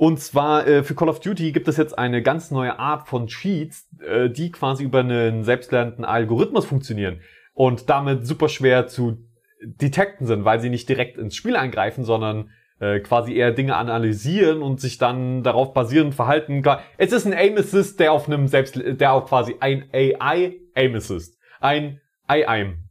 Und 0.01 0.19
zwar 0.19 0.65
äh, 0.65 0.81
für 0.81 0.95
Call 0.95 1.09
of 1.09 1.19
Duty 1.19 1.51
gibt 1.51 1.67
es 1.67 1.77
jetzt 1.77 1.95
eine 1.95 2.23
ganz 2.23 2.49
neue 2.49 2.79
Art 2.79 3.07
von 3.07 3.27
Cheats, 3.27 3.87
äh, 4.03 4.31
die 4.31 4.51
quasi 4.51 4.83
über 4.83 5.01
einen 5.01 5.43
selbstlernenden 5.43 6.05
Algorithmus 6.05 6.65
funktionieren 6.65 7.21
und 7.53 7.87
damit 7.87 8.25
super 8.25 8.49
schwer 8.49 8.87
zu 8.87 9.19
detekten 9.61 10.25
sind, 10.25 10.43
weil 10.43 10.59
sie 10.59 10.71
nicht 10.71 10.89
direkt 10.89 11.19
ins 11.19 11.35
Spiel 11.35 11.55
eingreifen, 11.55 12.03
sondern 12.03 12.49
äh, 12.79 12.99
quasi 13.01 13.35
eher 13.35 13.51
Dinge 13.51 13.75
analysieren 13.75 14.63
und 14.63 14.81
sich 14.81 14.97
dann 14.97 15.43
darauf 15.43 15.71
basierend 15.71 16.15
verhalten. 16.15 16.63
Es 16.97 17.11
ist 17.11 17.27
ein 17.27 17.33
Aim 17.33 17.55
Assist, 17.57 17.99
der 17.99 18.11
auf 18.11 18.25
einem 18.25 18.47
selbst, 18.47 18.81
der 18.83 19.13
auch 19.13 19.27
quasi 19.27 19.57
ein 19.59 19.87
AI 19.93 20.55
Aim 20.73 20.95
Assist, 20.95 21.37
ein 21.59 22.01
AI-Aim 22.25 22.69
Ei, 22.69 22.90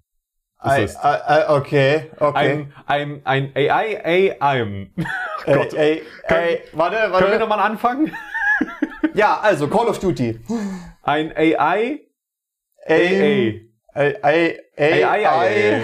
Assist, 0.62 0.98
ei, 1.02 1.18
ei, 1.26 1.48
okay, 1.48 2.10
okay. 2.18 2.36
ein, 2.36 2.72
ein, 2.86 3.20
ein 3.24 3.52
AI. 3.56 4.00
Ey, 4.04 4.36
Gott. 5.46 5.72
ey, 5.74 6.02
ey, 6.24 6.60
warte, 6.72 6.96
Können 6.96 7.12
wir 7.12 7.20
warte. 7.20 7.38
nochmal 7.38 7.60
anfangen? 7.60 8.12
Ja, 9.14 9.40
also 9.40 9.68
Call 9.68 9.88
of 9.88 9.98
Duty. 9.98 10.38
Ein 11.02 11.32
AI 11.34 12.00
Aim, 12.86 13.70
ey, 13.94 14.58
ey, 14.76 15.04
AI, 15.04 15.46
ey. 15.46 15.82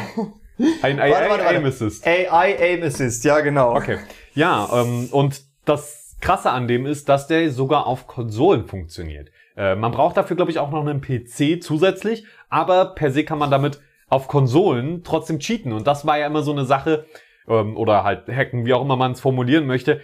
Ein 0.82 0.98
Warte, 0.98 1.02
AI 1.02 1.10
warte, 1.10 1.30
warte. 1.44 1.48
Aim 1.48 1.64
Assist. 1.66 2.06
AI 2.06 2.56
Aim 2.58 2.82
Assist, 2.82 3.24
ja 3.24 3.40
genau. 3.40 3.76
Okay. 3.76 3.98
Ja, 4.34 4.68
ähm, 4.72 5.08
und 5.10 5.42
das 5.64 6.16
Krasse 6.20 6.50
an 6.50 6.66
dem 6.66 6.86
ist, 6.86 7.08
dass 7.08 7.26
der 7.26 7.50
sogar 7.50 7.86
auf 7.86 8.06
Konsolen 8.06 8.66
funktioniert. 8.66 9.30
Äh, 9.56 9.74
man 9.74 9.92
braucht 9.92 10.16
dafür, 10.16 10.36
glaube 10.36 10.50
ich, 10.50 10.58
auch 10.58 10.70
noch 10.70 10.86
einen 10.86 11.00
PC 11.00 11.62
zusätzlich, 11.62 12.24
aber 12.48 12.94
per 12.94 13.10
se 13.10 13.24
kann 13.24 13.38
man 13.38 13.50
damit 13.50 13.80
auf 14.08 14.28
Konsolen 14.28 15.02
trotzdem 15.04 15.38
cheaten. 15.38 15.72
Und 15.72 15.86
das 15.86 16.06
war 16.06 16.18
ja 16.18 16.26
immer 16.26 16.42
so 16.42 16.52
eine 16.52 16.64
Sache, 16.64 17.06
ähm, 17.48 17.76
oder 17.76 18.04
halt 18.04 18.28
hacken, 18.28 18.66
wie 18.66 18.74
auch 18.74 18.82
immer 18.82 18.96
man 18.96 19.12
es 19.12 19.20
formulieren 19.20 19.66
möchte. 19.66 20.00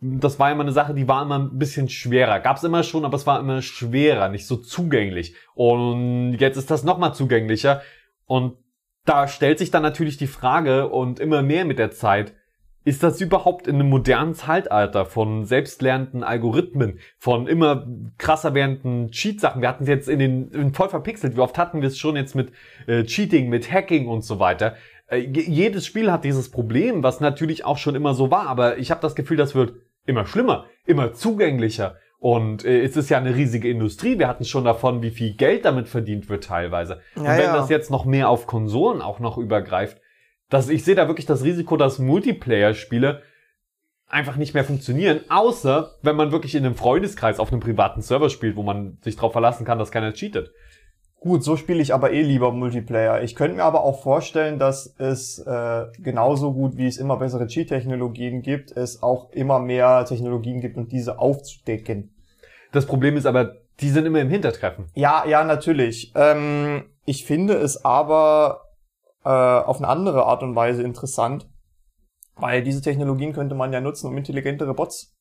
Das 0.00 0.38
war 0.38 0.50
immer 0.50 0.62
eine 0.62 0.72
Sache, 0.72 0.94
die 0.94 1.08
war 1.08 1.22
immer 1.22 1.38
ein 1.38 1.58
bisschen 1.58 1.88
schwerer. 1.88 2.40
Gab's 2.40 2.64
immer 2.64 2.82
schon, 2.82 3.04
aber 3.04 3.16
es 3.16 3.26
war 3.26 3.38
immer 3.38 3.60
schwerer, 3.60 4.28
nicht 4.28 4.46
so 4.46 4.56
zugänglich. 4.56 5.34
Und 5.54 6.38
jetzt 6.38 6.56
ist 6.56 6.70
das 6.70 6.84
nochmal 6.84 7.14
zugänglicher. 7.14 7.82
Und 8.24 8.56
da 9.04 9.28
stellt 9.28 9.58
sich 9.58 9.70
dann 9.70 9.82
natürlich 9.82 10.16
die 10.16 10.26
Frage 10.26 10.88
und 10.88 11.20
immer 11.20 11.42
mehr 11.42 11.64
mit 11.64 11.78
der 11.78 11.90
Zeit, 11.90 12.34
ist 12.84 13.02
das 13.02 13.20
überhaupt 13.20 13.66
in 13.66 13.74
einem 13.76 13.90
modernen 13.90 14.34
Zeitalter 14.34 15.04
von 15.04 15.44
selbstlernenden 15.44 16.22
Algorithmen, 16.22 16.98
von 17.18 17.46
immer 17.46 17.86
krasser 18.18 18.54
werdenden 18.54 19.10
Cheat-Sachen? 19.10 19.60
Wir 19.60 19.68
hatten 19.68 19.82
es 19.84 19.88
jetzt 19.88 20.08
in 20.08 20.18
den 20.18 20.48
in 20.50 20.72
voll 20.72 20.88
verpixelt. 20.88 21.36
Wie 21.36 21.40
oft 21.40 21.58
hatten 21.58 21.82
wir 21.82 21.88
es 21.88 21.98
schon 21.98 22.16
jetzt 22.16 22.34
mit 22.34 22.52
äh, 22.86 23.04
Cheating, 23.04 23.48
mit 23.48 23.70
Hacking 23.70 24.08
und 24.08 24.24
so 24.24 24.38
weiter? 24.38 24.76
Äh, 25.08 25.18
je- 25.18 25.42
jedes 25.48 25.84
Spiel 25.84 26.10
hat 26.10 26.24
dieses 26.24 26.50
Problem, 26.50 27.02
was 27.02 27.20
natürlich 27.20 27.64
auch 27.64 27.76
schon 27.78 27.94
immer 27.94 28.14
so 28.14 28.30
war, 28.30 28.46
aber 28.46 28.78
ich 28.78 28.90
habe 28.90 29.02
das 29.02 29.14
Gefühl, 29.14 29.36
das 29.36 29.54
wird 29.54 29.74
immer 30.06 30.24
schlimmer, 30.24 30.64
immer 30.86 31.12
zugänglicher. 31.12 31.96
Und 32.18 32.64
äh, 32.66 32.82
es 32.82 32.96
ist 32.96 33.08
ja 33.08 33.16
eine 33.18 33.34
riesige 33.34 33.68
Industrie. 33.70 34.18
Wir 34.18 34.28
hatten 34.28 34.44
schon 34.44 34.64
davon, 34.64 35.00
wie 35.02 35.10
viel 35.10 35.34
Geld 35.36 35.64
damit 35.64 35.88
verdient 35.88 36.28
wird 36.28 36.44
teilweise. 36.44 37.00
Und 37.16 37.24
Ja, 37.24 37.32
wenn 37.36 37.44
ja. 37.44 37.56
das 37.56 37.70
jetzt 37.70 37.90
noch 37.90 38.04
mehr 38.04 38.28
auf 38.28 38.46
Konsolen 38.46 39.00
auch 39.00 39.20
noch 39.20 39.38
übergreift, 39.38 39.99
dass 40.50 40.68
ich 40.68 40.84
sehe 40.84 40.94
da 40.94 41.08
wirklich 41.08 41.26
das 41.26 41.42
Risiko, 41.42 41.76
dass 41.76 41.98
Multiplayer-Spiele 41.98 43.22
einfach 44.08 44.36
nicht 44.36 44.54
mehr 44.54 44.64
funktionieren, 44.64 45.20
außer 45.28 45.92
wenn 46.02 46.16
man 46.16 46.32
wirklich 46.32 46.54
in 46.54 46.66
einem 46.66 46.74
Freundeskreis 46.74 47.38
auf 47.38 47.52
einem 47.52 47.60
privaten 47.60 48.02
Server 48.02 48.28
spielt, 48.28 48.56
wo 48.56 48.62
man 48.62 48.98
sich 49.02 49.14
darauf 49.14 49.32
verlassen 49.32 49.64
kann, 49.64 49.78
dass 49.78 49.92
keiner 49.92 50.12
cheatet. 50.12 50.52
Gut, 51.20 51.44
so 51.44 51.56
spiele 51.56 51.82
ich 51.82 51.92
aber 51.92 52.12
eh 52.12 52.22
lieber 52.22 52.50
Multiplayer. 52.50 53.22
Ich 53.22 53.34
könnte 53.34 53.56
mir 53.56 53.64
aber 53.64 53.84
auch 53.84 54.02
vorstellen, 54.02 54.58
dass 54.58 54.94
es 54.98 55.38
äh, 55.38 55.84
genauso 55.98 56.54
gut 56.54 56.78
wie 56.78 56.86
es 56.86 56.96
immer 56.96 57.18
bessere 57.18 57.46
Cheat-Technologien 57.46 58.40
gibt, 58.40 58.72
es 58.72 59.02
auch 59.02 59.30
immer 59.30 59.60
mehr 59.60 60.06
Technologien 60.06 60.60
gibt, 60.62 60.78
um 60.78 60.88
diese 60.88 61.18
aufzudecken. 61.18 62.14
Das 62.72 62.86
Problem 62.86 63.18
ist 63.18 63.26
aber, 63.26 63.56
die 63.80 63.90
sind 63.90 64.06
immer 64.06 64.20
im 64.20 64.30
Hintertreffen. 64.30 64.86
Ja, 64.94 65.24
ja, 65.26 65.44
natürlich. 65.44 66.12
Ähm, 66.14 66.84
ich 67.04 67.26
finde 67.26 67.54
es 67.54 67.84
aber 67.84 68.69
äh, 69.24 69.28
auf 69.28 69.78
eine 69.78 69.88
andere 69.88 70.24
Art 70.26 70.42
und 70.42 70.54
Weise 70.54 70.82
interessant, 70.82 71.48
weil 72.36 72.62
diese 72.62 72.80
Technologien 72.82 73.32
könnte 73.32 73.54
man 73.54 73.72
ja 73.72 73.80
nutzen, 73.80 74.06
um 74.06 74.16
intelligentere 74.16 74.74
Bots 74.74 75.16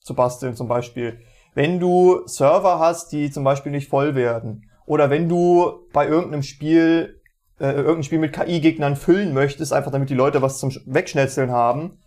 zu 0.00 0.14
basteln 0.14 0.54
zum 0.54 0.68
Beispiel. 0.68 1.20
Wenn 1.54 1.80
du 1.80 2.26
Server 2.26 2.78
hast, 2.78 3.12
die 3.12 3.30
zum 3.30 3.44
Beispiel 3.44 3.72
nicht 3.72 3.88
voll 3.88 4.14
werden, 4.14 4.70
oder 4.86 5.10
wenn 5.10 5.28
du 5.28 5.86
bei 5.92 6.06
irgendeinem 6.06 6.42
Spiel 6.42 7.20
äh, 7.58 7.72
irgendein 7.72 8.04
Spiel 8.04 8.18
mit 8.18 8.32
KI-Gegnern 8.32 8.96
füllen 8.96 9.34
möchtest, 9.34 9.72
einfach 9.72 9.90
damit 9.90 10.08
die 10.10 10.14
Leute 10.14 10.42
was 10.42 10.58
zum 10.58 10.70
Sch- 10.70 10.82
Wegschnetzeln 10.86 11.50
haben, 11.50 11.98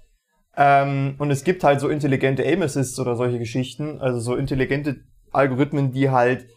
ähm, 0.55 1.15
und 1.17 1.31
es 1.31 1.43
gibt 1.43 1.63
halt 1.63 1.79
so 1.79 1.89
intelligente 1.89 2.43
Aim 2.43 2.61
Assists 2.61 2.99
oder 2.99 3.15
solche 3.15 3.39
Geschichten, 3.39 3.99
also 4.01 4.19
so 4.19 4.35
intelligente 4.35 4.97
Algorithmen, 5.31 5.91
die 5.91 6.09
halt 6.09 6.47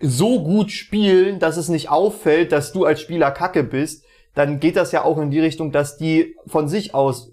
so 0.00 0.42
gut 0.42 0.70
spielen, 0.70 1.38
dass 1.38 1.56
es 1.56 1.68
nicht 1.68 1.90
auffällt, 1.90 2.52
dass 2.52 2.72
du 2.72 2.84
als 2.84 3.00
Spieler 3.00 3.30
kacke 3.30 3.64
bist, 3.64 4.04
dann 4.34 4.60
geht 4.60 4.76
das 4.76 4.92
ja 4.92 5.04
auch 5.04 5.18
in 5.18 5.30
die 5.30 5.40
Richtung, 5.40 5.72
dass 5.72 5.96
die 5.96 6.34
von 6.46 6.68
sich 6.68 6.94
aus 6.94 7.32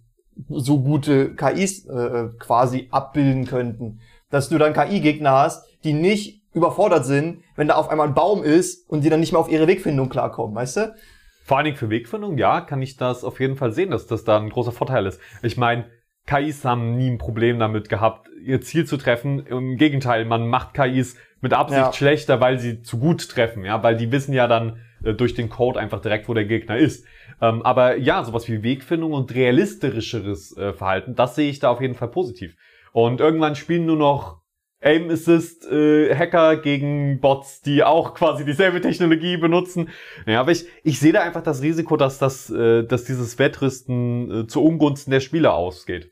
so 0.49 0.81
gute 0.81 1.35
KIs 1.35 1.85
äh, 1.87 2.29
quasi 2.39 2.87
abbilden 2.91 3.45
könnten. 3.45 3.99
Dass 4.29 4.49
du 4.49 4.57
dann 4.57 4.73
KI-Gegner 4.73 5.31
hast, 5.31 5.65
die 5.83 5.93
nicht 5.93 6.41
überfordert 6.53 7.05
sind, 7.05 7.43
wenn 7.55 7.67
da 7.67 7.75
auf 7.75 7.89
einmal 7.89 8.07
ein 8.07 8.13
Baum 8.13 8.43
ist 8.43 8.89
und 8.89 9.03
die 9.03 9.09
dann 9.09 9.19
nicht 9.19 9.31
mehr 9.31 9.39
auf 9.39 9.51
ihre 9.51 9.67
Wegfindung 9.67 10.09
klarkommen, 10.09 10.55
weißt 10.55 10.77
du? 10.77 10.95
Vor 11.43 11.57
allen 11.57 11.65
Dingen 11.65 11.77
für 11.77 11.89
Wegfindung, 11.89 12.37
ja, 12.37 12.61
kann 12.61 12.81
ich 12.81 12.97
das 12.97 13.23
auf 13.23 13.39
jeden 13.39 13.55
Fall 13.55 13.71
sehen, 13.71 13.91
dass 13.91 14.07
das 14.07 14.23
da 14.23 14.37
ein 14.37 14.49
großer 14.49 14.71
Vorteil 14.71 15.05
ist. 15.05 15.19
Ich 15.41 15.57
meine, 15.57 15.85
KIs 16.27 16.63
haben 16.63 16.97
nie 16.97 17.09
ein 17.09 17.17
Problem 17.17 17.59
damit 17.59 17.89
gehabt, 17.89 18.29
ihr 18.43 18.61
Ziel 18.61 18.85
zu 18.85 18.97
treffen. 18.97 19.45
Im 19.45 19.77
Gegenteil, 19.77 20.25
man 20.25 20.47
macht 20.47 20.73
KIs 20.73 21.17
mit 21.41 21.53
Absicht 21.53 21.81
Ja. 21.81 21.93
schlechter, 21.93 22.39
weil 22.39 22.59
sie 22.59 22.81
zu 22.81 22.99
gut 22.99 23.27
treffen, 23.29 23.65
ja, 23.65 23.81
weil 23.83 23.97
die 23.97 24.11
wissen 24.11 24.33
ja 24.33 24.47
dann 24.47 24.79
äh, 25.03 25.13
durch 25.13 25.33
den 25.33 25.49
Code 25.49 25.79
einfach 25.79 25.99
direkt, 26.01 26.29
wo 26.29 26.33
der 26.33 26.45
Gegner 26.45 26.77
ist. 26.77 27.05
Ähm, 27.41 27.63
aber 27.63 27.97
ja, 27.97 28.23
sowas 28.23 28.47
wie 28.47 28.63
Wegfindung 28.63 29.13
und 29.13 29.33
realistischeres 29.33 30.55
äh, 30.57 30.73
Verhalten, 30.73 31.15
das 31.15 31.35
sehe 31.35 31.49
ich 31.49 31.59
da 31.59 31.69
auf 31.69 31.81
jeden 31.81 31.95
Fall 31.95 32.09
positiv. 32.09 32.55
Und 32.93 33.19
irgendwann 33.19 33.55
spielen 33.55 33.85
nur 33.85 33.97
noch 33.97 34.41
Aim 34.83 35.09
Assist 35.11 35.65
äh, 35.71 36.13
Hacker 36.15 36.57
gegen 36.57 37.19
Bots, 37.19 37.61
die 37.61 37.83
auch 37.83 38.15
quasi 38.15 38.45
dieselbe 38.45 38.81
Technologie 38.81 39.37
benutzen. 39.37 39.89
Ja, 40.25 40.41
aber 40.41 40.51
ich, 40.51 40.65
ich 40.83 40.99
sehe 40.99 41.13
da 41.13 41.21
einfach 41.21 41.43
das 41.43 41.61
Risiko, 41.61 41.97
dass 41.97 42.17
das, 42.17 42.49
äh, 42.49 42.83
dass 42.83 43.03
dieses 43.05 43.37
Wettrüsten 43.39 44.31
äh, 44.41 44.47
zu 44.47 44.63
Ungunsten 44.63 45.11
der 45.11 45.19
Spieler 45.19 45.53
ausgeht. 45.53 46.11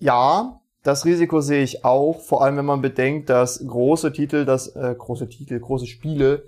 Ja, 0.00 0.60
das 0.86 1.04
Risiko 1.04 1.40
sehe 1.40 1.62
ich 1.62 1.84
auch, 1.84 2.20
vor 2.20 2.42
allem 2.42 2.58
wenn 2.58 2.64
man 2.64 2.80
bedenkt, 2.80 3.28
dass 3.28 3.66
große 3.66 4.12
Titel, 4.12 4.44
das 4.44 4.68
äh, 4.76 4.94
große 4.96 5.28
Titel, 5.28 5.58
große 5.58 5.86
Spiele 5.86 6.44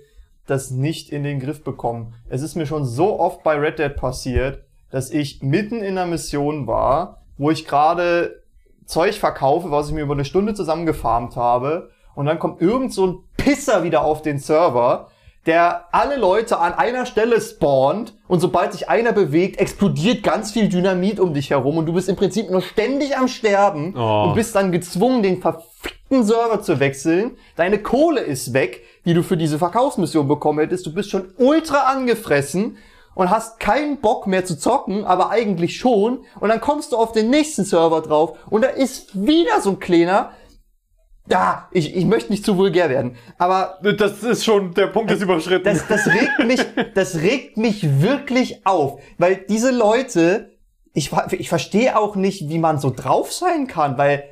das 0.46 0.70
nicht 0.70 1.10
in 1.10 1.24
den 1.24 1.40
Griff 1.40 1.62
bekommen. 1.62 2.14
Es 2.28 2.40
ist 2.40 2.54
mir 2.54 2.64
schon 2.64 2.84
so 2.84 3.18
oft 3.20 3.42
bei 3.42 3.56
Red 3.56 3.78
Dead 3.78 3.94
passiert, 3.94 4.62
dass 4.90 5.10
ich 5.10 5.42
mitten 5.42 5.82
in 5.82 5.98
einer 5.98 6.06
Mission 6.06 6.66
war, 6.66 7.22
wo 7.36 7.50
ich 7.50 7.66
gerade 7.66 8.42
Zeug 8.86 9.16
verkaufe, 9.16 9.70
was 9.70 9.88
ich 9.88 9.94
mir 9.94 10.02
über 10.02 10.14
eine 10.14 10.24
Stunde 10.24 10.54
zusammengefarmt 10.54 11.36
habe, 11.36 11.90
und 12.14 12.26
dann 12.26 12.38
kommt 12.38 12.60
irgend 12.60 12.92
so 12.92 13.06
ein 13.06 13.18
Pisser 13.36 13.84
wieder 13.84 14.02
auf 14.02 14.22
den 14.22 14.38
Server, 14.38 15.08
der 15.48 15.86
alle 15.92 16.16
Leute 16.16 16.58
an 16.60 16.74
einer 16.74 17.06
Stelle 17.06 17.40
spawnt 17.40 18.14
und 18.28 18.38
sobald 18.40 18.72
sich 18.72 18.88
einer 18.88 19.12
bewegt, 19.12 19.58
explodiert 19.58 20.22
ganz 20.22 20.52
viel 20.52 20.68
Dynamit 20.68 21.18
um 21.18 21.34
dich 21.34 21.50
herum 21.50 21.78
und 21.78 21.86
du 21.86 21.92
bist 21.94 22.08
im 22.08 22.16
Prinzip 22.16 22.50
nur 22.50 22.62
ständig 22.62 23.16
am 23.16 23.26
Sterben 23.26 23.94
Oh. 23.98 24.24
und 24.28 24.34
bist 24.34 24.54
dann 24.54 24.70
gezwungen, 24.70 25.22
den 25.22 25.40
verfickten 25.40 26.22
Server 26.22 26.62
zu 26.62 26.78
wechseln. 26.80 27.32
Deine 27.56 27.78
Kohle 27.82 28.20
ist 28.20 28.52
weg, 28.52 28.82
die 29.06 29.14
du 29.14 29.22
für 29.22 29.36
diese 29.38 29.58
Verkaufsmission 29.58 30.28
bekommen 30.28 30.58
hättest. 30.60 30.84
Du 30.86 30.92
bist 30.94 31.10
schon 31.10 31.32
ultra 31.38 31.84
angefressen 31.90 32.76
und 33.14 33.30
hast 33.30 33.58
keinen 33.58 33.96
Bock 34.02 34.26
mehr 34.26 34.44
zu 34.44 34.56
zocken, 34.58 35.04
aber 35.04 35.30
eigentlich 35.30 35.76
schon. 35.78 36.20
Und 36.40 36.50
dann 36.50 36.60
kommst 36.60 36.92
du 36.92 36.96
auf 36.96 37.12
den 37.12 37.30
nächsten 37.30 37.64
Server 37.64 38.00
drauf 38.02 38.36
und 38.50 38.62
da 38.62 38.68
ist 38.68 39.10
wieder 39.26 39.60
so 39.62 39.70
ein 39.70 39.80
kleiner. 39.80 40.30
Da, 41.28 41.68
ich, 41.72 41.94
ich 41.94 42.06
möchte 42.06 42.32
nicht 42.32 42.44
zu 42.44 42.56
vulgär 42.56 42.88
werden, 42.88 43.16
aber 43.36 43.78
Das 43.98 44.22
ist 44.22 44.44
schon, 44.44 44.72
der 44.74 44.86
Punkt 44.86 45.10
ist 45.10 45.22
überschritten. 45.22 45.64
das, 45.64 45.86
das 45.86 46.06
regt 46.06 46.46
mich, 46.46 46.60
das 46.94 47.16
regt 47.16 47.56
mich 47.56 48.00
wirklich 48.00 48.66
auf, 48.66 49.00
weil 49.18 49.36
diese 49.48 49.70
Leute, 49.70 50.56
ich, 50.94 51.10
ich 51.32 51.48
verstehe 51.48 51.98
auch 51.98 52.16
nicht, 52.16 52.48
wie 52.48 52.58
man 52.58 52.78
so 52.78 52.90
drauf 52.90 53.32
sein 53.32 53.66
kann, 53.66 53.98
weil 53.98 54.24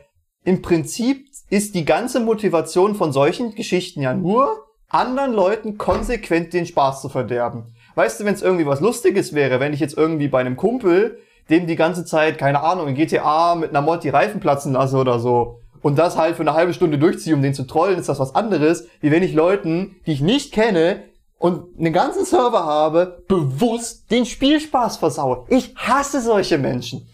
im 0.44 0.62
Prinzip 0.62 1.26
ist 1.50 1.74
die 1.74 1.84
ganze 1.84 2.20
Motivation 2.20 2.94
von 2.94 3.12
solchen 3.12 3.54
Geschichten 3.54 4.00
ja 4.00 4.14
nur, 4.14 4.64
anderen 4.88 5.32
Leuten 5.32 5.78
konsequent 5.78 6.52
den 6.52 6.66
Spaß 6.66 7.02
zu 7.02 7.08
verderben. 7.08 7.74
Weißt 7.94 8.20
du, 8.20 8.24
wenn 8.24 8.34
es 8.34 8.42
irgendwie 8.42 8.66
was 8.66 8.80
Lustiges 8.80 9.34
wäre, 9.34 9.60
wenn 9.60 9.72
ich 9.72 9.80
jetzt 9.80 9.96
irgendwie 9.96 10.28
bei 10.28 10.40
einem 10.40 10.56
Kumpel, 10.56 11.18
dem 11.50 11.66
die 11.66 11.76
ganze 11.76 12.04
Zeit, 12.04 12.38
keine 12.38 12.62
Ahnung, 12.62 12.88
in 12.88 12.94
GTA 12.94 13.54
mit 13.54 13.70
einer 13.70 13.80
Mod 13.80 14.04
die 14.04 14.08
Reifen 14.08 14.40
platzen 14.40 14.72
lasse 14.72 14.96
oder 14.96 15.18
so, 15.18 15.60
und 15.86 15.96
das 16.00 16.16
halt 16.16 16.34
für 16.34 16.42
eine 16.42 16.54
halbe 16.54 16.74
Stunde 16.74 16.98
durchziehe, 16.98 17.32
um 17.32 17.42
den 17.42 17.54
zu 17.54 17.62
trollen, 17.62 17.96
ist 17.96 18.08
das 18.08 18.18
was 18.18 18.34
anderes, 18.34 18.88
wie 19.00 19.12
wenn 19.12 19.22
ich 19.22 19.34
Leuten, 19.34 19.94
die 20.04 20.14
ich 20.14 20.20
nicht 20.20 20.52
kenne, 20.52 21.04
und 21.38 21.78
einen 21.78 21.92
ganzen 21.92 22.24
Server 22.24 22.64
habe, 22.64 23.22
bewusst 23.28 24.10
den 24.10 24.26
Spielspaß 24.26 24.96
versaue. 24.96 25.44
Ich 25.48 25.76
hasse 25.76 26.20
solche 26.20 26.58
Menschen. 26.58 27.06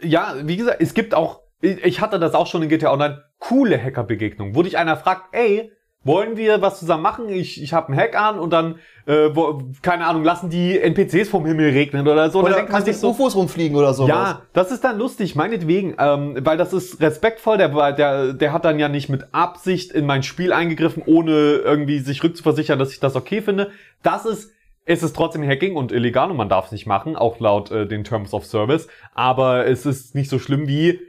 ja, 0.00 0.36
wie 0.44 0.56
gesagt, 0.56 0.80
es 0.80 0.94
gibt 0.94 1.12
auch, 1.12 1.40
ich 1.60 2.00
hatte 2.00 2.20
das 2.20 2.34
auch 2.34 2.46
schon 2.46 2.62
in 2.62 2.68
GTA 2.68 2.92
Online, 2.92 3.24
coole 3.40 3.82
Hackerbegegnungen, 3.82 4.54
wo 4.54 4.62
dich 4.62 4.78
einer 4.78 4.96
fragt, 4.96 5.34
ey, 5.34 5.72
wollen 6.06 6.36
wir 6.36 6.62
was 6.62 6.78
zusammen 6.78 7.02
machen? 7.02 7.28
Ich, 7.28 7.62
ich 7.62 7.72
habe 7.72 7.88
einen 7.88 7.98
Hack 7.98 8.18
an 8.18 8.38
und 8.38 8.52
dann, 8.52 8.76
äh, 9.06 9.30
wo, 9.34 9.62
keine 9.82 10.06
Ahnung, 10.06 10.24
lassen 10.24 10.48
die 10.48 10.78
NPCs 10.78 11.28
vom 11.28 11.44
Himmel 11.44 11.70
regnen 11.70 12.06
oder 12.06 12.30
so. 12.30 12.38
Und 12.38 12.46
Oder 12.46 12.56
dann 12.56 12.68
kannst 12.68 12.86
sich 12.86 12.94
du 12.96 13.00
so, 13.00 13.10
UFOs 13.10 13.34
rumfliegen 13.34 13.76
oder 13.76 13.92
sowas. 13.92 14.08
Ja, 14.08 14.42
das 14.52 14.70
ist 14.70 14.84
dann 14.84 14.98
lustig, 14.98 15.34
meinetwegen, 15.34 15.96
ähm, 15.98 16.38
weil 16.40 16.56
das 16.56 16.72
ist 16.72 17.00
respektvoll, 17.00 17.58
der, 17.58 17.92
der, 17.92 18.32
der 18.32 18.52
hat 18.52 18.64
dann 18.64 18.78
ja 18.78 18.88
nicht 18.88 19.08
mit 19.08 19.26
Absicht 19.32 19.92
in 19.92 20.06
mein 20.06 20.22
Spiel 20.22 20.52
eingegriffen, 20.52 21.02
ohne 21.04 21.32
irgendwie 21.32 21.98
sich 21.98 22.22
rückzuversichern, 22.22 22.78
dass 22.78 22.92
ich 22.92 23.00
das 23.00 23.16
okay 23.16 23.42
finde. 23.42 23.70
Das 24.02 24.24
ist, 24.24 24.52
es 24.84 25.02
ist 25.02 25.16
trotzdem 25.16 25.42
Hacking 25.42 25.74
und 25.74 25.90
illegal 25.90 26.30
und 26.30 26.36
man 26.36 26.48
darf 26.48 26.66
es 26.66 26.72
nicht 26.72 26.86
machen, 26.86 27.16
auch 27.16 27.40
laut 27.40 27.70
äh, 27.72 27.86
den 27.86 28.04
Terms 28.04 28.32
of 28.32 28.46
Service, 28.46 28.86
aber 29.14 29.66
es 29.66 29.84
ist 29.84 30.14
nicht 30.14 30.30
so 30.30 30.38
schlimm 30.38 30.68
wie 30.68 31.00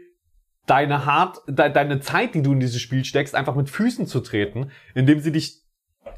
deine 0.68 1.06
hart, 1.06 1.42
de, 1.48 1.72
deine 1.72 2.00
Zeit, 2.00 2.36
die 2.36 2.44
du 2.44 2.54
in 2.54 2.60
dieses 2.60 2.80
Spiel 2.80 3.04
steckst, 3.04 3.34
einfach 3.34 3.56
mit 3.56 3.70
Füßen 3.70 4.06
zu 4.06 4.20
treten, 4.20 4.72
indem 4.94 5.20
sie 5.20 5.32
dich 5.32 5.64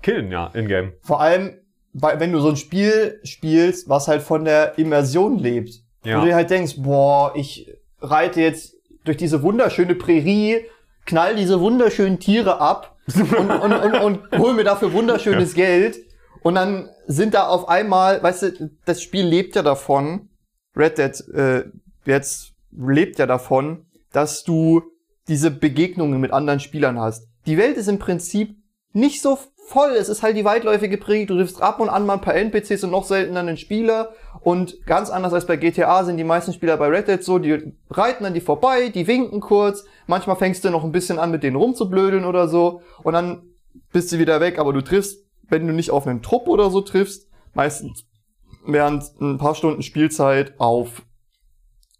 killen, 0.01 0.31
ja, 0.31 0.47
in-game. 0.53 0.93
Vor 1.01 1.21
allem, 1.21 1.57
weil, 1.93 2.19
wenn 2.19 2.33
du 2.33 2.39
so 2.39 2.49
ein 2.49 2.57
Spiel 2.57 3.19
spielst, 3.23 3.87
was 3.87 4.07
halt 4.07 4.21
von 4.21 4.43
der 4.45 4.77
Immersion 4.77 5.39
lebt. 5.39 5.81
Ja. 6.03 6.17
Wo 6.17 6.21
du 6.21 6.27
dir 6.27 6.35
halt 6.35 6.49
denkst, 6.49 6.75
boah, 6.77 7.33
ich 7.35 7.71
reite 8.01 8.41
jetzt 8.41 8.75
durch 9.05 9.17
diese 9.17 9.41
wunderschöne 9.43 9.95
Prärie, 9.95 10.65
knall 11.05 11.35
diese 11.35 11.59
wunderschönen 11.59 12.19
Tiere 12.19 12.59
ab 12.59 12.97
und, 13.15 13.33
und, 13.33 13.73
und, 13.73 13.95
und 13.95 14.37
hol 14.37 14.53
mir 14.53 14.63
dafür 14.63 14.93
wunderschönes 14.93 15.53
Geld. 15.53 15.99
Und 16.41 16.55
dann 16.55 16.89
sind 17.07 17.33
da 17.33 17.47
auf 17.47 17.67
einmal, 17.67 18.23
weißt 18.23 18.43
du, 18.43 18.71
das 18.85 19.01
Spiel 19.01 19.25
lebt 19.25 19.55
ja 19.55 19.63
davon, 19.63 20.29
Red 20.75 20.97
Dead 20.97 21.27
äh, 21.33 21.63
jetzt 22.05 22.53
lebt 22.71 23.19
ja 23.19 23.25
davon, 23.25 23.85
dass 24.11 24.43
du 24.43 24.83
diese 25.27 25.51
Begegnungen 25.51 26.19
mit 26.19 26.31
anderen 26.31 26.59
Spielern 26.59 26.99
hast. 26.99 27.27
Die 27.45 27.57
Welt 27.57 27.77
ist 27.77 27.87
im 27.87 27.99
Prinzip 27.99 28.57
nicht 28.93 29.21
so 29.21 29.37
voll. 29.67 29.91
Es 29.91 30.09
ist 30.09 30.23
halt 30.23 30.35
die 30.35 30.45
weitläufige 30.45 30.97
Prärie. 30.97 31.25
Du 31.25 31.35
triffst 31.35 31.61
ab 31.61 31.79
und 31.79 31.89
an 31.89 32.05
mal 32.05 32.15
ein 32.15 32.21
paar 32.21 32.35
NPCs 32.35 32.83
und 32.83 32.91
noch 32.91 33.05
seltener 33.05 33.41
einen 33.41 33.57
Spieler. 33.57 34.13
Und 34.41 34.85
ganz 34.85 35.09
anders 35.09 35.33
als 35.33 35.45
bei 35.45 35.57
GTA 35.57 36.03
sind 36.03 36.17
die 36.17 36.23
meisten 36.23 36.53
Spieler 36.53 36.77
bei 36.77 36.87
Red 36.87 37.07
Dead 37.07 37.23
so, 37.23 37.39
die 37.39 37.73
reiten 37.89 38.25
an 38.25 38.33
die 38.33 38.41
vorbei, 38.41 38.89
die 38.89 39.07
winken 39.07 39.39
kurz. 39.39 39.85
Manchmal 40.07 40.37
fängst 40.37 40.63
du 40.65 40.69
noch 40.69 40.83
ein 40.83 40.91
bisschen 40.91 41.19
an, 41.19 41.31
mit 41.31 41.43
denen 41.43 41.55
rumzublödeln 41.55 42.25
oder 42.25 42.47
so. 42.47 42.81
Und 43.03 43.13
dann 43.13 43.43
bist 43.91 44.11
du 44.11 44.17
wieder 44.17 44.39
weg. 44.41 44.57
Aber 44.57 44.73
du 44.73 44.81
triffst, 44.81 45.23
wenn 45.47 45.67
du 45.67 45.73
nicht 45.73 45.91
auf 45.91 46.07
einen 46.07 46.21
Trupp 46.21 46.47
oder 46.47 46.71
so 46.71 46.81
triffst, 46.81 47.27
meistens 47.53 48.05
während 48.65 49.03
ein 49.21 49.37
paar 49.37 49.55
Stunden 49.55 49.83
Spielzeit 49.83 50.59
auf 50.59 51.03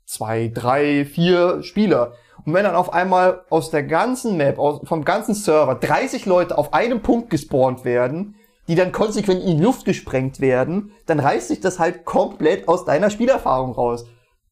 zwei, 0.10 0.52
drei, 0.52 1.06
vier 1.06 1.62
Spieler. 1.62 2.14
Und 2.44 2.54
wenn 2.54 2.64
dann 2.64 2.76
auf 2.76 2.94
einmal 2.94 3.44
aus 3.50 3.70
der 3.70 3.84
ganzen 3.84 4.38
Map, 4.38 4.58
aus, 4.58 4.82
vom 4.84 5.06
ganzen 5.06 5.36
Server 5.36 5.76
30 5.76 6.26
Leute 6.26 6.58
auf 6.58 6.74
einem 6.74 7.02
Punkt 7.02 7.30
gespawnt 7.30 7.86
werden, 7.86 8.36
die 8.68 8.76
dann 8.76 8.92
konsequent 8.92 9.44
in 9.44 9.58
die 9.58 9.64
Luft 9.64 9.86
gesprengt 9.86 10.40
werden, 10.40 10.92
dann 11.06 11.20
reißt 11.20 11.50
sich 11.50 11.60
das 11.60 11.78
halt 11.78 12.06
komplett 12.06 12.68
aus 12.68 12.86
deiner 12.86 13.12
Spielerfahrung 13.12 13.74
raus. 13.74 14.06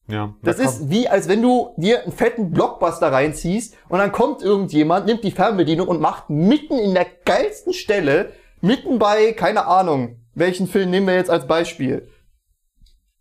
Ja, 0.07 0.35
Das 0.43 0.59
ist 0.59 0.89
wie, 0.89 1.09
als 1.09 1.27
wenn 1.27 1.41
du 1.41 1.71
dir 1.75 2.03
einen 2.03 2.13
fetten 2.13 2.51
Blockbuster 2.51 3.11
reinziehst 3.11 3.75
und 3.89 3.97
dann 3.97 4.11
kommt 4.11 4.41
irgendjemand, 4.41 5.05
nimmt 5.05 5.23
die 5.23 5.31
Fernbedienung 5.31 5.87
und 5.87 5.99
macht 5.99 6.29
mitten 6.29 6.77
in 6.77 6.93
der 6.93 7.07
geilsten 7.25 7.73
Stelle, 7.73 8.31
mitten 8.61 8.99
bei, 8.99 9.33
keine 9.33 9.65
Ahnung, 9.65 10.19
welchen 10.33 10.67
Film 10.67 10.91
nehmen 10.91 11.07
wir 11.07 11.15
jetzt 11.15 11.29
als 11.29 11.47
Beispiel? 11.47 12.07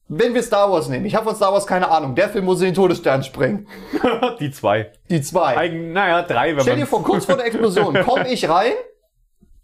Wenn 0.08 0.34
wir 0.34 0.42
Star 0.42 0.70
Wars 0.70 0.88
nehmen, 0.88 1.04
ich 1.04 1.16
habe 1.16 1.26
von 1.26 1.34
Star 1.34 1.52
Wars 1.52 1.66
keine 1.66 1.90
Ahnung, 1.90 2.14
der 2.14 2.28
Film 2.28 2.44
muss 2.44 2.60
in 2.60 2.66
den 2.66 2.74
Todesstern 2.74 3.24
sprengen. 3.24 3.66
die 4.40 4.52
zwei. 4.52 4.92
Die 5.10 5.20
zwei. 5.20 5.56
Eigen, 5.56 5.92
naja, 5.92 6.22
drei, 6.22 6.54
wenn 6.54 6.62
Stell 6.62 6.74
man 6.74 6.80
dir 6.80 6.86
vor, 6.86 7.02
kurz 7.02 7.24
vor 7.24 7.36
der 7.36 7.46
Explosion 7.46 7.94
komme 8.04 8.32
ich 8.32 8.48
rein 8.48 8.72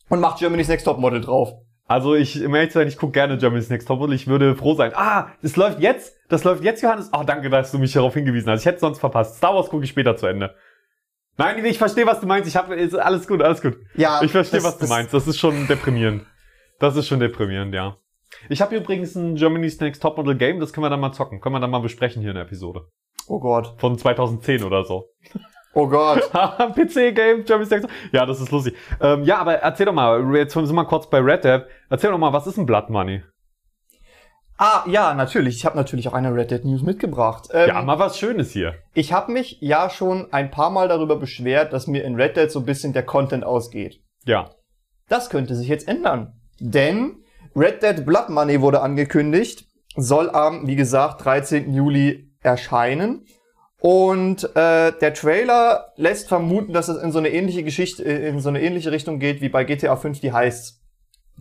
und 0.09 0.21
mach 0.21 0.37
Germany's 0.37 0.69
Next 0.69 0.85
Topmodel 0.85 1.21
drauf. 1.21 1.53
Also 1.87 2.15
ich, 2.15 2.45
um 2.45 2.55
ehrlich 2.55 2.73
zu 2.73 2.79
sein, 2.79 2.89
ich 2.89 2.97
gucke 2.97 3.13
gerne 3.13 3.39
Germany's 3.39 3.71
Next 3.71 3.87
Topmodel. 3.87 4.15
Ich 4.17 4.27
würde 4.27 4.57
froh 4.57 4.75
sein. 4.75 4.93
Ah, 4.95 5.29
das 5.43 5.57
läuft 5.57 5.79
jetzt. 5.79 6.17
Das 6.29 6.43
läuft 6.43 6.65
jetzt, 6.65 6.83
Johannes. 6.83 7.11
Oh, 7.13 7.23
danke, 7.25 7.49
dass 7.49 7.71
du 7.71 7.79
mich 7.79 7.93
darauf 7.93 8.15
hingewiesen 8.15 8.51
hast. 8.51 8.61
Ich 8.61 8.67
hätte 8.67 8.81
sonst 8.81 8.99
verpasst. 8.99 9.37
Star 9.37 9.55
Wars 9.55 9.69
gucke 9.69 9.85
ich 9.85 9.91
später 9.91 10.17
zu 10.17 10.27
Ende. 10.27 10.55
Nein, 11.37 11.65
ich 11.65 11.79
verstehe, 11.79 12.07
was 12.07 12.21
du 12.21 12.27
meinst. 12.27 12.49
Ich 12.49 12.57
habe 12.57 12.77
alles 13.01 13.27
gut, 13.27 13.43
alles 13.43 13.63
gut. 13.63 13.77
Ja, 13.95 14.23
Ich 14.23 14.33
verstehe, 14.33 14.63
was 14.63 14.79
du 14.79 14.87
meinst. 14.87 15.15
Das 15.15 15.27
ist 15.27 15.39
schon 15.39 15.67
deprimierend. 15.67 16.27
Das 16.79 16.97
ist 16.97 17.09
schon 17.09 17.21
deprimierend, 17.21 17.75
ja. 17.75 17.97
Ich 18.49 18.61
habe 18.61 18.77
übrigens 18.77 19.15
ein 19.15 19.37
Germany's 19.37 19.81
Next 19.81 20.03
Topmodel 20.03 20.37
Game. 20.37 20.61
Das 20.61 20.73
können 20.73 20.85
wir 20.85 20.91
dann 20.91 21.01
mal 21.01 21.13
zocken. 21.13 21.41
Können 21.41 21.55
wir 21.55 21.61
dann 21.61 21.71
mal 21.71 21.81
besprechen 21.81 22.23
hier 22.23 22.31
in 22.31 22.37
der 22.37 22.45
Episode. 22.45 22.87
Oh 23.29 23.39
Gott. 23.39 23.75
Von 23.79 23.99
2010 23.99 24.65
oder 24.65 24.85
so. 24.85 25.09
Oh 25.75 25.89
Gott. 25.89 26.31
PC-Game, 26.33 27.45
Germany's 27.45 27.71
Next 27.71 27.89
Ja, 28.13 28.27
das 28.27 28.41
ist 28.41 28.51
lustig. 28.51 28.75
Ähm, 29.01 29.25
ja, 29.25 29.39
aber 29.39 29.55
erzähl 29.55 29.87
doch 29.87 29.93
mal. 29.93 30.23
Jetzt 30.37 30.53
sind 30.53 30.67
wir 30.67 30.73
mal 30.75 30.85
kurz 30.85 31.09
bei 31.09 31.19
Red 31.19 31.45
Dead. 31.45 31.63
Erzähl 31.89 32.11
doch 32.11 32.19
mal, 32.19 32.33
was 32.33 32.47
ist 32.47 32.59
ein 32.59 32.67
Blood 32.67 32.91
Money? 32.91 33.23
Ah, 34.59 34.85
ja, 34.87 35.15
natürlich. 35.15 35.57
Ich 35.57 35.65
habe 35.65 35.77
natürlich 35.77 36.09
auch 36.09 36.13
eine 36.13 36.35
Red 36.35 36.51
Dead 36.51 36.65
News 36.65 36.83
mitgebracht. 36.83 37.49
Ähm, 37.53 37.69
ja, 37.69 37.83
mal 37.83 37.99
was 37.99 38.19
Schönes 38.19 38.53
hier. 38.53 38.75
Ich 38.95 39.13
habe 39.13 39.33
mich 39.33 39.59
ja 39.61 39.91
schon 39.91 40.33
ein 40.33 40.51
paar 40.51 40.71
Mal 40.71 40.89
darüber 40.89 41.17
beschwert, 41.17 41.73
dass 41.73 41.87
mir 41.87 42.05
in 42.05 42.15
Red 42.15 42.37
Dead 42.37 42.51
so 42.51 42.61
ein 42.61 42.67
bisschen 42.67 42.93
der 42.93 43.05
Content 43.05 43.45
ausgeht. 43.45 44.01
Ja. 44.25 44.51
Das 45.09 45.31
könnte 45.31 45.57
sich 45.57 45.69
jetzt 45.69 45.89
ändern. 45.89 46.41
Denn 46.61 47.22
Red 47.55 47.83
Dead 47.83 48.05
Blood 48.05 48.29
Money 48.29 48.61
wurde 48.61 48.81
angekündigt, 48.81 49.67
soll 49.97 50.31
am, 50.31 50.67
wie 50.67 50.77
gesagt, 50.77 51.25
13. 51.25 51.73
Juli 51.75 52.31
erscheinen. 52.41 53.27
Und 53.79 54.45
äh, 54.55 54.93
der 54.93 55.13
Trailer 55.13 55.93
lässt 55.97 56.29
vermuten, 56.29 56.73
dass 56.73 56.89
es 56.89 57.03
in 57.03 57.11
so 57.11 57.19
eine 57.19 57.31
ähnliche 57.31 57.65
Geschichte, 57.65 58.05
äh, 58.05 58.29
in 58.29 58.39
so 58.39 58.49
eine 58.49 58.63
ähnliche 58.63 58.93
Richtung 58.93 59.19
geht 59.19 59.41
wie 59.41 59.49
bei 59.49 59.65
GTA 59.65 59.97
5 59.97 60.21
die 60.21 60.33
Heists. 60.33 60.81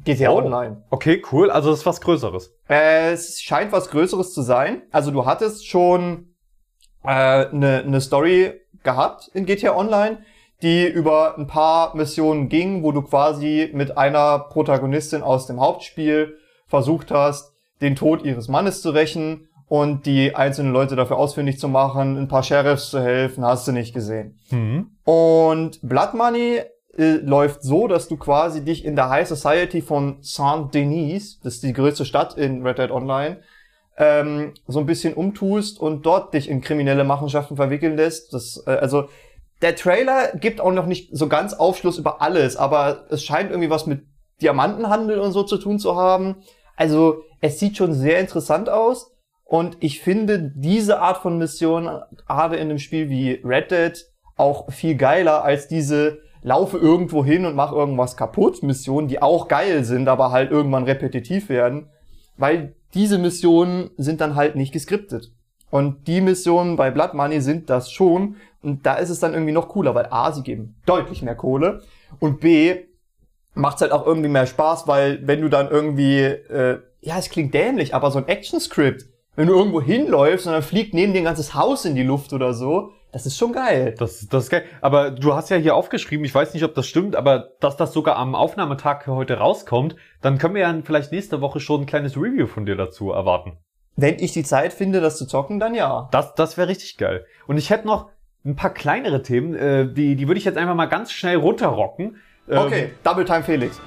GTA 0.04 0.32
Oh. 0.32 0.38
Online. 0.38 0.84
Okay, 0.90 1.22
cool. 1.32 1.52
Also 1.52 1.70
das 1.70 1.80
ist 1.80 1.86
was 1.86 2.02
Größeres. 2.02 2.56
Äh, 2.68 3.12
es 3.12 3.42
scheint 3.42 3.72
was 3.72 3.90
Größeres 3.90 4.34
zu 4.34 4.42
sein. 4.42 4.82
Also 4.92 5.12
du 5.12 5.26
hattest 5.26 5.68
schon 5.68 6.34
eine 7.04 7.50
äh, 7.52 7.56
ne 7.56 7.84
ne 7.86 8.02
Story 8.02 8.54
gehabt 8.84 9.30
in 9.34 9.46
GTA 9.46 9.76
Online, 9.76 10.24
die 10.62 10.88
über 10.88 11.38
ein 11.38 11.48
paar 11.48 11.96
Missionen 11.96 12.50
ging, 12.50 12.84
wo 12.84 12.92
du 12.92 13.02
quasi 13.02 13.70
mit 13.74 13.98
einer 13.98 14.40
Protagonistin 14.40 15.24
aus 15.24 15.48
dem 15.48 15.60
Hauptspiel 15.60 16.38
versucht 16.68 17.12
hast, 17.12 17.54
den 17.82 17.96
Tod 17.96 18.24
ihres 18.24 18.48
Mannes 18.48 18.82
zu 18.82 18.92
rächen 18.92 19.48
und 19.68 20.06
die 20.06 20.36
einzelnen 20.36 20.74
Leute 20.74 20.96
dafür 20.96 21.18
ausfindig 21.18 21.60
zu 21.60 21.68
machen, 21.68 22.18
ein 22.18 22.28
paar 22.28 22.44
Sheriffs 22.44 22.90
zu 22.90 23.02
helfen, 23.02 23.44
hast 23.46 23.68
du 23.68 23.72
nicht 23.72 23.94
gesehen. 23.94 24.40
Mhm. 24.50 24.92
Und 25.04 25.80
Blood 25.82 26.14
Money 26.14 26.62
äh, 26.98 27.14
läuft 27.24 27.64
so, 27.64 27.88
dass 27.88 28.08
du 28.08 28.18
quasi 28.18 28.64
dich 28.64 28.84
in 28.84 28.96
der 28.96 29.10
High 29.10 29.28
Society 29.28 29.82
von 29.82 30.18
Saint-Denis, 30.22 31.40
das 31.40 31.56
ist 31.56 31.64
die 31.64 31.74
größte 31.74 32.06
Stadt 32.06 32.38
in 32.38 32.66
Red 32.66 32.80
Dead 32.80 32.92
Online, 32.92 33.40
ähm, 33.98 34.54
so 34.68 34.80
ein 34.80 34.86
bisschen 34.86 35.14
umtust 35.14 35.80
und 35.80 36.06
dort 36.06 36.34
dich 36.34 36.50
in 36.50 36.62
kriminelle 36.62 37.04
Machenschaften 37.04 37.56
verwickeln 37.56 37.96
lässt. 37.96 38.34
Das, 38.34 38.64
äh, 38.68 38.72
also 38.72 39.08
der 39.62 39.76
Trailer 39.76 40.32
gibt 40.34 40.60
auch 40.60 40.72
noch 40.72 40.88
nicht 40.88 41.10
so 41.16 41.28
ganz 41.28 41.54
Aufschluss 41.54 41.98
über 41.98 42.22
alles, 42.22 42.58
aber 42.58 43.06
es 43.10 43.24
scheint 43.24 43.52
irgendwie 43.52 43.70
was 43.70 43.86
mit 43.86 44.06
Diamantenhandel 44.42 45.20
und 45.20 45.32
so 45.32 45.44
zu 45.44 45.58
tun 45.58 45.78
zu 45.78 45.96
haben. 45.96 46.38
Also 46.76 47.24
es 47.42 47.60
sieht 47.60 47.78
schon 47.78 47.94
sehr 47.94 48.20
interessant 48.20 48.70
aus 48.70 49.16
und 49.44 49.78
ich 49.80 50.02
finde 50.02 50.52
diese 50.56 51.00
Art 51.00 51.18
von 51.18 51.38
Mission 51.38 51.90
gerade 52.28 52.56
in 52.56 52.70
einem 52.70 52.80
Spiel 52.80 53.10
wie 53.10 53.42
Red 53.44 53.72
Dead 53.72 54.06
auch 54.36 54.72
viel 54.72 54.96
geiler 54.96 55.44
als 55.44 55.68
diese 55.68 56.20
laufe 56.42 56.78
irgendwo 56.78 57.24
hin 57.24 57.46
und 57.46 57.56
mach 57.56 57.72
irgendwas 57.72 58.18
kaputt 58.18 58.64
Missionen, 58.64 59.08
die 59.08 59.22
auch 59.22 59.48
geil 59.48 59.84
sind, 59.84 60.08
aber 60.08 60.32
halt 60.32 60.50
irgendwann 60.50 60.86
repetitiv 60.86 61.50
werden, 61.50 61.90
weil 62.38 62.76
diese 62.96 63.20
Missionen 63.20 63.92
sind 63.98 64.22
dann 64.22 64.36
halt 64.36 64.56
nicht 64.56 64.72
geskriptet. 64.72 65.32
Und 65.72 66.08
die 66.08 66.22
Missionen 66.22 66.76
bei 66.76 66.92
Blood 66.92 67.16
Money 67.16 67.42
sind 67.42 67.70
das 67.70 67.92
schon. 67.92 68.36
Und 68.62 68.86
da 68.86 68.96
ist 68.96 69.10
es 69.10 69.20
dann 69.20 69.34
irgendwie 69.34 69.54
noch 69.54 69.70
cooler, 69.70 69.96
weil 69.96 70.08
A, 70.12 70.32
sie 70.32 70.44
geben 70.44 70.76
deutlich 70.86 71.24
mehr 71.24 71.36
Kohle. 71.36 71.82
Und 72.20 72.42
B, 72.42 72.84
macht's 73.54 73.82
halt 73.82 73.92
auch 73.92 74.06
irgendwie 74.06 74.30
mehr 74.30 74.46
Spaß, 74.46 74.88
weil 74.88 75.26
wenn 75.26 75.42
du 75.42 75.50
dann 75.50 75.70
irgendwie, 75.70 76.20
äh, 76.20 76.80
ja, 77.02 77.18
es 77.18 77.30
klingt 77.30 77.54
dämlich, 77.54 77.96
aber 77.96 78.12
so 78.12 78.20
ein 78.20 78.28
Action-Script, 78.28 79.06
wenn 79.36 79.48
du 79.48 79.56
irgendwo 79.56 79.82
hinläufst 79.82 80.46
und 80.46 80.54
dann 80.54 80.62
fliegt 80.62 80.94
neben 80.94 81.14
dir 81.14 81.20
ein 81.20 81.26
ganzes 81.26 81.56
Haus 81.56 81.86
in 81.86 81.96
die 81.96 82.04
Luft 82.04 82.34
oder 82.34 82.54
so, 82.54 82.92
das 83.12 83.26
ist 83.26 83.38
schon 83.38 83.52
geil. 83.52 83.96
Das, 83.98 84.28
das 84.30 84.46
ist 84.46 84.50
geil. 84.50 84.64
Aber 84.80 85.12
du 85.12 85.34
hast 85.34 85.50
ja 85.50 85.58
hier 85.58 85.76
aufgeschrieben, 85.76 86.26
ich 86.26 86.34
weiß 86.34 86.54
nicht, 86.54 86.64
ob 86.64 86.76
das 86.76 86.88
stimmt, 86.88 87.16
aber 87.16 87.50
dass 87.60 87.76
das 87.76 87.92
sogar 87.92 88.16
am 88.16 88.36
Aufnahmetag 88.36 89.08
heute 89.08 89.38
rauskommt, 89.38 89.96
dann 90.22 90.38
können 90.38 90.56
wir 90.56 90.62
ja 90.62 90.82
vielleicht 90.84 91.12
nächste 91.12 91.42
Woche 91.42 91.60
schon 91.60 91.82
ein 91.82 91.86
kleines 91.86 92.16
Review 92.16 92.48
von 92.48 92.66
dir 92.66 92.76
dazu 92.76 93.12
erwarten. 93.12 93.58
Wenn 93.96 94.20
ich 94.20 94.32
die 94.32 94.44
Zeit 94.44 94.74
finde, 94.74 95.02
das 95.02 95.18
zu 95.18 95.26
zocken, 95.26 95.60
dann 95.60 95.76
ja. 95.76 96.08
Das, 96.12 96.34
das 96.36 96.58
wäre 96.58 96.68
richtig 96.68 96.98
geil. 96.98 97.26
Und 97.48 97.58
ich 97.58 97.70
hätte 97.70 97.88
noch 97.88 98.10
ein 98.46 98.56
paar 98.56 98.74
kleinere 98.74 99.22
Themen, 99.22 99.54
äh, 99.54 99.92
die, 99.92 100.16
die 100.16 100.28
würde 100.28 100.40
ich 100.40 100.46
jetzt 100.46 100.58
einfach 100.58 100.76
mal 100.76 100.88
ganz 100.88 101.12
schnell 101.12 101.38
runterrocken. 101.38 102.18
Ähm, 102.50 102.58
Okay, 102.58 102.90
Double 103.04 103.26
Time 103.26 103.44
Felix. 103.44 103.80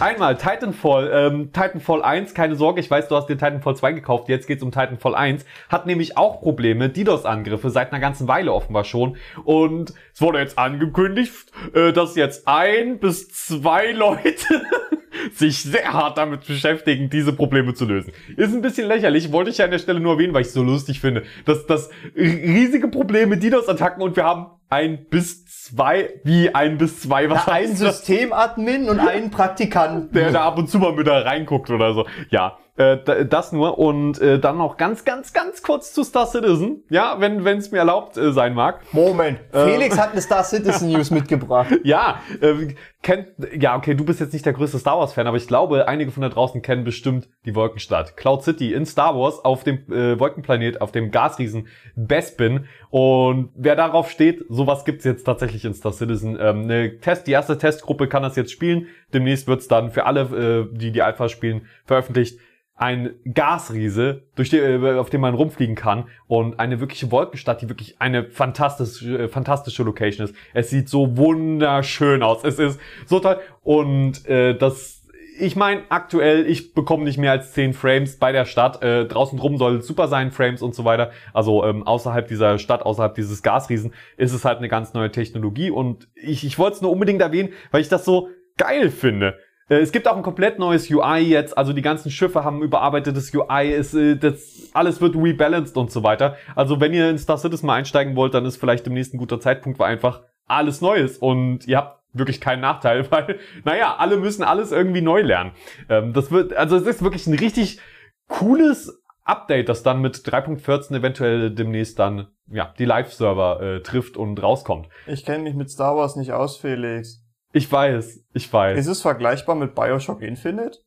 Einmal 0.00 0.36
Titanfall, 0.36 1.10
ähm, 1.12 1.52
Titanfall 1.52 2.02
1, 2.02 2.32
keine 2.32 2.54
Sorge, 2.54 2.80
ich 2.80 2.88
weiß, 2.88 3.08
du 3.08 3.16
hast 3.16 3.26
dir 3.26 3.36
Titanfall 3.36 3.74
2 3.74 3.92
gekauft, 3.92 4.28
jetzt 4.28 4.46
geht's 4.46 4.62
um 4.62 4.70
Titanfall 4.70 5.16
1, 5.16 5.44
hat 5.68 5.86
nämlich 5.86 6.16
auch 6.16 6.40
Probleme, 6.40 6.88
DDoS-Angriffe, 6.88 7.68
seit 7.70 7.90
einer 7.92 8.00
ganzen 8.00 8.28
Weile 8.28 8.52
offenbar 8.52 8.84
schon. 8.84 9.16
Und 9.42 9.92
es 10.14 10.20
wurde 10.20 10.38
jetzt 10.38 10.56
angekündigt, 10.56 11.50
äh, 11.74 11.92
dass 11.92 12.14
jetzt 12.14 12.46
ein 12.46 13.00
bis 13.00 13.28
zwei 13.30 13.90
Leute 13.90 14.62
sich 15.34 15.64
sehr 15.64 15.92
hart 15.92 16.16
damit 16.16 16.46
beschäftigen, 16.46 17.10
diese 17.10 17.32
Probleme 17.32 17.74
zu 17.74 17.84
lösen. 17.84 18.12
Ist 18.36 18.54
ein 18.54 18.62
bisschen 18.62 18.86
lächerlich, 18.86 19.32
wollte 19.32 19.50
ich 19.50 19.58
ja 19.58 19.64
an 19.64 19.72
der 19.72 19.80
Stelle 19.80 19.98
nur 19.98 20.12
erwähnen, 20.12 20.32
weil 20.32 20.42
ich 20.42 20.48
es 20.48 20.54
so 20.54 20.62
lustig 20.62 21.00
finde. 21.00 21.24
dass 21.44 21.66
das 21.66 21.90
riesige 22.14 22.86
Probleme, 22.86 23.36
DDoS-Attacken 23.36 24.00
und 24.00 24.14
wir 24.14 24.24
haben 24.24 24.46
ein 24.70 25.06
bis 25.08 25.46
zwei, 25.46 26.20
wie 26.24 26.54
ein 26.54 26.78
bis 26.78 27.00
zwei, 27.00 27.28
was 27.30 27.46
ein 27.48 27.54
heißt 27.54 27.82
das? 27.82 27.98
Systemadmin 28.06 28.88
und 28.88 29.00
ein 29.00 29.30
Praktikant. 29.32 30.14
der 30.14 30.30
da 30.32 30.44
ab 30.44 30.58
und 30.58 30.68
zu 30.70 30.78
mal 30.78 30.92
mit 30.92 31.06
da 31.06 31.18
reinguckt 31.20 31.70
oder 31.70 31.94
so. 31.94 32.06
Ja, 32.30 32.58
äh, 32.76 32.96
da- 33.04 33.24
das 33.24 33.50
nur. 33.52 33.78
Und 33.78 34.20
äh, 34.20 34.38
dann 34.38 34.58
noch 34.58 34.76
ganz, 34.76 35.04
ganz, 35.04 35.32
ganz 35.32 35.62
kurz 35.62 35.92
zu 35.92 36.04
Star 36.04 36.26
Citizen. 36.26 36.84
Ja, 36.90 37.16
wenn 37.18 37.44
es 37.58 37.70
mir 37.72 37.78
erlaubt 37.78 38.16
äh, 38.16 38.32
sein 38.32 38.54
mag. 38.54 38.80
Moment, 38.92 39.40
Felix 39.52 39.98
hat 39.98 40.12
eine 40.12 40.20
Star 40.20 40.44
Citizen 40.44 40.90
News 40.92 41.10
mitgebracht. 41.10 41.68
Ja, 41.84 42.20
äh, 42.40 42.74
kennt, 43.02 43.28
ja, 43.58 43.76
okay, 43.76 43.94
du 43.94 44.04
bist 44.04 44.20
jetzt 44.20 44.32
nicht 44.32 44.44
der 44.44 44.52
größte 44.52 44.78
Star 44.78 44.98
Wars 44.98 45.12
Fan, 45.12 45.26
aber 45.26 45.36
ich 45.36 45.46
glaube, 45.48 45.88
einige 45.88 46.10
von 46.10 46.22
da 46.22 46.28
draußen 46.28 46.60
kennen 46.60 46.84
bestimmt 46.84 47.28
die 47.46 47.54
Wolkenstadt. 47.54 48.16
Cloud 48.16 48.42
City 48.42 48.72
in 48.74 48.84
Star 48.84 49.16
Wars 49.16 49.44
auf 49.44 49.64
dem 49.64 49.90
äh, 49.92 50.18
Wolkenplanet, 50.20 50.80
auf 50.80 50.92
dem 50.92 51.10
Gasriesen 51.10 51.68
Bespin. 51.96 52.66
Und 52.90 53.50
wer 53.56 53.74
darauf 53.76 54.10
steht, 54.10 54.44
sowas 54.58 54.84
gibt's 54.84 55.04
jetzt 55.04 55.24
tatsächlich 55.24 55.64
in 55.64 55.72
Star 55.72 55.92
Citizen. 55.92 56.36
Ähm, 56.38 56.64
eine 56.64 56.98
Test, 56.98 57.26
die 57.26 57.32
erste 57.32 57.56
Testgruppe 57.56 58.08
kann 58.08 58.22
das 58.22 58.36
jetzt 58.36 58.52
spielen. 58.52 58.88
Demnächst 59.14 59.46
wird's 59.46 59.68
dann 59.68 59.90
für 59.90 60.04
alle, 60.04 60.68
äh, 60.70 60.76
die 60.76 60.92
die 60.92 61.00
Alpha 61.00 61.30
spielen, 61.30 61.62
veröffentlicht. 61.86 62.38
Ein 62.74 63.14
Gasriese, 63.34 64.22
durch 64.36 64.50
die, 64.50 64.58
äh, 64.58 64.98
auf 64.98 65.10
dem 65.10 65.22
man 65.22 65.34
rumfliegen 65.34 65.74
kann 65.74 66.04
und 66.26 66.60
eine 66.60 66.78
wirkliche 66.78 67.10
Wolkenstadt, 67.10 67.62
die 67.62 67.68
wirklich 67.68 68.00
eine 68.00 68.30
fantastische, 68.30 69.18
äh, 69.18 69.28
fantastische 69.28 69.82
Location 69.82 70.26
ist. 70.26 70.34
Es 70.54 70.70
sieht 70.70 70.88
so 70.88 71.16
wunderschön 71.16 72.22
aus. 72.22 72.44
Es 72.44 72.58
ist 72.58 72.78
so 73.06 73.18
toll 73.18 73.38
und 73.62 74.26
äh, 74.26 74.56
das 74.56 74.97
ich 75.40 75.56
meine, 75.56 75.82
aktuell, 75.88 76.46
ich 76.46 76.74
bekomme 76.74 77.04
nicht 77.04 77.18
mehr 77.18 77.32
als 77.32 77.52
10 77.52 77.72
Frames 77.72 78.18
bei 78.18 78.32
der 78.32 78.44
Stadt. 78.44 78.82
Äh, 78.82 79.06
draußen 79.06 79.38
drum 79.38 79.56
soll 79.56 79.82
super 79.82 80.08
sein, 80.08 80.30
Frames 80.32 80.62
und 80.62 80.74
so 80.74 80.84
weiter. 80.84 81.10
Also 81.32 81.64
ähm, 81.64 81.86
außerhalb 81.86 82.26
dieser 82.26 82.58
Stadt, 82.58 82.82
außerhalb 82.82 83.14
dieses 83.14 83.42
Gasriesen, 83.42 83.92
ist 84.16 84.32
es 84.32 84.44
halt 84.44 84.58
eine 84.58 84.68
ganz 84.68 84.94
neue 84.94 85.10
Technologie. 85.10 85.70
Und 85.70 86.08
ich, 86.14 86.44
ich 86.44 86.58
wollte 86.58 86.76
es 86.76 86.82
nur 86.82 86.90
unbedingt 86.90 87.20
erwähnen, 87.20 87.50
weil 87.70 87.80
ich 87.80 87.88
das 87.88 88.04
so 88.04 88.28
geil 88.56 88.90
finde. 88.90 89.38
Äh, 89.68 89.76
Es 89.76 89.92
gibt 89.92 90.08
auch 90.08 90.16
ein 90.16 90.22
komplett 90.22 90.58
neues 90.58 90.90
UI 90.90 91.20
jetzt, 91.20 91.56
also 91.56 91.72
die 91.72 91.82
ganzen 91.82 92.10
Schiffe 92.10 92.44
haben 92.44 92.62
überarbeitetes 92.62 93.32
UI, 93.34 93.72
es, 93.72 93.94
äh, 93.94 94.16
das, 94.16 94.70
alles 94.74 95.00
wird 95.00 95.16
rebalanced 95.16 95.76
und 95.76 95.90
so 95.90 96.02
weiter. 96.02 96.36
Also 96.54 96.80
wenn 96.80 96.92
ihr 96.92 97.08
in 97.10 97.18
Star 97.18 97.38
Citizen 97.38 97.66
mal 97.66 97.74
einsteigen 97.74 98.16
wollt, 98.16 98.34
dann 98.34 98.44
ist 98.44 98.56
vielleicht 98.56 98.86
demnächst 98.86 99.14
ein 99.14 99.18
guter 99.18 99.40
Zeitpunkt, 99.40 99.78
weil 99.78 99.92
einfach 99.92 100.22
alles 100.46 100.80
neu 100.80 100.96
ist 100.96 101.20
und 101.20 101.66
ihr 101.68 101.76
habt 101.76 101.97
wirklich 102.12 102.40
keinen 102.40 102.60
Nachteil, 102.60 103.08
weil, 103.10 103.38
naja, 103.64 103.96
alle 103.96 104.16
müssen 104.16 104.42
alles 104.42 104.72
irgendwie 104.72 105.02
neu 105.02 105.22
lernen. 105.22 105.52
Ähm, 105.88 106.12
das 106.12 106.30
wird, 106.30 106.54
also 106.54 106.76
es 106.76 106.86
ist 106.86 107.02
wirklich 107.02 107.26
ein 107.26 107.34
richtig 107.34 107.80
cooles 108.28 109.02
Update, 109.24 109.68
das 109.68 109.82
dann 109.82 110.00
mit 110.00 110.16
3.14 110.16 110.96
eventuell 110.96 111.50
demnächst 111.50 111.98
dann, 111.98 112.28
ja, 112.46 112.72
die 112.78 112.86
Live-Server 112.86 113.60
äh, 113.60 113.82
trifft 113.82 114.16
und 114.16 114.42
rauskommt. 114.42 114.88
Ich 115.06 115.24
kenne 115.24 115.44
mich 115.44 115.54
mit 115.54 115.70
Star 115.70 115.96
Wars 115.96 116.16
nicht 116.16 116.32
aus, 116.32 116.56
Felix. 116.56 117.22
Ich 117.52 117.70
weiß, 117.70 118.24
ich 118.32 118.52
weiß. 118.52 118.78
Ist 118.78 118.86
es 118.86 119.02
vergleichbar 119.02 119.54
mit 119.54 119.74
Bioshock 119.74 120.22
Infinite? 120.22 120.78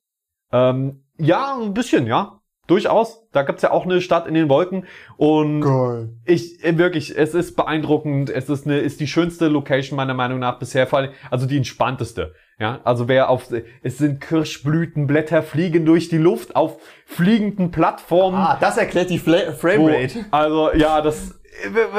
Ähm, 0.51 1.03
ja, 1.17 1.55
ein 1.59 1.73
bisschen, 1.73 2.07
ja. 2.07 2.40
Durchaus. 2.67 3.27
Da 3.31 3.43
gibt's 3.43 3.63
ja 3.63 3.71
auch 3.71 3.85
eine 3.85 4.01
Stadt 4.01 4.27
in 4.27 4.33
den 4.33 4.47
Wolken. 4.47 4.85
Und 5.17 5.61
Geil. 5.61 6.09
ich, 6.25 6.63
äh, 6.63 6.77
wirklich, 6.77 7.17
es 7.17 7.33
ist 7.33 7.55
beeindruckend. 7.55 8.29
Es 8.29 8.49
ist 8.49 8.65
eine, 8.65 8.79
ist 8.79 8.99
die 8.99 9.07
schönste 9.07 9.47
Location 9.47 9.97
meiner 9.97 10.13
Meinung 10.13 10.39
nach 10.39 10.59
bisher. 10.59 10.87
Vor 10.87 10.99
allem, 10.99 11.11
also 11.29 11.47
die 11.47 11.57
entspannteste. 11.57 12.33
Ja, 12.59 12.79
also 12.83 13.07
wer 13.07 13.29
auf, 13.29 13.47
es 13.81 13.97
sind 13.97 14.21
Kirschblütenblätter 14.21 15.41
fliegen 15.41 15.83
durch 15.83 16.09
die 16.09 16.19
Luft 16.19 16.55
auf 16.55 16.77
fliegenden 17.07 17.71
Plattformen. 17.71 18.37
Ah, 18.37 18.57
das 18.61 18.77
erklärt 18.77 19.09
die 19.09 19.17
Fla 19.17 19.47
wo, 19.47 19.51
Framerate. 19.53 20.25
also, 20.29 20.71
ja, 20.75 21.01
das, 21.01 21.41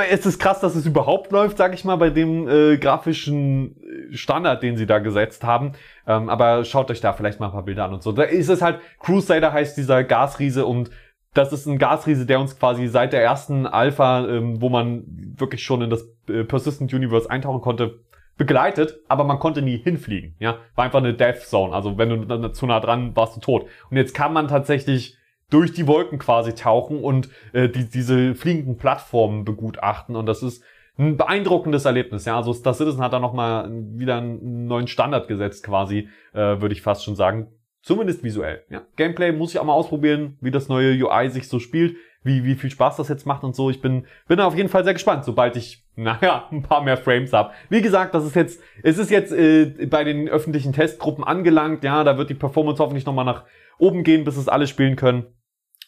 es 0.08 0.24
ist 0.24 0.38
krass, 0.38 0.60
dass 0.60 0.76
es 0.76 0.86
überhaupt 0.86 1.32
läuft, 1.32 1.58
sag 1.58 1.74
ich 1.74 1.84
mal, 1.84 1.96
bei 1.96 2.10
dem 2.10 2.48
äh, 2.48 2.78
grafischen 2.78 3.76
Standard, 4.12 4.62
den 4.62 4.76
sie 4.76 4.86
da 4.86 4.98
gesetzt 4.98 5.44
haben. 5.44 5.72
Ähm, 6.06 6.28
aber 6.28 6.64
schaut 6.64 6.90
euch 6.90 7.00
da 7.00 7.12
vielleicht 7.12 7.40
mal 7.40 7.46
ein 7.46 7.52
paar 7.52 7.64
Bilder 7.64 7.84
an 7.84 7.94
und 7.94 8.02
so. 8.02 8.12
Da 8.12 8.22
ist 8.24 8.48
es 8.48 8.62
halt, 8.62 8.80
Crusader 8.98 9.52
heißt 9.52 9.76
dieser 9.76 10.04
Gasriese 10.04 10.66
und 10.66 10.90
das 11.34 11.52
ist 11.52 11.66
ein 11.66 11.78
Gasriese, 11.78 12.26
der 12.26 12.40
uns 12.40 12.58
quasi 12.58 12.86
seit 12.88 13.12
der 13.12 13.22
ersten 13.22 13.66
Alpha, 13.66 14.26
ähm, 14.26 14.60
wo 14.60 14.68
man 14.68 15.04
wirklich 15.36 15.62
schon 15.62 15.82
in 15.82 15.90
das 15.90 16.06
äh, 16.28 16.44
Persistent 16.44 16.92
Universe 16.92 17.30
eintauchen 17.30 17.62
konnte, 17.62 18.00
begleitet, 18.36 19.00
aber 19.08 19.24
man 19.24 19.38
konnte 19.38 19.62
nie 19.62 19.78
hinfliegen. 19.78 20.34
Ja, 20.38 20.58
war 20.74 20.84
einfach 20.84 20.98
eine 20.98 21.14
Death 21.14 21.42
Zone. 21.42 21.72
Also 21.72 21.98
wenn 21.98 22.28
du 22.28 22.48
zu 22.52 22.66
nah 22.66 22.80
dran 22.80 23.14
warst, 23.14 23.36
du 23.36 23.40
tot. 23.40 23.66
Und 23.90 23.96
jetzt 23.96 24.14
kann 24.14 24.32
man 24.32 24.48
tatsächlich 24.48 25.16
durch 25.50 25.72
die 25.72 25.86
Wolken 25.86 26.18
quasi 26.18 26.54
tauchen 26.54 26.98
und 27.02 27.28
äh, 27.52 27.68
die, 27.68 27.88
diese 27.88 28.34
fliegenden 28.34 28.78
Plattformen 28.78 29.44
begutachten. 29.44 30.16
Und 30.16 30.26
das 30.26 30.42
ist 30.42 30.64
ein 31.02 31.16
beeindruckendes 31.16 31.84
Erlebnis. 31.84 32.24
Ja, 32.24 32.36
also 32.36 32.52
Star 32.52 32.74
Citizen 32.74 33.00
hat 33.00 33.12
da 33.12 33.18
noch 33.18 33.32
mal 33.32 33.68
wieder 33.70 34.18
einen 34.18 34.66
neuen 34.66 34.86
Standard 34.86 35.28
gesetzt, 35.28 35.64
quasi, 35.64 36.08
äh, 36.32 36.60
würde 36.60 36.72
ich 36.72 36.82
fast 36.82 37.04
schon 37.04 37.16
sagen. 37.16 37.48
Zumindest 37.82 38.22
visuell. 38.22 38.64
Ja. 38.70 38.82
Gameplay 38.96 39.32
muss 39.32 39.52
ich 39.52 39.58
auch 39.58 39.64
mal 39.64 39.72
ausprobieren, 39.72 40.38
wie 40.40 40.52
das 40.52 40.68
neue 40.68 40.92
UI 40.92 41.30
sich 41.30 41.48
so 41.48 41.58
spielt, 41.58 41.96
wie, 42.22 42.44
wie 42.44 42.54
viel 42.54 42.70
Spaß 42.70 42.96
das 42.96 43.08
jetzt 43.08 43.26
macht 43.26 43.42
und 43.42 43.56
so. 43.56 43.70
Ich 43.70 43.80
bin, 43.80 44.06
bin 44.28 44.38
auf 44.38 44.54
jeden 44.54 44.68
Fall 44.68 44.84
sehr 44.84 44.92
gespannt, 44.92 45.24
sobald 45.24 45.56
ich, 45.56 45.84
naja, 45.96 46.48
ein 46.52 46.62
paar 46.62 46.82
mehr 46.82 46.96
Frames 46.96 47.32
habe. 47.32 47.52
Wie 47.68 47.82
gesagt, 47.82 48.14
das 48.14 48.24
ist 48.24 48.36
jetzt, 48.36 48.62
es 48.82 48.98
ist 48.98 49.10
jetzt 49.10 49.32
äh, 49.32 49.86
bei 49.86 50.04
den 50.04 50.28
öffentlichen 50.28 50.72
Testgruppen 50.72 51.24
angelangt. 51.24 51.82
Ja, 51.82 52.04
da 52.04 52.16
wird 52.16 52.30
die 52.30 52.34
Performance 52.34 52.80
hoffentlich 52.80 53.06
nochmal 53.06 53.24
nach 53.24 53.44
oben 53.78 54.04
gehen, 54.04 54.24
bis 54.24 54.36
es 54.36 54.48
alle 54.48 54.68
spielen 54.68 54.94
können. 54.94 55.26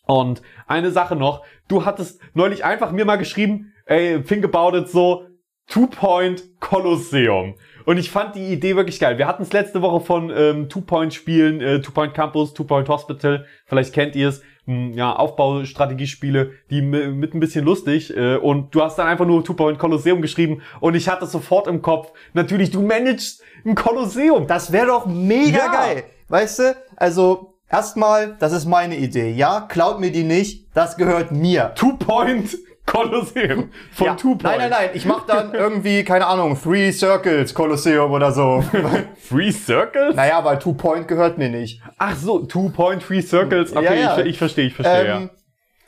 Und 0.06 0.42
eine 0.66 0.90
Sache 0.90 1.16
noch, 1.16 1.44
du 1.68 1.86
hattest 1.86 2.20
neulich 2.34 2.64
einfach 2.64 2.90
mir 2.90 3.04
mal 3.04 3.16
geschrieben, 3.16 3.72
ey, 3.86 4.22
think 4.22 4.44
about 4.44 4.76
it 4.76 4.88
so, 4.88 5.26
Two-Point 5.66 6.60
Kolosseum. 6.60 7.54
Und 7.86 7.98
ich 7.98 8.10
fand 8.10 8.34
die 8.34 8.52
Idee 8.52 8.76
wirklich 8.76 9.00
geil. 9.00 9.18
Wir 9.18 9.26
hatten 9.26 9.42
es 9.42 9.52
letzte 9.52 9.82
Woche 9.82 10.04
von 10.04 10.30
ähm, 10.34 10.68
Two-Point-Spielen, 10.68 11.60
äh, 11.60 11.80
Two-Point 11.80 12.14
Campus, 12.14 12.54
Two-Point 12.54 12.88
Hospital, 12.88 13.46
vielleicht 13.66 13.92
kennt 13.92 14.16
ihr 14.16 14.28
es, 14.28 14.42
hm, 14.66 14.92
ja, 14.94 15.14
Aufbaustrategiespiele, 15.14 16.52
die 16.70 16.80
mit 16.80 17.34
ein 17.34 17.40
bisschen 17.40 17.64
lustig 17.64 18.16
äh, 18.16 18.36
und 18.36 18.74
du 18.74 18.82
hast 18.82 18.96
dann 18.96 19.06
einfach 19.06 19.26
nur 19.26 19.44
Two-Point 19.44 19.78
Kolosseum 19.78 20.22
geschrieben 20.22 20.62
und 20.80 20.94
ich 20.94 21.08
hatte 21.08 21.26
sofort 21.26 21.66
im 21.66 21.82
Kopf, 21.82 22.12
natürlich, 22.32 22.70
du 22.70 22.80
managst 22.80 23.42
ein 23.66 23.74
Kolosseum. 23.74 24.46
Das 24.46 24.72
wäre 24.72 24.86
doch 24.86 25.06
mega 25.06 25.58
ja. 25.58 25.72
geil. 25.72 26.04
Weißt 26.28 26.58
du, 26.58 26.76
also 26.96 27.50
Erstmal, 27.70 28.36
das 28.38 28.52
ist 28.52 28.66
meine 28.66 28.96
Idee. 28.96 29.32
Ja, 29.32 29.62
klaut 29.62 29.98
mir 29.98 30.12
die 30.12 30.22
nicht. 30.22 30.68
Das 30.74 30.96
gehört 30.96 31.32
mir. 31.32 31.72
Two 31.74 31.96
Point 31.96 32.56
Kolosseum 32.86 33.70
von 33.92 34.06
ja. 34.06 34.14
Two 34.14 34.36
Point. 34.36 34.42
Nein, 34.42 34.58
nein, 34.58 34.70
nein. 34.70 34.90
Ich 34.94 35.06
mach 35.06 35.26
dann 35.26 35.54
irgendwie, 35.54 36.04
keine 36.04 36.26
Ahnung, 36.26 36.58
Three 36.60 36.92
Circles 36.92 37.54
Kolosseum 37.54 38.10
oder 38.12 38.32
so. 38.32 38.62
Three 39.28 39.50
Circles? 39.50 40.14
Naja, 40.14 40.44
weil 40.44 40.58
Two 40.58 40.74
Point 40.74 41.08
gehört 41.08 41.38
mir 41.38 41.48
nicht. 41.48 41.80
Ach 41.98 42.16
so, 42.16 42.40
Two 42.40 42.70
Point, 42.70 43.02
Three 43.02 43.22
Circles. 43.22 43.74
Okay, 43.74 43.84
ja, 43.84 43.94
ja. 43.94 44.18
Ich, 44.20 44.26
ich 44.26 44.38
verstehe, 44.38 44.66
ich 44.66 44.74
verstehe, 44.74 45.00
ähm, 45.00 45.30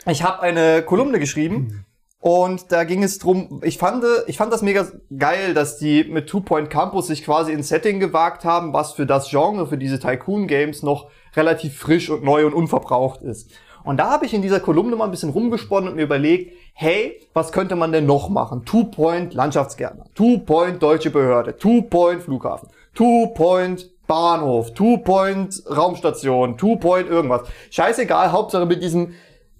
ja. 0.07 0.13
Ich 0.13 0.23
habe 0.23 0.41
eine 0.43 0.83
Kolumne 0.83 1.19
geschrieben. 1.19 1.85
Und 2.19 2.73
da 2.73 2.83
ging 2.83 3.05
es 3.05 3.21
drum, 3.21 3.61
ich 3.63 3.79
fand, 3.79 4.03
ich 4.27 4.37
fand 4.37 4.53
das 4.53 4.61
mega 4.63 4.85
geil, 5.17 5.55
dass 5.55 5.79
die 5.79 6.03
mit 6.05 6.29
Two 6.29 6.41
Point 6.41 6.71
Campus 6.71 7.07
sich 7.07 7.25
quasi 7.25 7.53
ins 7.53 7.69
Setting 7.69 8.01
gewagt 8.01 8.45
haben, 8.45 8.73
was 8.73 8.95
für 8.95 9.07
das 9.07 9.31
Genre, 9.31 9.69
für 9.69 9.79
diese 9.79 10.01
Tycoon 10.01 10.49
Games 10.49 10.83
noch 10.83 11.09
relativ 11.37 11.79
frisch 11.79 12.11
und 12.11 12.25
neu 12.25 12.45
und 12.47 12.53
unverbraucht 12.53 13.23
ist. 13.23 13.53
Und 13.85 13.99
da 13.99 14.11
habe 14.11 14.27
ich 14.27 14.35
in 14.35 14.43
dieser 14.43 14.59
Kolumne 14.59 14.97
mal 14.97 15.05
ein 15.05 15.13
bisschen 15.13 15.31
rumgesponnen 15.31 15.91
und 15.91 15.95
mir 15.95 16.03
überlegt, 16.03 16.56
hey, 16.79 17.19
was 17.33 17.53
könnte 17.53 17.75
man 17.75 17.91
denn 17.91 18.05
noch 18.05 18.29
machen? 18.29 18.67
Two-Point 18.67 19.33
Landschaftsgärtner, 19.33 20.05
Two-Point 20.15 20.83
Deutsche 20.83 21.11
Behörde, 21.11 21.57
Two-Point 21.57 22.23
Flughafen, 22.23 22.69
Two-Point 22.95 23.91
Bahnhof, 24.07 24.75
Two-Point 24.75 25.63
Raumstation, 25.75 26.59
Two-Point 26.59 27.09
irgendwas. 27.09 27.49
Scheißegal, 27.71 28.31
Hauptsache 28.31 28.67
mit 28.67 28.83
diesem 28.83 29.15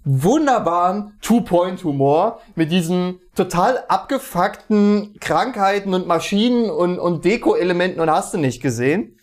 wunderbaren 0.05 1.17
Two-Point-Humor, 1.21 2.39
mit 2.53 2.71
diesen 2.71 3.19
total 3.35 3.83
abgefuckten 3.87 5.15
Krankheiten 5.19 5.95
und 5.95 6.05
Maschinen 6.05 6.69
und, 6.69 6.99
und 6.99 7.25
Deko-Elementen 7.25 7.99
und 7.99 8.11
hast 8.11 8.35
du 8.35 8.37
nicht 8.37 8.61
gesehen. 8.61 9.17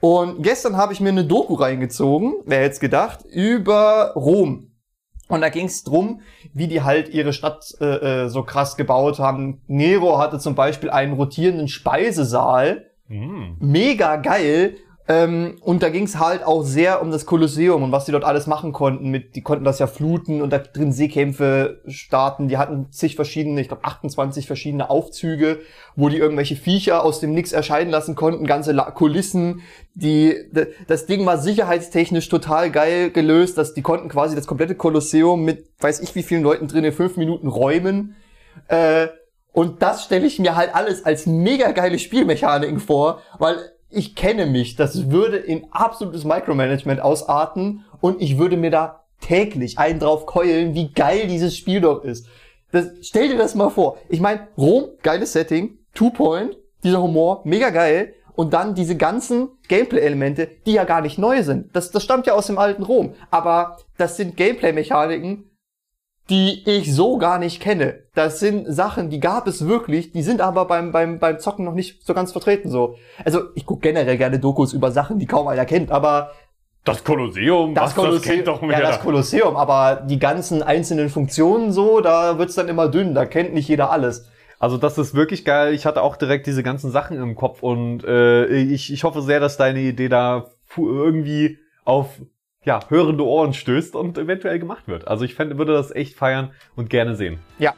Und 0.00 0.42
gestern 0.42 0.76
habe 0.76 0.92
ich 0.92 1.00
mir 1.00 1.08
eine 1.08 1.24
Doku 1.24 1.54
reingezogen, 1.54 2.34
wer 2.44 2.60
jetzt 2.60 2.80
gedacht, 2.80 3.24
über 3.24 4.12
Rom. 4.14 4.67
Und 5.28 5.42
da 5.42 5.50
ging 5.50 5.66
es 5.66 5.84
drum, 5.84 6.22
wie 6.54 6.68
die 6.68 6.82
halt 6.82 7.10
ihre 7.10 7.32
Stadt 7.32 7.74
äh, 7.80 8.24
äh, 8.24 8.28
so 8.28 8.42
krass 8.42 8.76
gebaut 8.76 9.18
haben. 9.18 9.60
Nero 9.66 10.18
hatte 10.18 10.38
zum 10.38 10.54
Beispiel 10.54 10.90
einen 10.90 11.12
rotierenden 11.12 11.68
Speisesaal. 11.68 12.90
Mm. 13.08 13.52
Mega 13.60 14.16
geil. 14.16 14.76
Ähm, 15.10 15.56
und 15.62 15.82
da 15.82 15.88
ging 15.88 16.04
es 16.04 16.18
halt 16.18 16.44
auch 16.44 16.62
sehr 16.62 17.00
um 17.00 17.10
das 17.10 17.24
Kolosseum 17.24 17.82
und 17.82 17.92
was 17.92 18.04
die 18.04 18.12
dort 18.12 18.24
alles 18.24 18.46
machen 18.46 18.74
konnten. 18.74 19.08
Mit, 19.08 19.36
die 19.36 19.40
konnten 19.40 19.64
das 19.64 19.78
ja 19.78 19.86
fluten 19.86 20.42
und 20.42 20.52
da 20.52 20.58
drin 20.58 20.92
Seekämpfe 20.92 21.80
starten. 21.86 22.48
Die 22.48 22.58
hatten 22.58 22.92
zig 22.92 23.16
verschiedene, 23.16 23.58
ich 23.62 23.68
glaube 23.68 23.84
28 23.84 24.46
verschiedene 24.46 24.90
Aufzüge, 24.90 25.60
wo 25.96 26.10
die 26.10 26.18
irgendwelche 26.18 26.56
Viecher 26.56 27.02
aus 27.02 27.20
dem 27.20 27.32
Nix 27.32 27.52
erscheinen 27.52 27.90
lassen 27.90 28.16
konnten, 28.16 28.46
ganze 28.46 28.72
La 28.72 28.90
Kulissen. 28.90 29.62
Die, 29.94 30.36
das 30.86 31.06
Ding 31.06 31.24
war 31.24 31.38
sicherheitstechnisch 31.38 32.28
total 32.28 32.70
geil 32.70 33.10
gelöst, 33.10 33.56
dass 33.56 33.72
die 33.72 33.82
konnten 33.82 34.10
quasi 34.10 34.36
das 34.36 34.46
komplette 34.46 34.74
Kolosseum 34.74 35.42
mit 35.42 35.68
weiß 35.80 36.00
ich 36.00 36.14
wie 36.16 36.22
vielen 36.22 36.42
Leuten 36.42 36.68
drin 36.68 36.84
in 36.84 36.92
fünf 36.92 37.16
Minuten 37.16 37.48
räumen. 37.48 38.14
Äh, 38.68 39.08
und 39.52 39.80
das 39.80 40.04
stelle 40.04 40.26
ich 40.26 40.38
mir 40.38 40.54
halt 40.54 40.74
alles 40.74 41.04
als 41.06 41.24
mega 41.24 41.70
geile 41.70 41.98
Spielmechaniken 41.98 42.78
vor, 42.78 43.22
weil 43.38 43.56
ich 43.90 44.14
kenne 44.14 44.46
mich, 44.46 44.76
das 44.76 45.10
würde 45.10 45.36
in 45.36 45.66
absolutes 45.70 46.24
Micromanagement 46.24 47.00
ausarten 47.00 47.84
und 48.00 48.20
ich 48.20 48.38
würde 48.38 48.56
mir 48.56 48.70
da 48.70 49.04
täglich 49.20 49.78
einen 49.78 49.98
drauf 49.98 50.26
keulen, 50.26 50.74
wie 50.74 50.92
geil 50.92 51.26
dieses 51.26 51.56
Spiel 51.56 51.80
doch 51.80 52.04
ist. 52.04 52.26
Das, 52.70 52.88
stell 53.02 53.28
dir 53.28 53.38
das 53.38 53.54
mal 53.54 53.70
vor. 53.70 53.98
Ich 54.08 54.20
meine, 54.20 54.48
Rom, 54.56 54.90
geiles 55.02 55.32
Setting, 55.32 55.78
Two 55.94 56.10
Point, 56.10 56.56
dieser 56.84 57.02
Humor, 57.02 57.40
mega 57.44 57.70
geil. 57.70 58.14
Und 58.34 58.54
dann 58.54 58.76
diese 58.76 58.96
ganzen 58.96 59.48
Gameplay-Elemente, 59.66 60.48
die 60.64 60.74
ja 60.74 60.84
gar 60.84 61.00
nicht 61.00 61.18
neu 61.18 61.42
sind. 61.42 61.74
Das, 61.74 61.90
das 61.90 62.04
stammt 62.04 62.28
ja 62.28 62.34
aus 62.34 62.46
dem 62.46 62.56
alten 62.56 62.84
Rom. 62.84 63.14
Aber 63.32 63.78
das 63.96 64.16
sind 64.16 64.36
Gameplay-Mechaniken, 64.36 65.47
die 66.30 66.68
ich 66.68 66.94
so 66.94 67.16
gar 67.16 67.38
nicht 67.38 67.60
kenne. 67.60 68.00
Das 68.14 68.38
sind 68.38 68.66
Sachen, 68.72 69.08
die 69.08 69.20
gab 69.20 69.46
es 69.46 69.66
wirklich, 69.66 70.12
die 70.12 70.22
sind 70.22 70.40
aber 70.40 70.66
beim, 70.66 70.92
beim, 70.92 71.18
beim 71.18 71.38
Zocken 71.38 71.64
noch 71.64 71.74
nicht 71.74 72.06
so 72.06 72.12
ganz 72.12 72.32
vertreten 72.32 72.70
so. 72.70 72.96
Also 73.24 73.44
ich 73.54 73.64
gucke 73.64 73.80
generell 73.80 74.18
gerne 74.18 74.38
Dokus 74.38 74.72
über 74.72 74.90
Sachen, 74.90 75.18
die 75.18 75.26
kaum 75.26 75.48
einer 75.48 75.64
kennt, 75.64 75.90
aber 75.90 76.32
das 76.84 77.04
Kolosseum, 77.04 77.74
das, 77.74 77.94
Kolosseum, 77.94 78.22
das 78.22 78.30
kennt 78.30 78.48
doch 78.48 78.62
mehr. 78.62 78.78
Ja, 78.78 78.86
das 78.86 79.00
Kolosseum, 79.00 79.56
aber 79.56 80.02
die 80.06 80.18
ganzen 80.18 80.62
einzelnen 80.62 81.10
Funktionen 81.10 81.72
so, 81.72 82.00
da 82.00 82.38
wird's 82.38 82.54
dann 82.54 82.68
immer 82.68 82.88
dünn, 82.88 83.14
da 83.14 83.26
kennt 83.26 83.52
nicht 83.52 83.68
jeder 83.68 83.90
alles. 83.90 84.28
Also 84.58 84.76
das 84.76 84.98
ist 84.98 85.14
wirklich 85.14 85.44
geil. 85.44 85.72
Ich 85.74 85.86
hatte 85.86 86.02
auch 86.02 86.16
direkt 86.16 86.46
diese 86.46 86.62
ganzen 86.62 86.90
Sachen 86.90 87.16
im 87.18 87.36
Kopf 87.36 87.62
und 87.62 88.04
äh, 88.04 88.46
ich, 88.46 88.92
ich 88.92 89.04
hoffe 89.04 89.22
sehr, 89.22 89.38
dass 89.40 89.56
deine 89.56 89.80
Idee 89.80 90.08
da 90.08 90.46
irgendwie 90.76 91.58
auf 91.84 92.08
ja, 92.64 92.80
hörende 92.88 93.24
Ohren 93.24 93.54
stößt 93.54 93.94
und 93.94 94.18
eventuell 94.18 94.58
gemacht 94.58 94.88
wird. 94.88 95.06
Also 95.06 95.24
ich 95.24 95.34
fände, 95.34 95.58
würde 95.58 95.72
das 95.74 95.90
echt 95.90 96.16
feiern 96.16 96.52
und 96.74 96.90
gerne 96.90 97.14
sehen. 97.14 97.38
Ja. 97.58 97.74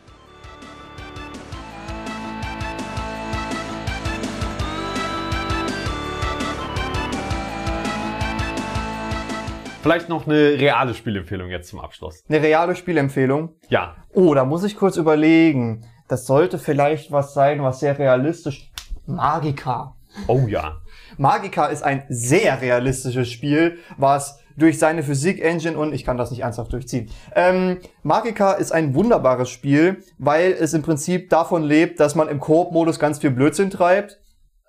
Vielleicht 9.83 10.11
noch 10.11 10.27
eine 10.27 10.35
reale 10.35 10.93
Spielempfehlung 10.93 11.49
jetzt 11.49 11.69
zum 11.71 11.81
Abschluss. 11.81 12.23
Eine 12.29 12.43
reale 12.43 12.77
Spielempfehlung? 12.77 13.55
Ja. 13.69 13.97
Oh, 14.13 14.35
da 14.35 14.45
muss 14.45 14.63
ich 14.63 14.77
kurz 14.77 14.99
überlegen. 14.99 15.87
Das 16.07 16.27
sollte 16.27 16.59
vielleicht 16.59 17.13
was 17.13 17.33
sein, 17.33 17.63
was 17.63 17.81
sehr 17.81 17.99
realistisch. 17.99 18.71
Magica. 19.07 19.97
Oh 20.27 20.45
ja. 20.49 20.81
Magica 21.17 21.67
ist 21.67 21.83
ein 21.83 22.05
sehr 22.09 22.61
realistisches 22.61 23.31
Spiel, 23.31 23.79
was 23.97 24.40
durch 24.57 24.79
seine 24.79 25.03
Physik-Engine 25.03 25.77
und 25.77 25.93
ich 25.93 26.05
kann 26.05 26.17
das 26.17 26.31
nicht 26.31 26.41
ernsthaft 26.41 26.73
durchziehen. 26.73 27.11
Ähm, 27.35 27.79
Magica 28.03 28.53
ist 28.53 28.73
ein 28.73 28.95
wunderbares 28.95 29.51
Spiel, 29.51 30.03
weil 30.19 30.53
es 30.53 30.75
im 30.75 30.83
Prinzip 30.83 31.31
davon 31.31 31.63
lebt, 31.63 32.01
dass 32.01 32.15
man 32.15 32.29
im 32.29 32.41
Koop-Modus 32.41 32.99
ganz 32.99 33.19
viel 33.19 33.31
Blödsinn 33.31 33.71
treibt 33.71 34.21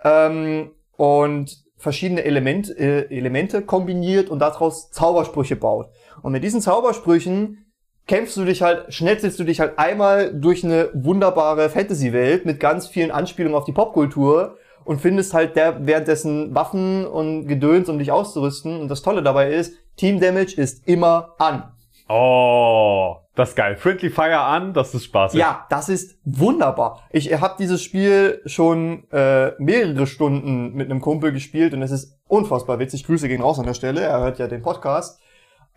ähm, 0.03 0.71
und 0.97 1.63
verschiedene 1.77 2.23
Element, 2.23 2.69
äh, 2.77 3.09
Elemente 3.09 3.63
kombiniert 3.63 4.29
und 4.29 4.39
daraus 4.39 4.91
Zaubersprüche 4.91 5.55
baut. 5.55 5.89
Und 6.21 6.31
mit 6.31 6.43
diesen 6.43 6.61
Zaubersprüchen 6.61 7.65
kämpfst 8.07 8.37
du 8.37 8.45
dich 8.45 8.61
halt, 8.61 8.93
schnetzelst 8.93 9.39
du 9.39 9.43
dich 9.43 9.59
halt 9.59 9.79
einmal 9.79 10.33
durch 10.33 10.63
eine 10.63 10.89
wunderbare 10.93 11.69
Fantasy-Welt 11.69 12.45
mit 12.45 12.59
ganz 12.59 12.87
vielen 12.87 13.11
Anspielungen 13.11 13.57
auf 13.57 13.65
die 13.65 13.71
Popkultur 13.71 14.57
und 14.83 15.01
findest 15.01 15.33
halt 15.33 15.55
der 15.55 15.85
währenddessen 15.85 16.53
Waffen 16.55 17.05
und 17.05 17.47
Gedöns, 17.47 17.89
um 17.89 17.99
dich 17.99 18.11
auszurüsten. 18.11 18.79
Und 18.81 18.87
das 18.87 19.01
Tolle 19.01 19.23
dabei 19.23 19.51
ist, 19.51 19.73
Team 19.97 20.19
Damage 20.19 20.55
ist 20.55 20.87
immer 20.87 21.35
an. 21.37 21.71
Oh, 22.09 23.17
das 23.35 23.49
ist 23.49 23.55
geil. 23.55 23.77
Friendly 23.77 24.09
Fire 24.09 24.39
an, 24.39 24.73
das 24.73 24.93
ist 24.93 25.05
spaßig. 25.05 25.39
Ja, 25.39 25.65
das 25.69 25.87
ist 25.87 26.17
wunderbar. 26.25 27.07
Ich 27.09 27.31
habe 27.39 27.55
dieses 27.57 27.81
Spiel 27.81 28.41
schon 28.45 29.09
äh, 29.11 29.51
mehrere 29.59 30.05
Stunden 30.07 30.73
mit 30.73 30.91
einem 30.91 30.99
Kumpel 30.99 31.31
gespielt 31.31 31.73
und 31.73 31.81
es 31.81 31.91
ist 31.91 32.19
unfassbar 32.27 32.79
witzig. 32.79 33.05
Grüße 33.05 33.29
gehen 33.29 33.41
raus 33.41 33.59
an 33.59 33.65
der 33.65 33.73
Stelle. 33.73 34.01
Er 34.01 34.19
hört 34.19 34.39
ja 34.39 34.47
den 34.47 34.61
Podcast. 34.61 35.21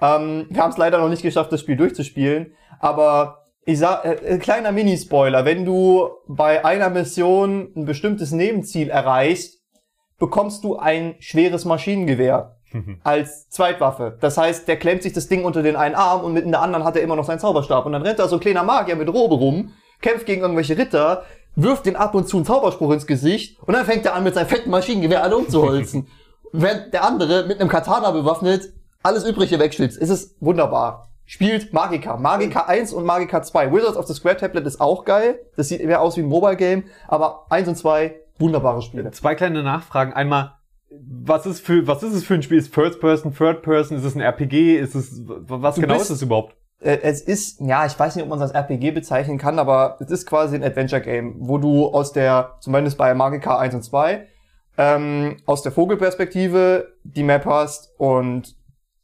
Ähm, 0.00 0.46
wir 0.50 0.62
haben 0.62 0.72
es 0.72 0.76
leider 0.76 0.98
noch 0.98 1.08
nicht 1.08 1.22
geschafft, 1.22 1.52
das 1.52 1.60
Spiel 1.60 1.76
durchzuspielen, 1.76 2.52
aber 2.80 3.43
ich 3.66 3.78
sag, 3.78 4.04
äh, 4.04 4.14
äh, 4.14 4.38
kleiner 4.38 4.72
Minispoiler, 4.72 5.44
wenn 5.44 5.64
du 5.64 6.08
bei 6.26 6.64
einer 6.64 6.90
Mission 6.90 7.72
ein 7.76 7.84
bestimmtes 7.84 8.32
Nebenziel 8.32 8.90
erreichst, 8.90 9.60
bekommst 10.18 10.64
du 10.64 10.76
ein 10.76 11.16
schweres 11.18 11.64
Maschinengewehr 11.64 12.56
als 13.04 13.48
Zweitwaffe. 13.50 14.18
Das 14.20 14.36
heißt, 14.36 14.66
der 14.66 14.76
klemmt 14.76 15.02
sich 15.02 15.12
das 15.12 15.28
Ding 15.28 15.44
unter 15.44 15.62
den 15.62 15.76
einen 15.76 15.94
Arm 15.94 16.24
und 16.24 16.32
mit 16.32 16.44
der 16.44 16.60
anderen 16.60 16.84
hat 16.84 16.96
er 16.96 17.02
immer 17.02 17.16
noch 17.16 17.24
seinen 17.24 17.38
Zauberstab. 17.38 17.86
Und 17.86 17.92
dann 17.92 18.02
rennt 18.02 18.18
da 18.18 18.26
so 18.26 18.36
ein 18.36 18.40
kleiner 18.40 18.64
Magier 18.64 18.96
mit 18.96 19.08
Robe 19.08 19.36
rum, 19.36 19.72
kämpft 20.00 20.26
gegen 20.26 20.42
irgendwelche 20.42 20.76
Ritter, 20.76 21.24
wirft 21.54 21.86
den 21.86 21.94
ab 21.94 22.14
und 22.14 22.28
zu 22.28 22.36
einen 22.36 22.46
Zauberspruch 22.46 22.92
ins 22.92 23.06
Gesicht 23.06 23.60
und 23.62 23.74
dann 23.74 23.86
fängt 23.86 24.04
er 24.06 24.14
an, 24.14 24.24
mit 24.24 24.34
seinem 24.34 24.48
fetten 24.48 24.70
Maschinengewehr 24.70 25.22
alle 25.22 25.36
umzuholzen. 25.36 26.08
Während 26.52 26.92
der 26.92 27.04
andere 27.04 27.46
mit 27.46 27.60
einem 27.60 27.68
Katana 27.68 28.10
bewaffnet 28.10 28.72
alles 29.02 29.24
Übrige 29.24 29.58
wegschlitzt. 29.58 30.00
Es 30.00 30.10
ist 30.10 30.36
wunderbar. 30.40 31.13
Spielt 31.26 31.72
Magica. 31.72 32.16
Magica 32.16 32.60
1 32.66 32.92
und 32.92 33.04
Magica 33.04 33.42
2. 33.42 33.72
Wizards 33.72 33.96
of 33.96 34.06
the 34.06 34.14
Square 34.14 34.36
Tablet 34.36 34.66
ist 34.66 34.80
auch 34.80 35.04
geil. 35.04 35.40
Das 35.56 35.68
sieht 35.68 35.84
mehr 35.84 36.00
aus 36.02 36.16
wie 36.16 36.20
ein 36.20 36.26
Mobile 36.28 36.56
Game. 36.56 36.84
Aber 37.08 37.46
1 37.50 37.68
und 37.68 37.76
2, 37.76 38.14
wunderbare 38.38 38.82
Spiele. 38.82 39.10
Zwei 39.12 39.34
kleine 39.34 39.62
Nachfragen. 39.62 40.12
Einmal, 40.12 40.52
was 40.90 41.46
ist 41.46 41.64
für, 41.64 41.86
was 41.86 42.02
ist 42.02 42.12
es 42.12 42.24
für 42.24 42.34
ein 42.34 42.42
Spiel? 42.42 42.58
Ist 42.58 42.74
First 42.74 43.00
Person, 43.00 43.34
Third 43.34 43.62
Person? 43.62 43.96
Ist 43.96 44.04
es 44.04 44.14
ein 44.14 44.20
RPG? 44.20 44.76
Ist 44.76 44.94
es, 44.94 45.22
was 45.26 45.76
Du 45.76 45.80
genau 45.80 45.94
bist- 45.94 46.06
ist 46.10 46.16
es 46.16 46.22
überhaupt? 46.22 46.56
Äh, 46.80 46.98
es 47.02 47.22
ist, 47.22 47.60
ja, 47.60 47.86
ich 47.86 47.98
weiß 47.98 48.14
nicht, 48.16 48.22
ob 48.24 48.28
man 48.28 48.38
es 48.38 48.42
als 48.42 48.52
RPG 48.52 48.90
bezeichnen 48.90 49.38
kann, 49.38 49.58
aber 49.58 49.96
es 50.00 50.10
ist 50.10 50.26
quasi 50.26 50.56
ein 50.56 50.62
Adventure-Game, 50.64 51.36
wo 51.38 51.56
du 51.56 51.86
aus 51.86 52.12
der, 52.12 52.56
zumindest 52.60 52.98
bei 52.98 53.14
Magica 53.14 53.56
1 53.58 53.74
und 53.76 53.82
2, 53.82 54.26
ähm, 54.76 55.36
aus 55.46 55.62
der 55.62 55.72
Vogelperspektive 55.72 56.92
die 57.04 57.22
Map 57.22 57.46
hast 57.46 57.94
und 57.96 58.56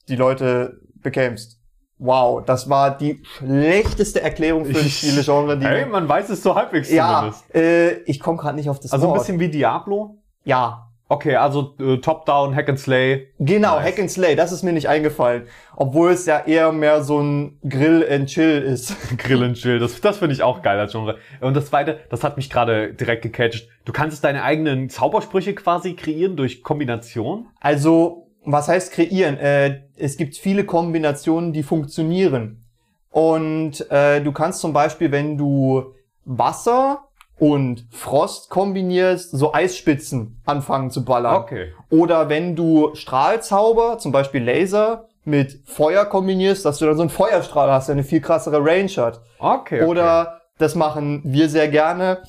die 0.09 0.17
Leute 0.17 0.81
bekämpfst. 0.97 1.60
Wow, 2.03 2.43
das 2.45 2.69
war 2.71 2.97
die 2.97 3.23
schlechteste 3.37 4.23
Erklärung 4.23 4.65
für 4.65 4.79
ein 4.79 4.89
Spielegenre, 4.89 5.59
die 5.59 5.67
Hey, 5.67 5.85
man 5.87 6.09
weiß 6.09 6.31
es 6.31 6.43
so 6.43 6.55
halbwegs 6.55 6.91
Ja, 6.91 7.19
zumindest. 7.19 7.55
äh, 7.55 7.91
ich 8.05 8.19
komme 8.21 8.39
gerade 8.39 8.57
nicht 8.57 8.71
auf 8.71 8.81
das 8.81 8.93
Also 8.93 9.07
ein 9.07 9.11
Wort. 9.11 9.19
bisschen 9.21 9.39
wie 9.39 9.49
Diablo? 9.51 10.17
ja, 10.45 10.87
Okay, 11.13 11.35
also 11.35 11.75
äh, 11.81 11.97
Top-Down, 11.99 12.55
Hack 12.55 12.69
and 12.69 12.79
Slay. 12.79 13.33
genau, 13.41 13.75
Nice. 13.81 13.85
Hack 13.89 13.99
and 13.99 14.09
Slay, 14.13 14.37
das 14.37 14.53
ist 14.53 14.63
mir 14.63 14.73
nicht 14.73 14.89
eingefallen. 14.89 15.43
Obwohl 15.75 16.13
es 16.13 16.25
ja 16.25 16.39
eher 16.47 16.71
mehr 16.71 17.03
so 17.03 17.19
ein 17.21 17.59
Grill 17.69 18.07
and 18.09 18.29
Chill 18.29 18.63
ist. 18.63 18.95
Grill 19.19 19.43
and 19.43 19.57
Chill, 19.57 19.81
das, 19.81 20.01
das 20.01 20.19
finde 20.19 20.35
ich 20.37 20.45
auch 20.45 20.63
geil 20.63 20.79
als 20.79 20.93
Genre. 20.93 21.17
Und 21.41 21.55
das 21.57 21.67
zweite, 21.67 21.99
das 22.11 22.23
hat 22.23 22.37
mich 22.37 22.49
gerade 22.49 22.95
direkt 22.95 23.23
gecatcht. 23.23 23.69
Du 23.85 23.91
kannst 23.93 24.23
deine 24.23 24.45
eigenen 24.45 24.89
Zaubersprüche 24.89 25.53
quasi 25.57 25.95
kreieren 25.95 26.37
durch 26.37 26.63
Kombination. 26.63 27.49
Also, 27.59 28.29
was 28.45 28.69
heißt 28.69 28.93
kreieren? 28.93 29.37
Äh, 29.37 29.81
es 30.01 30.17
gibt 30.17 30.37
viele 30.37 30.65
Kombinationen, 30.65 31.53
die 31.53 31.63
funktionieren. 31.63 32.65
Und 33.11 33.91
äh, 33.91 34.21
du 34.21 34.33
kannst 34.33 34.61
zum 34.61 34.73
Beispiel, 34.73 35.11
wenn 35.11 35.37
du 35.37 35.95
Wasser 36.25 37.09
und 37.39 37.87
Frost 37.91 38.51
kombinierst, 38.51 39.31
so 39.33 39.53
Eisspitzen 39.53 40.41
anfangen 40.45 40.91
zu 40.91 41.05
ballern. 41.05 41.37
Okay. 41.37 41.73
Oder 41.89 42.29
wenn 42.29 42.55
du 42.55 42.95
Strahlzauber, 42.95 43.99
zum 43.99 44.13
Beispiel 44.13 44.45
Laser, 44.45 45.09
mit 45.25 45.61
Feuer 45.65 46.05
kombinierst, 46.07 46.65
dass 46.65 46.79
du 46.79 46.87
dann 46.87 46.97
so 46.97 47.03
einen 47.03 47.11
Feuerstrahl 47.11 47.71
hast, 47.71 47.89
der 47.89 47.95
eine 47.95 48.05
viel 48.05 48.21
krassere 48.21 48.65
Range 48.65 48.91
hat. 48.97 49.23
Okay. 49.39 49.83
okay. 49.83 49.85
Oder 49.85 50.41
das 50.59 50.75
machen 50.75 51.23
wir 51.25 51.49
sehr 51.49 51.69
gerne, 51.69 52.23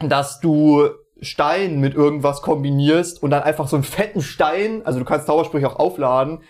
dass 0.00 0.40
du 0.40 0.88
Stein 1.20 1.80
mit 1.80 1.94
irgendwas 1.94 2.42
kombinierst 2.42 3.22
und 3.22 3.30
dann 3.30 3.42
einfach 3.42 3.66
so 3.66 3.76
einen 3.76 3.84
fetten 3.84 4.22
Stein, 4.22 4.82
also 4.84 4.98
du 5.00 5.04
kannst 5.04 5.26
Zaubersprüche 5.26 5.68
auch 5.68 5.76
aufladen, 5.76 6.42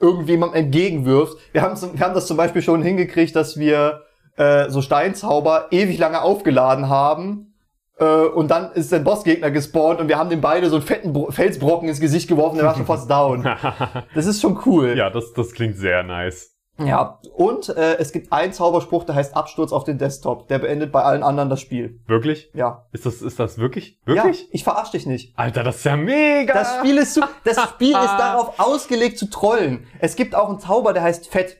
irgendjemandem 0.00 0.64
entgegenwirfst. 0.64 1.36
Wir 1.52 1.62
haben, 1.62 1.76
wir 1.80 2.00
haben 2.00 2.14
das 2.14 2.26
zum 2.26 2.36
Beispiel 2.36 2.62
schon 2.62 2.82
hingekriegt, 2.82 3.34
dass 3.34 3.58
wir 3.58 4.02
äh, 4.36 4.68
so 4.68 4.82
Steinzauber 4.82 5.68
ewig 5.70 5.98
lange 5.98 6.20
aufgeladen 6.20 6.88
haben. 6.88 7.54
Äh, 7.98 8.04
und 8.04 8.50
dann 8.50 8.72
ist 8.72 8.92
der 8.92 8.98
Bossgegner 8.98 9.50
gespawnt 9.50 10.00
und 10.00 10.08
wir 10.08 10.18
haben 10.18 10.28
dem 10.28 10.40
beide 10.40 10.68
so 10.68 10.76
einen 10.76 10.84
fetten 10.84 11.12
Bro 11.12 11.30
Felsbrocken 11.30 11.88
ins 11.88 12.00
Gesicht 12.00 12.28
geworfen, 12.28 12.56
der 12.56 12.66
war 12.66 12.74
schon 12.74 12.86
fast 12.86 13.10
down. 13.10 13.46
Das 14.14 14.26
ist 14.26 14.40
schon 14.40 14.58
cool. 14.66 14.96
ja, 14.96 15.10
das, 15.10 15.32
das 15.32 15.52
klingt 15.52 15.76
sehr 15.76 16.02
nice. 16.02 16.55
Ja, 16.78 17.20
und 17.34 17.70
äh, 17.70 17.96
es 17.96 18.12
gibt 18.12 18.32
einen 18.32 18.52
Zauberspruch, 18.52 19.04
der 19.04 19.14
heißt 19.14 19.34
Absturz 19.34 19.72
auf 19.72 19.84
den 19.84 19.96
Desktop. 19.96 20.48
Der 20.48 20.58
beendet 20.58 20.92
bei 20.92 21.02
allen 21.02 21.22
anderen 21.22 21.48
das 21.48 21.60
Spiel. 21.60 22.00
Wirklich? 22.06 22.50
Ja. 22.52 22.86
Ist 22.92 23.06
das, 23.06 23.22
ist 23.22 23.40
das 23.40 23.56
wirklich? 23.58 23.98
Wirklich? 24.04 24.42
Ja, 24.42 24.48
ich 24.50 24.64
verarsch 24.64 24.90
dich 24.90 25.06
nicht. 25.06 25.32
Alter, 25.38 25.62
das 25.62 25.76
ist 25.76 25.84
ja 25.84 25.96
mega! 25.96 26.52
Das 26.52 26.76
Spiel 26.76 26.98
ist, 26.98 27.14
zu, 27.14 27.20
das 27.44 27.60
Spiel 27.62 27.92
ist 27.92 27.94
darauf 28.18 28.60
ausgelegt 28.60 29.18
zu 29.18 29.30
trollen. 29.30 29.86
Es 30.00 30.16
gibt 30.16 30.34
auch 30.34 30.50
einen 30.50 30.58
Zauber, 30.58 30.92
der 30.92 31.02
heißt 31.02 31.28
Fett. 31.28 31.56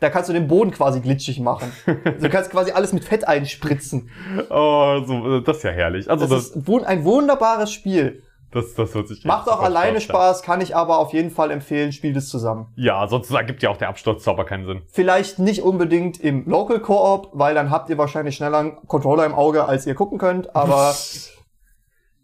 Da 0.00 0.08
kannst 0.08 0.30
du 0.30 0.32
den 0.32 0.48
Boden 0.48 0.70
quasi 0.70 1.00
glitschig 1.00 1.40
machen. 1.40 1.72
Also 1.86 2.20
du 2.20 2.30
kannst 2.30 2.50
quasi 2.50 2.72
alles 2.72 2.92
mit 2.92 3.04
Fett 3.04 3.28
einspritzen. 3.28 4.10
Oh, 4.50 5.02
so, 5.06 5.40
das 5.40 5.58
ist 5.58 5.62
ja 5.62 5.70
herrlich. 5.70 6.10
Also 6.10 6.26
Das 6.26 6.52
das, 6.52 6.56
ist 6.56 6.68
ein 6.68 7.04
wunderbares 7.04 7.70
Spiel. 7.70 8.22
Das, 8.52 8.74
das 8.74 8.94
hört 8.94 9.08
sich 9.08 9.24
Macht 9.24 9.48
auch 9.48 9.62
alleine 9.62 10.00
Spaß. 10.00 10.38
Spaß, 10.38 10.42
kann 10.42 10.60
ich 10.60 10.74
aber 10.74 10.98
auf 10.98 11.12
jeden 11.12 11.30
Fall 11.30 11.50
empfehlen, 11.50 11.92
spielt 11.92 12.16
es 12.16 12.28
zusammen. 12.28 12.66
Ja, 12.76 13.06
sonst 13.08 13.30
ergibt 13.30 13.62
ja 13.62 13.70
auch 13.70 13.76
der 13.76 13.88
Absturzzauber 13.88 14.44
keinen 14.44 14.66
Sinn. 14.66 14.82
Vielleicht 14.88 15.38
nicht 15.38 15.62
unbedingt 15.62 16.18
im 16.20 16.48
Local 16.48 16.80
Co-op, 16.80 17.30
weil 17.32 17.54
dann 17.54 17.70
habt 17.70 17.90
ihr 17.90 17.98
wahrscheinlich 17.98 18.36
schneller 18.36 18.58
einen 18.58 18.86
Controller 18.86 19.24
im 19.26 19.34
Auge, 19.34 19.64
als 19.66 19.86
ihr 19.86 19.94
gucken 19.94 20.18
könnt, 20.18 20.54
aber 20.56 20.94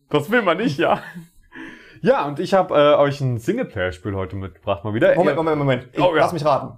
Das 0.09 0.31
will 0.31 0.43
man 0.43 0.59
nicht, 0.59 0.79
ja. 0.79 1.01
Ja, 2.01 2.27
und 2.27 2.39
ich 2.39 2.55
habe 2.55 2.75
äh, 2.75 2.95
euch 2.97 3.21
ein 3.21 3.39
Singleplayer-Spiel 3.39 4.15
heute 4.15 4.37
mitgebracht, 4.37 4.85
mal 4.85 4.95
wieder. 4.95 5.15
Moment, 5.17 5.37
Moment, 5.37 5.59
Moment. 5.59 5.89
Ich, 5.93 6.01
Oh, 6.01 6.15
ja. 6.15 6.23
Lass 6.23 6.33
mich 6.33 6.45
raten. 6.45 6.75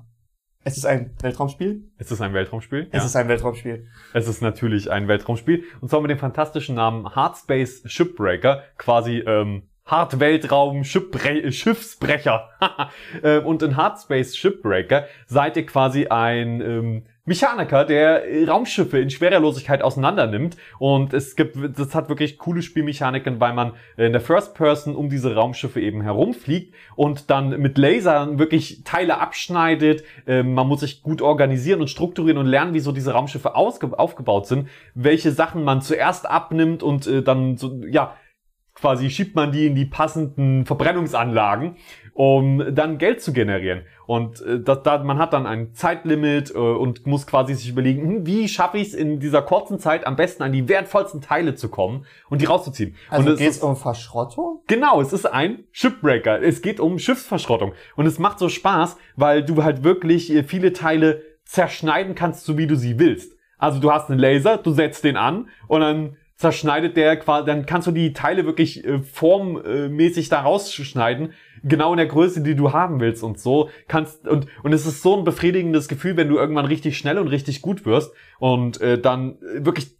Es 0.68 0.76
ist 0.76 0.84
ein 0.84 1.12
Weltraumspiel? 1.22 1.90
Ist 1.96 2.12
es 2.12 2.20
ein 2.20 2.34
Weltraumspiel? 2.34 2.88
Es 2.92 3.02
ist 3.02 3.16
ein 3.16 3.26
Weltraumspiel. 3.26 3.86
Es 4.12 4.28
ist 4.28 4.42
natürlich 4.42 4.90
ein 4.90 5.08
Weltraumspiel. 5.08 5.64
Und 5.80 5.88
zwar 5.88 6.02
mit 6.02 6.10
dem 6.10 6.18
fantastischen 6.18 6.74
Namen 6.74 7.08
Hardspace 7.08 7.84
Shipbreaker. 7.86 8.64
Quasi 8.76 9.20
ähm, 9.20 9.62
Hard-Weltraum 9.86 10.84
Schiffbre 10.84 11.50
Schiffsbrecher. 11.50 12.50
Ähm, 13.22 13.46
und 13.46 13.62
in 13.62 13.76
Hardspace 13.76 14.36
Shipbreaker 14.36 15.06
seid 15.26 15.56
ihr 15.56 15.64
quasi 15.64 16.08
ein 16.08 16.60
ähm, 16.60 17.06
Mechaniker, 17.28 17.84
der 17.84 18.24
Raumschiffe 18.48 18.98
in 18.98 19.10
Schwerelosigkeit 19.10 19.82
auseinander 19.82 20.26
nimmt. 20.26 20.56
Und 20.78 21.12
es 21.12 21.36
gibt, 21.36 21.56
das 21.78 21.94
hat 21.94 22.08
wirklich 22.08 22.38
coole 22.38 22.62
Spielmechaniken, 22.62 23.38
weil 23.38 23.52
man 23.52 23.74
in 23.98 24.12
der 24.12 24.20
First 24.22 24.54
Person 24.54 24.96
um 24.96 25.10
diese 25.10 25.34
Raumschiffe 25.34 25.80
eben 25.80 26.00
herumfliegt 26.00 26.74
und 26.96 27.30
dann 27.30 27.50
mit 27.60 27.76
Lasern 27.76 28.38
wirklich 28.38 28.82
Teile 28.84 29.20
abschneidet. 29.20 30.04
Ähm, 30.26 30.54
man 30.54 30.66
muss 30.66 30.80
sich 30.80 31.02
gut 31.02 31.20
organisieren 31.20 31.82
und 31.82 31.88
strukturieren 31.88 32.38
und 32.38 32.46
lernen, 32.46 32.72
wie 32.72 32.80
so 32.80 32.92
diese 32.92 33.12
Raumschiffe 33.12 33.54
aufgebaut 33.54 34.46
sind, 34.46 34.68
welche 34.94 35.30
Sachen 35.30 35.62
man 35.64 35.82
zuerst 35.82 36.28
abnimmt 36.28 36.82
und 36.82 37.06
äh, 37.06 37.22
dann 37.22 37.58
so, 37.58 37.82
ja, 37.86 38.14
quasi 38.80 39.10
schiebt 39.10 39.34
man 39.34 39.52
die 39.52 39.66
in 39.66 39.74
die 39.74 39.84
passenden 39.84 40.66
Verbrennungsanlagen, 40.66 41.76
um 42.14 42.74
dann 42.74 42.98
Geld 42.98 43.22
zu 43.22 43.32
generieren. 43.32 43.82
Und 44.06 44.40
äh, 44.40 44.60
das, 44.60 44.82
da, 44.82 44.98
man 44.98 45.18
hat 45.18 45.32
dann 45.32 45.46
ein 45.46 45.72
Zeitlimit 45.74 46.50
äh, 46.50 46.58
und 46.58 47.06
muss 47.06 47.26
quasi 47.26 47.54
sich 47.54 47.68
überlegen, 47.68 48.02
hm, 48.02 48.26
wie 48.26 48.48
schaffe 48.48 48.78
ich 48.78 48.88
es 48.88 48.94
in 48.94 49.20
dieser 49.20 49.42
kurzen 49.42 49.78
Zeit 49.78 50.06
am 50.06 50.16
besten 50.16 50.42
an 50.42 50.52
die 50.52 50.68
wertvollsten 50.68 51.20
Teile 51.20 51.54
zu 51.54 51.68
kommen 51.68 52.06
und 52.28 52.40
die 52.40 52.46
rauszuziehen. 52.46 52.96
Also 53.08 53.28
und 53.28 53.34
es 53.34 53.40
ist, 53.40 53.62
um 53.62 53.76
Verschrottung? 53.76 54.62
Genau, 54.66 55.00
es 55.00 55.12
ist 55.12 55.26
ein 55.26 55.64
Shipbreaker. 55.70 56.42
Es 56.42 56.62
geht 56.62 56.80
um 56.80 56.98
Schiffsverschrottung. 56.98 57.72
Und 57.96 58.06
es 58.06 58.18
macht 58.18 58.38
so 58.38 58.48
Spaß, 58.48 58.96
weil 59.16 59.44
du 59.44 59.62
halt 59.62 59.84
wirklich 59.84 60.32
äh, 60.34 60.42
viele 60.42 60.72
Teile 60.72 61.22
zerschneiden 61.44 62.14
kannst, 62.14 62.44
so 62.44 62.58
wie 62.58 62.66
du 62.66 62.76
sie 62.76 62.98
willst. 62.98 63.32
Also 63.58 63.80
du 63.80 63.92
hast 63.92 64.10
einen 64.10 64.20
Laser, 64.20 64.56
du 64.56 64.70
setzt 64.72 65.04
den 65.04 65.16
an 65.16 65.48
und 65.66 65.80
dann 65.80 66.16
zerschneidet 66.38 66.96
der 66.96 67.16
quasi, 67.16 67.46
dann 67.46 67.66
kannst 67.66 67.88
du 67.88 67.90
die 67.90 68.12
Teile 68.12 68.46
wirklich 68.46 68.84
äh, 68.84 69.00
formmäßig 69.00 70.28
da 70.28 70.42
rausschneiden, 70.42 71.32
genau 71.64 71.92
in 71.92 71.96
der 71.96 72.06
Größe, 72.06 72.42
die 72.42 72.54
du 72.54 72.72
haben 72.72 73.00
willst 73.00 73.24
und 73.24 73.40
so 73.40 73.70
kannst 73.88 74.26
und 74.26 74.46
und 74.62 74.72
es 74.72 74.86
ist 74.86 75.02
so 75.02 75.18
ein 75.18 75.24
befriedigendes 75.24 75.88
Gefühl, 75.88 76.16
wenn 76.16 76.28
du 76.28 76.36
irgendwann 76.36 76.64
richtig 76.64 76.96
schnell 76.96 77.18
und 77.18 77.26
richtig 77.28 77.60
gut 77.60 77.84
wirst 77.84 78.12
und 78.38 78.80
äh, 78.80 79.00
dann 79.00 79.38
äh, 79.42 79.66
wirklich 79.66 79.96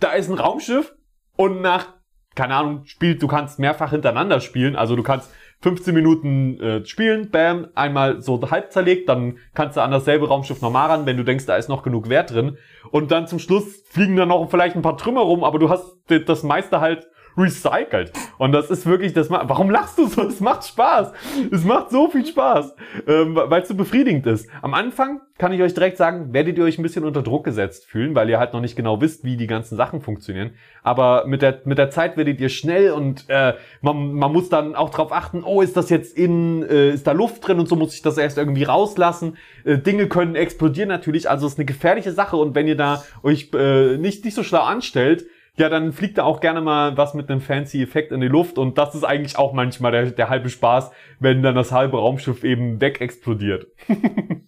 da 0.00 0.12
ist 0.12 0.30
ein 0.30 0.38
Raumschiff 0.38 0.94
und 1.36 1.60
nach 1.60 1.88
keine 2.34 2.54
Ahnung, 2.54 2.86
spielt, 2.86 3.22
du 3.22 3.26
kannst 3.26 3.58
mehrfach 3.58 3.90
hintereinander 3.90 4.40
spielen, 4.40 4.74
also 4.74 4.96
du 4.96 5.02
kannst 5.02 5.30
15 5.62 5.94
Minuten 5.94 6.60
äh, 6.60 6.84
spielen, 6.84 7.30
bam, 7.30 7.68
einmal 7.74 8.20
so 8.20 8.40
halb 8.50 8.72
zerlegt, 8.72 9.08
dann 9.08 9.38
kannst 9.54 9.76
du 9.76 9.80
an 9.80 9.92
dasselbe 9.92 10.28
Raumschiff 10.28 10.60
nochmal 10.60 10.90
ran, 10.90 11.06
wenn 11.06 11.16
du 11.16 11.24
denkst, 11.24 11.46
da 11.46 11.56
ist 11.56 11.68
noch 11.68 11.82
genug 11.82 12.08
Wert 12.08 12.32
drin. 12.32 12.58
Und 12.90 13.12
dann 13.12 13.28
zum 13.28 13.38
Schluss 13.38 13.82
fliegen 13.88 14.16
da 14.16 14.26
noch 14.26 14.50
vielleicht 14.50 14.74
ein 14.74 14.82
paar 14.82 14.98
Trümmer 14.98 15.22
rum, 15.22 15.44
aber 15.44 15.58
du 15.58 15.70
hast 15.70 15.96
das 16.08 16.42
meiste 16.42 16.80
halt 16.80 17.06
recycelt. 17.36 18.12
Und 18.38 18.52
das 18.52 18.70
ist 18.70 18.86
wirklich, 18.86 19.12
das 19.12 19.28
macht, 19.28 19.48
warum 19.48 19.70
lachst 19.70 19.98
du 19.98 20.06
so? 20.06 20.22
Es 20.22 20.40
macht 20.40 20.64
Spaß. 20.64 21.12
Es 21.50 21.64
macht 21.64 21.90
so 21.90 22.08
viel 22.08 22.26
Spaß, 22.26 22.74
ähm, 23.06 23.34
weil 23.34 23.62
es 23.62 23.68
so 23.68 23.74
befriedigend 23.74 24.26
ist. 24.26 24.48
Am 24.60 24.74
Anfang 24.74 25.20
kann 25.38 25.52
ich 25.52 25.62
euch 25.62 25.74
direkt 25.74 25.96
sagen, 25.96 26.32
werdet 26.32 26.58
ihr 26.58 26.64
euch 26.64 26.78
ein 26.78 26.82
bisschen 26.82 27.04
unter 27.04 27.22
Druck 27.22 27.44
gesetzt 27.44 27.86
fühlen, 27.86 28.14
weil 28.14 28.28
ihr 28.30 28.38
halt 28.38 28.52
noch 28.52 28.60
nicht 28.60 28.76
genau 28.76 29.00
wisst, 29.00 29.24
wie 29.24 29.36
die 29.36 29.46
ganzen 29.46 29.76
Sachen 29.76 30.00
funktionieren. 30.00 30.52
Aber 30.82 31.24
mit 31.26 31.42
der, 31.42 31.62
mit 31.64 31.78
der 31.78 31.90
Zeit 31.90 32.16
werdet 32.16 32.40
ihr 32.40 32.48
schnell 32.48 32.92
und 32.92 33.24
äh, 33.28 33.54
man, 33.80 34.12
man 34.12 34.32
muss 34.32 34.48
dann 34.48 34.74
auch 34.74 34.90
drauf 34.90 35.12
achten, 35.12 35.42
oh, 35.42 35.60
ist 35.62 35.76
das 35.76 35.90
jetzt 35.90 36.16
in, 36.16 36.62
äh, 36.62 36.90
ist 36.90 37.06
da 37.06 37.12
Luft 37.12 37.46
drin 37.46 37.58
und 37.58 37.68
so 37.68 37.76
muss 37.76 37.94
ich 37.94 38.02
das 38.02 38.18
erst 38.18 38.38
irgendwie 38.38 38.64
rauslassen. 38.64 39.36
Äh, 39.64 39.78
Dinge 39.78 40.06
können 40.06 40.36
explodieren 40.36 40.88
natürlich, 40.88 41.28
also 41.28 41.46
es 41.46 41.54
ist 41.54 41.58
eine 41.58 41.66
gefährliche 41.66 42.12
Sache 42.12 42.36
und 42.36 42.54
wenn 42.54 42.68
ihr 42.68 42.76
da 42.76 43.02
euch 43.22 43.50
äh, 43.54 43.96
nicht, 43.96 44.24
nicht 44.24 44.34
so 44.34 44.42
schlau 44.42 44.62
anstellt, 44.62 45.26
ja, 45.56 45.68
dann 45.68 45.92
fliegt 45.92 46.18
da 46.18 46.24
auch 46.24 46.40
gerne 46.40 46.60
mal 46.60 46.96
was 46.96 47.14
mit 47.14 47.30
einem 47.30 47.40
fancy 47.40 47.82
Effekt 47.82 48.12
in 48.12 48.20
die 48.20 48.28
Luft 48.28 48.58
und 48.58 48.78
das 48.78 48.94
ist 48.94 49.04
eigentlich 49.04 49.36
auch 49.36 49.52
manchmal 49.52 49.92
der, 49.92 50.10
der 50.10 50.28
halbe 50.28 50.48
Spaß, 50.48 50.90
wenn 51.18 51.42
dann 51.42 51.54
das 51.54 51.72
halbe 51.72 51.98
Raumschiff 51.98 52.44
eben 52.44 52.80
wegexplodiert. 52.80 53.66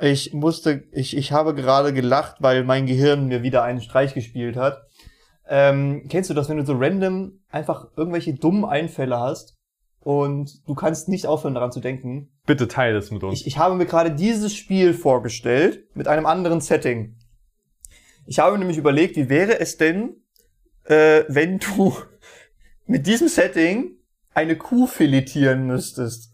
Ich 0.00 0.32
musste, 0.32 0.84
ich, 0.92 1.16
ich 1.16 1.32
habe 1.32 1.54
gerade 1.54 1.92
gelacht, 1.92 2.36
weil 2.40 2.64
mein 2.64 2.86
Gehirn 2.86 3.26
mir 3.26 3.42
wieder 3.42 3.64
einen 3.64 3.80
Streich 3.80 4.14
gespielt 4.14 4.56
hat. 4.56 4.82
Ähm, 5.48 6.06
kennst 6.08 6.30
du 6.30 6.34
das, 6.34 6.48
wenn 6.48 6.58
du 6.58 6.64
so 6.64 6.76
random 6.76 7.40
einfach 7.48 7.88
irgendwelche 7.96 8.34
dummen 8.34 8.64
Einfälle 8.64 9.18
hast 9.18 9.56
und 10.00 10.66
du 10.68 10.74
kannst 10.74 11.08
nicht 11.08 11.26
aufhören 11.26 11.54
daran 11.54 11.72
zu 11.72 11.80
denken? 11.80 12.30
Bitte 12.46 12.68
teile 12.68 12.98
es 12.98 13.10
mit 13.10 13.24
uns. 13.24 13.40
Ich, 13.40 13.46
ich 13.46 13.58
habe 13.58 13.74
mir 13.74 13.86
gerade 13.86 14.12
dieses 14.12 14.54
Spiel 14.54 14.94
vorgestellt 14.94 15.84
mit 15.94 16.06
einem 16.06 16.26
anderen 16.26 16.60
Setting. 16.60 17.16
Ich 18.28 18.38
habe 18.38 18.58
nämlich 18.58 18.76
überlegt, 18.76 19.16
wie 19.16 19.28
wäre 19.28 19.58
es 19.58 19.76
denn, 19.78 20.16
äh, 20.84 21.24
wenn 21.28 21.58
du 21.58 21.94
mit 22.86 23.06
diesem 23.06 23.28
Setting 23.28 23.92
eine 24.34 24.56
Kuh 24.56 24.86
filetieren 24.86 25.66
müsstest. 25.66 26.32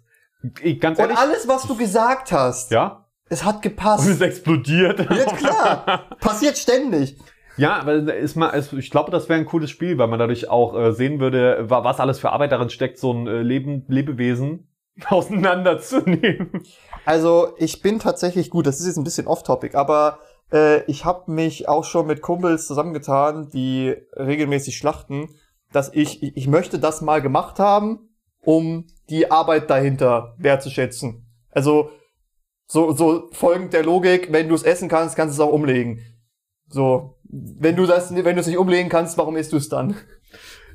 Ich, 0.63 0.79
ganz 0.81 0.99
Und 0.99 1.05
ehrlich, 1.05 1.19
alles, 1.19 1.49
was 1.49 1.63
du 1.63 1.77
gesagt 1.77 2.33
hast, 2.33 2.71
ja? 2.71 3.07
es 3.31 3.45
hat 3.45 3.57
Und 3.57 3.63
gepasst. 3.63 4.09
es 4.09 4.21
explodiert. 4.21 4.99
Ja, 5.11 5.25
klar. 5.25 6.17
Passiert 6.21 6.59
ständig. 6.59 7.17
Ja, 7.57 7.77
aber 7.77 8.13
ist 8.13 8.35
mal, 8.35 8.53
ich 8.77 8.91
glaube, 8.91 9.11
das 9.13 9.29
wäre 9.29 9.39
ein 9.39 9.47
cooles 9.47 9.71
Spiel, 9.71 9.97
weil 9.97 10.09
man 10.09 10.19
dadurch 10.19 10.51
auch 10.51 10.77
äh, 10.77 10.93
sehen 10.93 11.21
würde, 11.21 11.71
wa- 11.71 11.85
was 11.85 12.01
alles 12.01 12.19
für 12.19 12.31
Arbeit 12.33 12.51
darin 12.53 12.69
steckt, 12.69 12.99
so 12.99 13.13
ein 13.13 13.27
äh, 13.29 13.43
Leben, 13.43 13.85
Lebewesen 13.89 14.69
auseinanderzunehmen. 15.09 16.63
Also, 17.05 17.55
ich 17.59 17.81
bin 17.81 18.01
tatsächlich 18.01 18.51
gut, 18.51 18.67
das 18.67 18.81
ist 18.81 18.87
jetzt 18.89 18.97
ein 18.97 19.05
bisschen 19.05 19.27
off-topic, 19.29 19.77
aber 19.77 20.19
äh, 20.53 20.83
ich 20.85 21.05
habe 21.05 21.31
mich 21.31 21.69
auch 21.69 21.85
schon 21.85 22.07
mit 22.07 22.23
Kumpels 22.23 22.67
zusammengetan, 22.67 23.51
die 23.51 23.95
regelmäßig 24.17 24.77
schlachten, 24.77 25.29
dass 25.73 25.93
ich, 25.93 26.23
ich, 26.23 26.47
möchte 26.47 26.79
das 26.79 27.01
mal 27.01 27.21
gemacht 27.21 27.59
haben, 27.59 28.17
um 28.41 28.87
die 29.11 29.31
Arbeit 29.31 29.71
dahinter 29.71 30.35
wertzuschätzen. 30.39 31.27
Also, 31.51 31.91
so, 32.67 32.93
so 32.93 33.29
folgend 33.33 33.73
der 33.73 33.83
Logik, 33.83 34.33
wenn 34.33 34.49
du 34.49 34.55
es 34.55 34.63
essen 34.63 34.89
kannst, 34.89 35.17
kannst 35.17 35.37
du 35.39 35.43
es 35.43 35.49
auch 35.49 35.53
umlegen. 35.53 36.01
So, 36.69 37.19
wenn 37.25 37.77
du 37.77 37.87
das, 37.87 38.15
wenn 38.15 38.37
du 38.37 38.41
es 38.41 38.47
nicht 38.47 38.59
umlegen 38.59 38.89
kannst, 38.89 39.19
warum 39.19 39.37
isst 39.37 39.53
du 39.53 39.57
es 39.57 39.69
dann? 39.69 39.97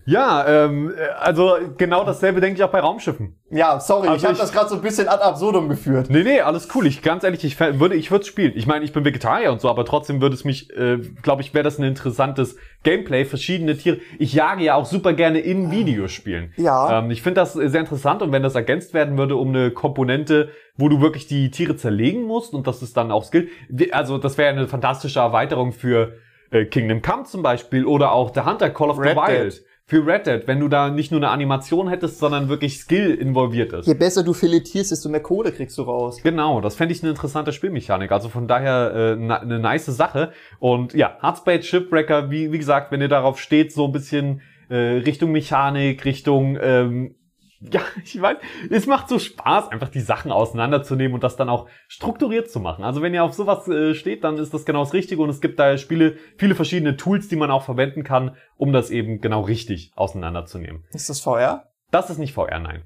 Ja, 0.09 0.65
ähm, 0.65 0.91
äh, 0.97 1.07
also 1.19 1.55
genau 1.77 2.03
dasselbe 2.03 2.41
denke 2.41 2.57
ich 2.57 2.63
auch 2.63 2.71
bei 2.71 2.79
Raumschiffen. 2.79 3.39
Ja, 3.51 3.79
sorry, 3.79 4.07
Also 4.07 4.17
ich 4.17 4.25
habe 4.25 4.39
das 4.39 4.51
gerade 4.51 4.67
so 4.67 4.75
ein 4.75 4.81
bisschen 4.81 5.07
ad 5.07 5.21
absurdum 5.21 5.69
geführt. 5.69 6.07
Nee, 6.09 6.23
nee, 6.23 6.41
alles 6.41 6.67
cool. 6.73 6.87
Ich 6.87 7.03
ganz 7.03 7.23
ehrlich, 7.23 7.43
ich 7.43 7.59
würde, 7.59 7.93
ich 7.93 8.09
würde 8.09 8.25
spielen. 8.25 8.53
Ich 8.55 8.65
meine, 8.65 8.83
ich 8.85 8.91
bin 8.91 9.05
Vegetarier 9.05 9.51
und 9.51 9.61
so, 9.61 9.69
aber 9.69 9.85
trotzdem 9.85 10.19
würde 10.19 10.33
es 10.33 10.43
mich, 10.43 10.75
äh, 10.75 10.97
glaube 11.21 11.43
ich, 11.43 11.53
wäre 11.53 11.63
das 11.63 11.77
ein 11.77 11.83
interessantes 11.83 12.57
Gameplay, 12.81 13.23
verschiedene 13.23 13.77
Tiere. 13.77 13.97
Ich 14.17 14.33
jage 14.33 14.63
ja 14.63 14.73
auch 14.73 14.85
super 14.85 15.13
gerne 15.13 15.41
in 15.41 15.69
Videospielen. 15.69 16.53
Ja. 16.57 16.99
Ähm, 16.99 17.11
ich 17.11 17.21
finde 17.21 17.41
das 17.41 17.53
sehr 17.53 17.79
interessant 17.79 18.23
und 18.23 18.31
wenn 18.31 18.41
das 18.41 18.55
ergänzt 18.55 18.95
werden 18.95 19.15
würde 19.15 19.35
um 19.35 19.49
eine 19.49 19.69
Komponente, 19.69 20.49
wo 20.75 20.89
du 20.89 21.01
wirklich 21.01 21.27
die 21.27 21.51
Tiere 21.51 21.75
zerlegen 21.75 22.23
musst 22.23 22.55
und 22.55 22.65
das 22.65 22.81
ist 22.81 22.97
dann 22.97 23.11
auch 23.11 23.25
Skill. 23.25 23.49
Also 23.91 24.17
das 24.17 24.39
wäre 24.39 24.49
eine 24.49 24.67
fantastische 24.67 25.19
Erweiterung 25.19 25.71
für 25.71 26.13
äh, 26.49 26.65
Kingdom 26.65 27.03
Come 27.03 27.25
zum 27.25 27.43
Beispiel 27.43 27.85
oder 27.85 28.11
auch 28.11 28.33
The 28.33 28.41
Hunter 28.41 28.71
Call 28.71 28.89
of 28.89 28.97
Red 28.97 29.11
the 29.11 29.15
Wild. 29.15 29.53
Dead. 29.53 29.68
Für 29.89 30.05
Red 30.05 30.27
Dead, 30.27 30.43
wenn 30.45 30.59
du 30.59 30.67
da 30.67 30.91
nicht 30.91 31.11
nur 31.11 31.19
eine 31.19 31.31
Animation 31.31 31.89
hättest, 31.89 32.19
sondern 32.19 32.47
wirklich 32.47 32.77
Skill 32.77 33.15
involviert 33.15 33.73
ist. 33.73 33.87
Je 33.87 33.95
besser 33.95 34.21
du 34.21 34.33
filetierst, 34.33 34.91
desto 34.91 35.09
mehr 35.09 35.19
Kohle 35.19 35.51
kriegst 35.51 35.79
du 35.79 35.81
raus. 35.81 36.21
Genau, 36.21 36.61
das 36.61 36.75
fände 36.75 36.93
ich 36.93 37.01
eine 37.01 37.09
interessante 37.09 37.51
Spielmechanik. 37.51 38.11
Also 38.11 38.29
von 38.29 38.47
daher 38.47 38.93
äh, 38.93 39.15
na, 39.15 39.39
eine 39.39 39.57
nice 39.57 39.87
Sache. 39.87 40.31
Und 40.59 40.93
ja, 40.93 41.17
Heartspace 41.23 41.65
Shipwrecker, 41.65 42.29
wie, 42.29 42.51
wie 42.51 42.59
gesagt, 42.59 42.91
wenn 42.91 43.01
ihr 43.01 43.07
darauf 43.07 43.39
steht, 43.39 43.73
so 43.73 43.85
ein 43.85 43.91
bisschen 43.91 44.41
äh, 44.69 44.75
Richtung 44.75 45.31
Mechanik, 45.31 46.05
Richtung, 46.05 46.59
ähm, 46.61 47.15
ja, 47.71 47.81
ich 48.03 48.21
weiß, 48.21 48.37
es 48.69 48.87
macht 48.87 49.09
so 49.09 49.19
Spaß, 49.19 49.69
einfach 49.69 49.89
die 49.89 49.99
Sachen 49.99 50.31
auseinanderzunehmen 50.31 51.13
und 51.13 51.23
das 51.23 51.35
dann 51.35 51.49
auch 51.49 51.67
strukturiert 51.87 52.49
zu 52.49 52.59
machen. 52.59 52.83
Also 52.83 53.01
wenn 53.01 53.13
ihr 53.13 53.23
auf 53.23 53.33
sowas 53.33 53.67
äh, 53.67 53.93
steht, 53.93 54.23
dann 54.23 54.37
ist 54.37 54.53
das 54.53 54.65
genau 54.65 54.83
das 54.83 54.93
Richtige 54.93 55.21
und 55.21 55.29
es 55.29 55.41
gibt 55.41 55.59
da 55.59 55.77
Spiele, 55.77 56.17
viele 56.37 56.55
verschiedene 56.55 56.95
Tools, 56.95 57.27
die 57.27 57.35
man 57.35 57.51
auch 57.51 57.63
verwenden 57.63 58.03
kann, 58.03 58.37
um 58.55 58.71
das 58.71 58.89
eben 58.91 59.19
genau 59.19 59.41
richtig 59.41 59.91
auseinanderzunehmen. 59.95 60.85
Ist 60.91 61.09
das 61.09 61.19
VR? 61.19 61.71
Das 61.91 62.09
ist 62.09 62.17
nicht 62.17 62.33
VR, 62.33 62.59
nein. 62.59 62.83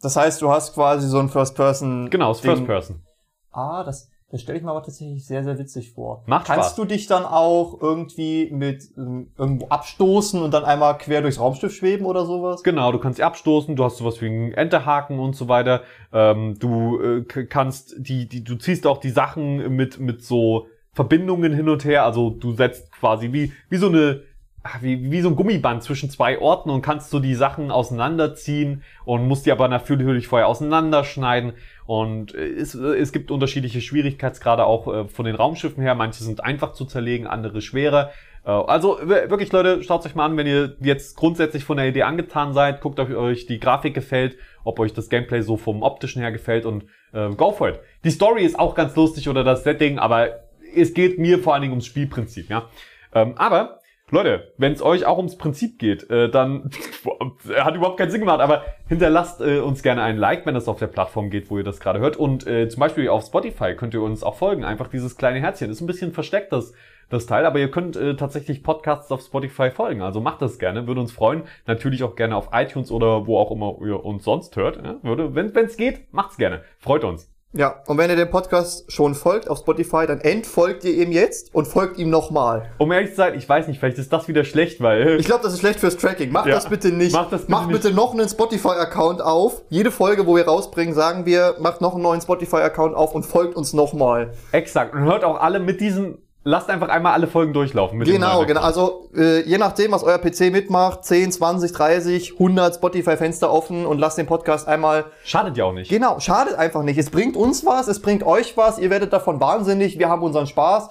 Das 0.00 0.16
heißt, 0.16 0.42
du 0.42 0.50
hast 0.50 0.74
quasi 0.74 1.08
so 1.08 1.18
ein 1.18 1.28
First-Person. 1.28 2.10
Genau, 2.10 2.30
es 2.30 2.38
ist 2.38 2.44
Ding. 2.44 2.52
First 2.52 2.66
Person. 2.66 3.02
Ah, 3.50 3.82
das, 3.82 4.10
das 4.30 4.42
stelle 4.42 4.58
ich 4.58 4.64
mir 4.64 4.70
aber 4.70 4.82
tatsächlich 4.82 5.24
sehr, 5.26 5.42
sehr 5.42 5.58
witzig 5.58 5.92
vor. 5.92 6.22
Macht 6.26 6.46
Kannst 6.46 6.70
Spaß. 6.70 6.76
du 6.76 6.84
dich 6.84 7.06
dann 7.06 7.24
auch 7.24 7.80
irgendwie 7.80 8.50
mit 8.50 8.84
ähm, 8.98 9.30
irgendwo 9.38 9.68
abstoßen 9.68 10.42
und 10.42 10.52
dann 10.52 10.64
einmal 10.64 10.98
quer 10.98 11.22
durchs 11.22 11.40
Raumschiff 11.40 11.74
schweben 11.74 12.04
oder 12.04 12.26
sowas? 12.26 12.62
Genau, 12.62 12.92
du 12.92 12.98
kannst 12.98 13.16
sie 13.16 13.22
abstoßen, 13.22 13.74
du 13.74 13.84
hast 13.84 13.96
sowas 13.96 14.20
wie 14.20 14.26
einen 14.26 14.52
Enterhaken 14.52 15.18
und 15.18 15.34
so 15.34 15.48
weiter. 15.48 15.82
Ähm, 16.12 16.58
du 16.58 17.00
äh, 17.00 17.22
kannst 17.22 17.94
die, 17.98 18.28
die, 18.28 18.44
du 18.44 18.56
ziehst 18.56 18.86
auch 18.86 18.98
die 18.98 19.10
Sachen 19.10 19.74
mit, 19.74 19.98
mit 19.98 20.22
so 20.22 20.66
Verbindungen 20.92 21.54
hin 21.54 21.70
und 21.70 21.86
her. 21.86 22.04
Also 22.04 22.28
du 22.28 22.52
setzt 22.52 22.92
quasi 22.92 23.32
wie, 23.32 23.52
wie 23.70 23.76
so 23.78 23.86
eine, 23.86 24.24
ach, 24.62 24.82
wie, 24.82 25.10
wie 25.10 25.22
so 25.22 25.30
ein 25.30 25.36
Gummiband 25.36 25.82
zwischen 25.82 26.10
zwei 26.10 26.38
Orten 26.38 26.68
und 26.68 26.82
kannst 26.82 27.08
so 27.08 27.18
die 27.18 27.34
Sachen 27.34 27.70
auseinanderziehen 27.70 28.82
und 29.06 29.26
musst 29.26 29.46
die 29.46 29.52
aber 29.52 29.68
natürlich 29.68 30.26
vorher 30.26 30.48
auseinanderschneiden. 30.48 31.54
Und 31.88 32.34
äh, 32.34 32.46
es, 32.48 32.74
äh, 32.74 32.98
es 32.98 33.12
gibt 33.12 33.30
unterschiedliche 33.30 33.80
Schwierigkeitsgrade 33.80 34.66
auch 34.66 34.92
äh, 34.92 35.08
von 35.08 35.24
den 35.24 35.34
Raumschiffen 35.34 35.82
her. 35.82 35.94
Manche 35.94 36.22
sind 36.22 36.44
einfach 36.44 36.74
zu 36.74 36.84
zerlegen, 36.84 37.26
andere 37.26 37.62
schwerer. 37.62 38.12
Also 38.44 38.98
wirklich, 39.02 39.52
Leute, 39.52 39.82
schaut 39.82 40.06
euch 40.06 40.14
mal 40.14 40.24
an, 40.24 40.38
wenn 40.38 40.46
ihr 40.46 40.76
jetzt 40.80 41.16
grundsätzlich 41.16 41.64
von 41.64 41.76
der 41.76 41.88
Idee 41.88 42.04
angetan 42.04 42.54
seid, 42.54 42.80
guckt, 42.80 42.98
ob 42.98 43.10
euch 43.10 43.44
die 43.44 43.60
Grafik 43.60 43.92
gefällt, 43.92 44.38
ob 44.64 44.78
euch 44.78 44.94
das 44.94 45.10
Gameplay 45.10 45.42
so 45.42 45.58
vom 45.58 45.82
optischen 45.82 46.22
her 46.22 46.32
gefällt 46.32 46.64
und 46.64 46.84
äh, 47.12 47.28
go 47.34 47.52
for 47.52 47.68
it. 47.68 47.80
Die 48.04 48.10
Story 48.10 48.44
ist 48.44 48.58
auch 48.58 48.74
ganz 48.74 48.96
lustig 48.96 49.28
oder 49.28 49.44
das 49.44 49.64
Setting, 49.64 49.98
aber 49.98 50.44
es 50.74 50.94
geht 50.94 51.18
mir 51.18 51.40
vor 51.40 51.52
allen 51.52 51.62
Dingen 51.62 51.72
ums 51.72 51.84
Spielprinzip, 51.86 52.48
ja. 52.48 52.70
Ähm, 53.12 53.34
aber 53.36 53.77
Leute, 54.10 54.52
wenn 54.56 54.72
es 54.72 54.82
euch 54.82 55.04
auch 55.04 55.18
ums 55.18 55.36
Prinzip 55.36 55.78
geht, 55.78 56.08
äh, 56.10 56.30
dann 56.30 56.70
hat 57.56 57.74
überhaupt 57.74 57.98
keinen 57.98 58.10
Sinn 58.10 58.20
gemacht, 58.20 58.40
aber 58.40 58.64
hinterlasst 58.88 59.40
äh, 59.40 59.58
uns 59.58 59.82
gerne 59.82 60.02
einen 60.02 60.18
Like, 60.18 60.46
wenn 60.46 60.54
das 60.54 60.68
auf 60.68 60.78
der 60.78 60.86
Plattform 60.86 61.30
geht, 61.30 61.50
wo 61.50 61.58
ihr 61.58 61.64
das 61.64 61.80
gerade 61.80 61.98
hört. 61.98 62.16
Und 62.16 62.46
äh, 62.46 62.68
zum 62.68 62.80
Beispiel 62.80 63.08
auf 63.08 63.24
Spotify 63.24 63.74
könnt 63.74 63.94
ihr 63.94 64.02
uns 64.02 64.22
auch 64.22 64.36
folgen. 64.36 64.64
Einfach 64.64 64.88
dieses 64.88 65.16
kleine 65.16 65.40
Herzchen. 65.40 65.70
Ist 65.70 65.80
ein 65.80 65.86
bisschen 65.86 66.12
versteckt, 66.12 66.52
das, 66.52 66.72
das 67.10 67.26
Teil, 67.26 67.44
aber 67.44 67.58
ihr 67.58 67.70
könnt 67.70 67.96
äh, 67.96 68.16
tatsächlich 68.16 68.62
Podcasts 68.62 69.12
auf 69.12 69.20
Spotify 69.20 69.70
folgen. 69.70 70.02
Also 70.02 70.20
macht 70.20 70.42
das 70.42 70.58
gerne, 70.58 70.86
würde 70.86 71.00
uns 71.00 71.12
freuen. 71.12 71.42
Natürlich 71.66 72.02
auch 72.02 72.16
gerne 72.16 72.36
auf 72.36 72.48
iTunes 72.52 72.90
oder 72.90 73.26
wo 73.26 73.38
auch 73.38 73.50
immer 73.50 73.76
ihr 73.84 74.04
uns 74.04 74.24
sonst 74.24 74.56
hört. 74.56 74.82
Ja? 74.82 74.96
Würde, 75.02 75.34
wenn 75.34 75.54
es 75.54 75.76
geht, 75.76 76.12
macht's 76.12 76.36
gerne. 76.36 76.62
Freut 76.78 77.04
uns. 77.04 77.37
Ja, 77.54 77.82
und 77.86 77.96
wenn 77.96 78.10
ihr 78.10 78.16
dem 78.16 78.30
Podcast 78.30 78.92
schon 78.92 79.14
folgt 79.14 79.48
auf 79.48 79.58
Spotify, 79.58 80.06
dann 80.06 80.20
entfolgt 80.20 80.84
ihr 80.84 80.92
ihm 80.92 81.10
jetzt 81.12 81.54
und 81.54 81.66
folgt 81.66 81.98
ihm 81.98 82.10
nochmal. 82.10 82.70
Um 82.76 82.92
ehrlich 82.92 83.10
zu 83.10 83.16
sein, 83.16 83.34
ich 83.38 83.48
weiß 83.48 83.68
nicht, 83.68 83.80
vielleicht 83.80 83.96
ist 83.96 84.12
das 84.12 84.28
wieder 84.28 84.44
schlecht, 84.44 84.82
weil 84.82 85.18
Ich 85.18 85.24
glaube, 85.26 85.42
das 85.44 85.54
ist 85.54 85.60
schlecht 85.60 85.80
fürs 85.80 85.96
Tracking. 85.96 86.30
Macht 86.30 86.46
Ja. 86.46 86.54
das 86.56 86.68
bitte 86.68 86.88
nicht. 86.88 87.14
Macht 87.14 87.32
das 87.32 87.42
bitte 87.42 87.52
macht 87.52 87.70
bitte 87.70 87.90
noch 87.92 88.12
einen 88.12 88.28
Spotify-Account 88.28 89.22
auf. 89.22 89.62
Jede 89.70 89.90
Folge, 89.90 90.26
wo 90.26 90.36
wir 90.36 90.46
rausbringen, 90.46 90.92
sagen 90.94 91.24
wir, 91.24 91.56
macht 91.58 91.80
noch 91.80 91.94
einen 91.94 92.02
neuen 92.02 92.20
Spotify-Account 92.20 92.94
auf 92.94 93.14
und 93.14 93.24
folgt 93.24 93.56
uns 93.56 93.72
nochmal. 93.72 94.32
exakt. 94.52 94.94
Und 94.94 95.04
hört 95.04 95.24
auch 95.24 95.40
alle 95.40 95.58
mit 95.58 95.80
diesem, 95.80 96.18
lasst 96.48 96.70
einfach 96.70 96.88
einmal 96.88 97.12
alle 97.12 97.26
Folgen 97.26 97.52
durchlaufen. 97.52 98.00
Genau, 98.00 98.44
genau. 98.46 98.60
Also 98.60 99.08
äh, 99.14 99.42
je 99.42 99.58
nachdem, 99.58 99.92
was 99.92 100.02
euer 100.02 100.18
PC 100.18 100.50
mitmacht, 100.50 101.04
10, 101.04 101.32
20, 101.32 101.72
30, 101.72 102.32
100 102.32 102.76
Spotify-Fenster 102.76 103.52
offen 103.52 103.84
und 103.86 103.98
lasst 103.98 104.16
den 104.18 104.26
Podcast 104.26 104.66
einmal. 104.66 105.04
Schadet 105.24 105.56
ja 105.56 105.64
auch 105.66 105.72
nicht. 105.72 105.90
Genau, 105.90 106.18
schadet 106.20 106.54
einfach 106.56 106.82
nicht. 106.82 106.98
Es 106.98 107.10
bringt 107.10 107.36
uns 107.36 107.66
was, 107.66 107.86
es 107.88 108.00
bringt 108.00 108.22
euch 108.24 108.56
was. 108.56 108.78
Ihr 108.78 108.90
werdet 108.90 109.12
davon 109.12 109.40
wahnsinnig. 109.40 109.98
Wir 109.98 110.08
haben 110.08 110.22
unseren 110.22 110.46
Spaß. 110.46 110.88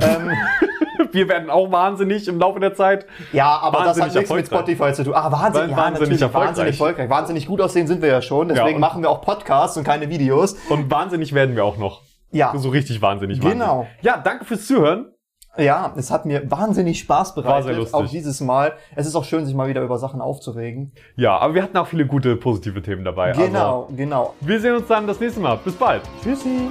Ähm, 0.00 0.30
Wir 1.12 1.28
werden 1.28 1.50
auch 1.50 1.72
wahnsinnig 1.72 2.28
im 2.28 2.38
Laufe 2.38 2.60
der 2.60 2.74
Zeit. 2.74 3.06
ja, 3.32 3.58
aber 3.58 3.82
das 3.84 4.00
hat 4.00 4.14
nichts 4.14 4.30
mit. 4.30 4.46
Spotify 4.46 4.92
zu 4.92 5.02
tun. 5.02 5.14
Ah, 5.14 5.32
wahnsinnig, 5.32 5.70
ja, 5.70 5.76
Wahnsinnig 5.76 6.22
erfolgreich. 6.22 6.48
wahnsinnig 6.48 6.70
erfolgreich. 6.74 7.10
Wahnsinnig 7.10 7.46
gut 7.46 7.60
aussehen 7.60 7.86
sind 7.88 8.00
wir 8.02 8.08
ja 8.10 8.22
schon. 8.22 8.48
Deswegen 8.48 8.74
Ja, 8.74 8.78
machen 8.78 9.02
wir 9.02 9.10
auch 9.10 9.22
Podcasts 9.22 9.76
und 9.76 9.82
keine 9.82 10.08
Videos. 10.08 10.54
Und 10.68 10.88
wahnsinnig 10.90 11.34
werden 11.34 11.56
wir 11.56 11.64
auch 11.64 11.78
noch. 11.78 12.02
Ja. 12.32 12.56
So 12.56 12.68
richtig 12.70 13.00
wahnsinnig. 13.02 13.40
Genau. 13.40 13.80
Wahnsinnig. 13.80 14.02
Ja, 14.02 14.18
danke 14.18 14.44
fürs 14.44 14.66
Zuhören. 14.66 15.12
Ja, 15.58 15.92
es 15.96 16.10
hat 16.12 16.26
mir 16.26 16.48
wahnsinnig 16.48 17.00
Spaß 17.00 17.36
War 17.36 17.42
sehr 17.42 17.52
bereitet, 17.52 17.76
lustig. 17.76 17.94
auch 17.94 18.08
dieses 18.08 18.40
Mal. 18.40 18.74
Es 18.94 19.06
ist 19.06 19.16
auch 19.16 19.24
schön, 19.24 19.44
sich 19.44 19.54
mal 19.54 19.68
wieder 19.68 19.82
über 19.82 19.98
Sachen 19.98 20.20
aufzuregen. 20.20 20.92
Ja, 21.16 21.36
aber 21.38 21.54
wir 21.54 21.62
hatten 21.62 21.76
auch 21.76 21.88
viele 21.88 22.06
gute 22.06 22.36
positive 22.36 22.80
Themen 22.82 23.04
dabei. 23.04 23.32
Genau, 23.32 23.88
genau. 23.96 24.34
Also, 24.40 24.48
wir 24.48 24.60
sehen 24.60 24.76
uns 24.76 24.86
dann 24.86 25.06
das 25.08 25.18
nächste 25.18 25.40
Mal. 25.40 25.58
Bis 25.64 25.74
bald. 25.74 26.02
Tschüssi. 26.22 26.68